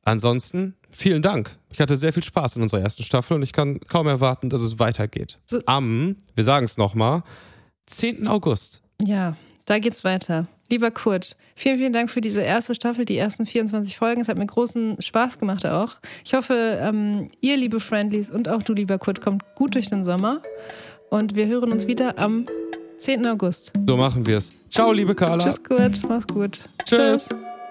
Ansonsten 0.04 0.74
vielen 0.92 1.22
Dank. 1.22 1.56
Ich 1.70 1.80
hatte 1.80 1.96
sehr 1.96 2.12
viel 2.12 2.22
Spaß 2.22 2.56
in 2.56 2.62
unserer 2.62 2.80
ersten 2.80 3.02
Staffel 3.02 3.34
und 3.34 3.42
ich 3.42 3.52
kann 3.52 3.80
kaum 3.80 4.06
erwarten, 4.06 4.50
dass 4.50 4.60
es 4.60 4.78
weitergeht. 4.78 5.40
So. 5.46 5.60
Am, 5.66 6.16
wir 6.34 6.44
sagen 6.44 6.64
es 6.64 6.76
nochmal, 6.76 7.22
10. 7.86 8.28
August. 8.28 8.82
Ja, 9.02 9.36
da 9.64 9.78
geht's 9.78 10.04
weiter. 10.04 10.46
Lieber 10.70 10.90
Kurt, 10.90 11.36
vielen, 11.54 11.78
vielen 11.78 11.92
Dank 11.92 12.10
für 12.10 12.20
diese 12.20 12.40
erste 12.40 12.74
Staffel, 12.74 13.04
die 13.04 13.16
ersten 13.16 13.44
24 13.44 13.96
Folgen. 13.96 14.20
Es 14.22 14.28
hat 14.28 14.38
mir 14.38 14.46
großen 14.46 15.00
Spaß 15.00 15.38
gemacht 15.38 15.66
auch. 15.66 15.96
Ich 16.24 16.34
hoffe, 16.34 16.78
ähm, 16.80 17.30
ihr, 17.40 17.56
liebe 17.56 17.78
Friendlies, 17.78 18.30
und 18.30 18.48
auch 18.48 18.62
du, 18.62 18.72
lieber 18.72 18.98
Kurt, 18.98 19.20
kommt 19.20 19.42
gut 19.54 19.74
durch 19.74 19.88
den 19.88 20.04
Sommer. 20.04 20.40
Und 21.10 21.34
wir 21.34 21.46
hören 21.46 21.72
uns 21.72 21.88
wieder 21.88 22.18
am 22.18 22.46
10. 22.96 23.26
August. 23.26 23.72
So 23.86 23.96
machen 23.96 24.26
wir 24.26 24.38
es. 24.38 24.70
Ciao, 24.70 24.92
liebe 24.92 25.14
Carla. 25.14 25.44
Tschüss, 25.44 25.62
Kurt. 25.62 26.00
Mach's 26.08 26.26
gut. 26.26 26.60
Tschüss. 26.84 27.28
Tschüss. 27.28 27.61